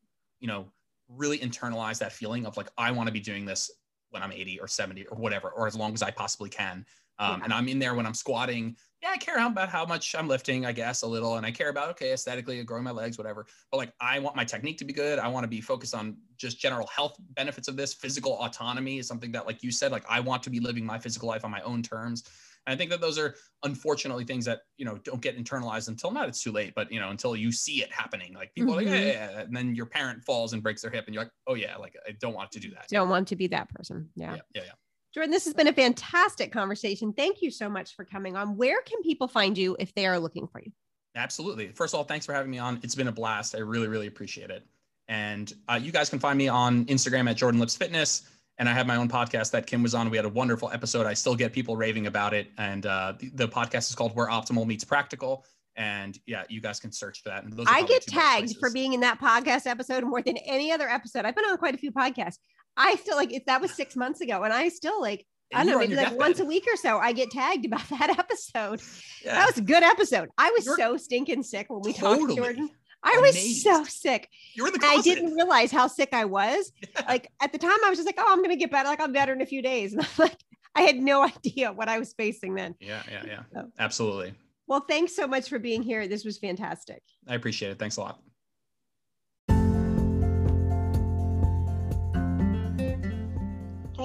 you 0.41 0.49
know, 0.49 0.67
really 1.09 1.39
internalize 1.39 1.99
that 2.01 2.13
feeling 2.13 2.47
of 2.47 2.57
like 2.57 2.69
I 2.77 2.91
want 2.91 3.07
to 3.07 3.13
be 3.13 3.21
doing 3.21 3.45
this 3.45 3.71
when 4.11 4.23
I'm 4.23 4.33
80 4.33 4.59
or 4.59 4.67
70 4.67 5.07
or 5.07 5.19
whatever, 5.19 5.51
or 5.51 5.69
as 5.69 5.77
long 5.77 5.95
as 5.95 6.03
I 6.03 6.11
possibly 6.11 6.51
can." 6.51 6.85
Um, 7.19 7.39
yeah. 7.39 7.45
And 7.45 7.53
I'm 7.53 7.69
in 7.69 7.79
there 7.79 7.95
when 7.95 8.07
I'm 8.07 8.15
squatting. 8.15 8.77
Yeah, 9.03 9.11
I 9.13 9.19
care 9.19 9.45
about 9.45 9.69
how 9.69 9.85
much 9.85 10.15
I'm 10.15 10.27
lifting, 10.27 10.67
I 10.67 10.73
guess, 10.73 11.03
a 11.03 11.07
little. 11.07 11.37
And 11.37 11.47
I 11.47 11.51
care 11.51 11.69
about, 11.69 11.91
okay, 11.91 12.13
aesthetically, 12.13 12.63
growing 12.65 12.85
my 12.85 12.91
legs, 12.91 13.19
whatever. 13.19 13.47
But 13.71 13.79
like, 13.79 13.93
I 14.01 14.19
want 14.19 14.37
my 14.37 14.45
technique 14.45 14.79
to 14.79 14.85
be 14.85 14.93
good. 14.93 15.19
I 15.19 15.29
want 15.29 15.45
to 15.45 15.49
be 15.49 15.61
focused 15.61 15.95
on 15.95 16.17
just 16.37 16.59
general 16.59 16.87
health 16.89 17.17
benefits 17.31 17.69
of 17.69 17.77
this. 17.77 17.95
Physical 17.95 18.39
autonomy 18.43 18.99
is 18.99 19.07
something 19.07 19.33
that, 19.33 19.47
like 19.47 19.63
you 19.63 19.71
said, 19.71 19.93
like 19.93 20.05
I 20.09 20.21
want 20.21 20.43
to 20.45 20.51
be 20.51 20.61
living 20.61 20.85
my 20.85 20.99
physical 20.99 21.29
life 21.29 21.45
on 21.45 21.51
my 21.51 21.61
own 21.63 21.83
terms. 21.83 22.25
And 22.67 22.75
I 22.75 22.77
think 22.77 22.91
that 22.91 23.01
those 23.01 23.17
are 23.17 23.37
unfortunately 23.63 24.25
things 24.25 24.45
that, 24.47 24.63
you 24.77 24.85
know, 24.85 24.99
don't 25.05 25.21
get 25.21 25.39
internalized 25.39 25.89
until 25.89 26.11
not 26.11 26.29
it's 26.29 26.43
too 26.43 26.51
late, 26.51 26.73
but, 26.75 26.91
you 26.91 26.99
know, 26.99 27.11
until 27.11 27.37
you 27.37 27.53
see 27.53 27.83
it 27.83 27.93
happening. 27.93 28.35
Like 28.35 28.53
people 28.55 28.75
mm-hmm. 28.75 28.89
are 28.89 28.93
like, 28.93 29.05
yeah, 29.05 29.13
yeah, 29.13 29.31
yeah, 29.31 29.41
And 29.43 29.57
then 29.57 29.75
your 29.75 29.87
parent 29.87 30.25
falls 30.25 30.53
and 30.53 30.63
breaks 30.63 30.83
their 30.83 30.91
hip 30.91 31.05
and 31.07 31.15
you're 31.15 31.23
like, 31.23 31.33
oh, 31.47 31.55
yeah, 31.55 31.77
like 31.77 31.95
I 32.09 32.13
don't 32.21 32.35
want 32.35 32.51
to 32.53 32.61
do 32.61 32.71
that. 32.71 32.89
Don't 32.89 33.09
want 33.09 33.29
to 33.29 33.37
be 33.37 33.47
that 33.49 33.69
person. 33.69 34.11
Yeah. 34.17 34.35
Yeah. 34.35 34.41
Yeah. 34.55 34.63
yeah. 34.65 34.73
Jordan, 35.17 35.31
this 35.31 35.47
has 35.47 35.55
been 35.55 35.67
a 35.67 35.73
fantastic 35.73 36.53
conversation. 36.53 37.11
Thank 37.11 37.41
you 37.41 37.51
so 37.51 37.71
much 37.71 37.97
for 37.97 38.05
coming 38.05 38.37
on. 38.37 38.55
Where 38.55 38.83
can 38.83 39.01
people 39.01 39.27
find 39.27 39.57
you 39.57 39.75
if 39.81 39.95
they 39.95 40.07
are 40.07 40.19
looking 40.19 40.47
for 40.47 40.61
you? 40.61 40.71
Absolutely. 41.15 41.69
First 41.69 41.95
of 41.95 41.99
all, 41.99 42.05
thanks 42.05 42.27
for 42.27 42.35
having 42.35 42.51
me 42.51 42.59
on. 42.59 42.79
It's 42.83 42.95
been 42.95 43.09
a 43.09 43.13
blast. 43.13 43.55
I 43.55 43.61
really, 43.61 43.89
really 43.89 44.09
appreciate 44.09 44.51
it. 44.51 44.67
And 45.09 45.55
uh, 45.71 45.81
you 45.83 45.91
guys 45.91 46.11
can 46.11 46.19
find 46.19 46.37
me 46.37 46.49
on 46.49 46.85
Instagram 46.85 47.31
at 47.31 47.37
Jordan 47.39 47.59
Lips 47.59 47.75
Fitness. 47.75 48.29
And 48.59 48.69
I 48.69 48.75
have 48.75 48.87
my 48.87 48.97
own 48.97 49.09
podcast 49.09 49.53
that 49.53 49.67
Kim 49.67 49.83
was 49.83 49.95
on. 49.95 50.11
We 50.11 50.19
had 50.19 50.27
a 50.27 50.29
wonderful 50.29 50.71
episode. 50.71 51.07
I 51.07 51.15
still 51.15 51.35
get 51.35 51.51
people 51.51 51.79
raving 51.79 52.09
about 52.09 52.35
it. 52.35 52.49
And 52.59 52.85
uh, 52.85 53.15
the, 53.19 53.31
the 53.31 53.49
podcast 53.49 53.89
is 53.89 53.95
called 53.95 54.15
Where 54.15 54.29
Optimal 54.29 54.67
Meets 54.67 54.85
Practical. 54.85 55.47
And 55.77 56.19
yeah, 56.27 56.45
you 56.51 56.61
guys 56.61 56.79
can 56.79 56.93
search 56.93 57.23
for 57.23 57.31
that. 57.31 57.45
And 57.45 57.59
I 57.67 57.85
get 57.85 58.03
tagged 58.03 58.57
for 58.59 58.71
being 58.71 58.93
in 58.93 59.01
that 59.01 59.19
podcast 59.19 59.67
episode 59.67 60.05
more 60.05 60.21
than 60.21 60.37
any 60.39 60.73
other 60.73 60.91
episode. 60.91 61.25
I've 61.25 61.35
been 61.35 61.47
on 61.47 61.57
quite 61.57 61.75
a 61.75 61.79
few 61.79 61.91
podcasts. 61.91 62.39
I 62.77 62.97
still 62.97 63.17
like 63.17 63.33
if 63.33 63.47
that 63.47 63.61
was 63.61 63.73
six 63.73 63.97
months 63.97 64.21
ago, 64.21 64.43
and 64.43 64.53
I 64.53 64.69
still 64.69 65.01
like 65.01 65.27
I 65.55 65.65
don't 65.65 65.73
know, 65.73 65.79
maybe 65.79 65.95
like 65.95 66.19
once 66.19 66.41
a 66.41 66.45
week 66.45 66.67
or 66.71 66.77
so, 66.77 66.99
I 66.99 67.13
get 67.13 67.31
tagged 67.31 67.67
about 67.67 67.89
that 67.91 68.19
episode. 68.19 68.81
Yeah. 69.25 69.35
That 69.35 69.47
was 69.47 69.59
a 69.59 69.63
good 69.63 69.83
episode. 69.83 70.29
I 70.37 70.51
was 70.51 70.67
You're 70.67 70.77
so 70.77 70.97
stinking 70.97 71.43
sick 71.43 71.67
when 71.69 71.81
we 71.83 71.93
totally 71.93 72.35
talked, 72.35 72.39
Jordan. 72.39 72.71
I 73.03 73.19
was 73.21 73.37
amazed. 73.37 73.63
so 73.63 73.85
sick. 73.85 74.29
You're 74.55 74.67
in 74.67 74.73
the 74.73 74.81
I 74.83 75.01
didn't 75.01 75.33
realize 75.35 75.71
how 75.71 75.87
sick 75.87 76.09
I 76.13 76.25
was. 76.25 76.73
Yeah. 76.97 77.05
Like 77.07 77.31
at 77.43 77.53
the 77.53 77.59
time, 77.59 77.79
I 77.85 77.91
was 77.91 77.99
just 77.99 78.07
like, 78.07 78.17
"Oh, 78.19 78.25
I'm 78.27 78.43
gonna 78.43 78.57
get 78.57 78.71
better. 78.71 78.89
Like 78.89 79.01
I'm 79.01 79.13
better 79.13 79.33
in 79.33 79.43
a 79.43 79.47
few 79.47 79.61
days." 79.61 79.93
And 79.93 80.03
I'm 80.05 80.09
like, 80.19 80.37
I 80.75 80.83
had 80.83 80.97
no 80.97 81.23
idea 81.23 81.73
what 81.73 81.89
I 81.89 81.99
was 81.99 82.15
facing 82.15 82.55
then. 82.55 82.75
Yeah, 82.81 83.03
yeah, 83.11 83.23
yeah. 83.27 83.43
So. 83.53 83.69
Absolutely. 83.79 84.35
Well, 84.67 84.81
thanks 84.81 85.15
so 85.15 85.27
much 85.27 85.49
for 85.49 85.59
being 85.59 85.83
here. 85.83 86.09
This 86.09 86.25
was 86.25 86.39
fantastic. 86.39 87.03
I 87.29 87.35
appreciate 87.35 87.71
it. 87.71 87.79
Thanks 87.79 87.99
a 87.99 88.01
lot. 88.01 88.21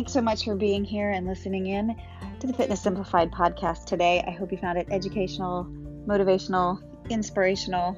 Thanks 0.02 0.14
so 0.14 0.22
much 0.22 0.46
for 0.46 0.56
being 0.56 0.84
here 0.84 1.12
and 1.12 1.28
listening 1.28 1.68
in 1.68 1.96
to 2.40 2.48
the 2.48 2.54
Fitness 2.54 2.82
Simplified 2.82 3.30
podcast 3.30 3.86
today. 3.86 4.24
I 4.26 4.32
hope 4.32 4.52
you 4.52 4.58
found 4.58 4.80
it 4.80 4.88
educational, 4.90 5.66
motivational, 6.08 6.82
inspirational, 7.12 7.96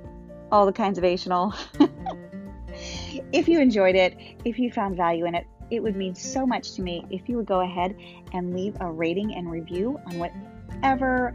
all 0.52 0.66
the 0.66 0.74
kinds 0.74 0.98
of 0.98 1.06
ational. 1.06 1.56
if 3.32 3.48
you 3.48 3.62
enjoyed 3.62 3.96
it, 3.96 4.18
if 4.44 4.60
you 4.60 4.70
found 4.70 4.98
value 4.98 5.24
in 5.24 5.34
it, 5.34 5.48
it 5.72 5.82
would 5.82 5.96
mean 5.96 6.14
so 6.14 6.46
much 6.46 6.74
to 6.74 6.82
me 6.82 7.06
if 7.10 7.30
you 7.30 7.38
would 7.38 7.46
go 7.46 7.62
ahead 7.62 7.96
and 8.34 8.54
leave 8.54 8.76
a 8.82 8.92
rating 8.92 9.34
and 9.36 9.50
review 9.50 9.98
on 10.08 10.20
whatever 10.20 11.34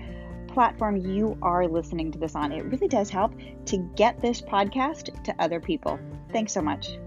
platform 0.49 0.99
you 0.99 1.39
are 1.41 1.67
listening 1.67 2.13
to 2.13 2.19
this 2.19 2.35
on. 2.35 2.53
It 2.53 2.67
really 2.67 2.89
does 2.89 3.09
help 3.09 3.33
to 3.65 3.79
get 3.97 4.21
this 4.21 4.43
podcast 4.43 5.25
to 5.25 5.35
other 5.39 5.61
people. 5.61 5.99
Thanks 6.31 6.53
so 6.53 6.61
much. 6.61 6.99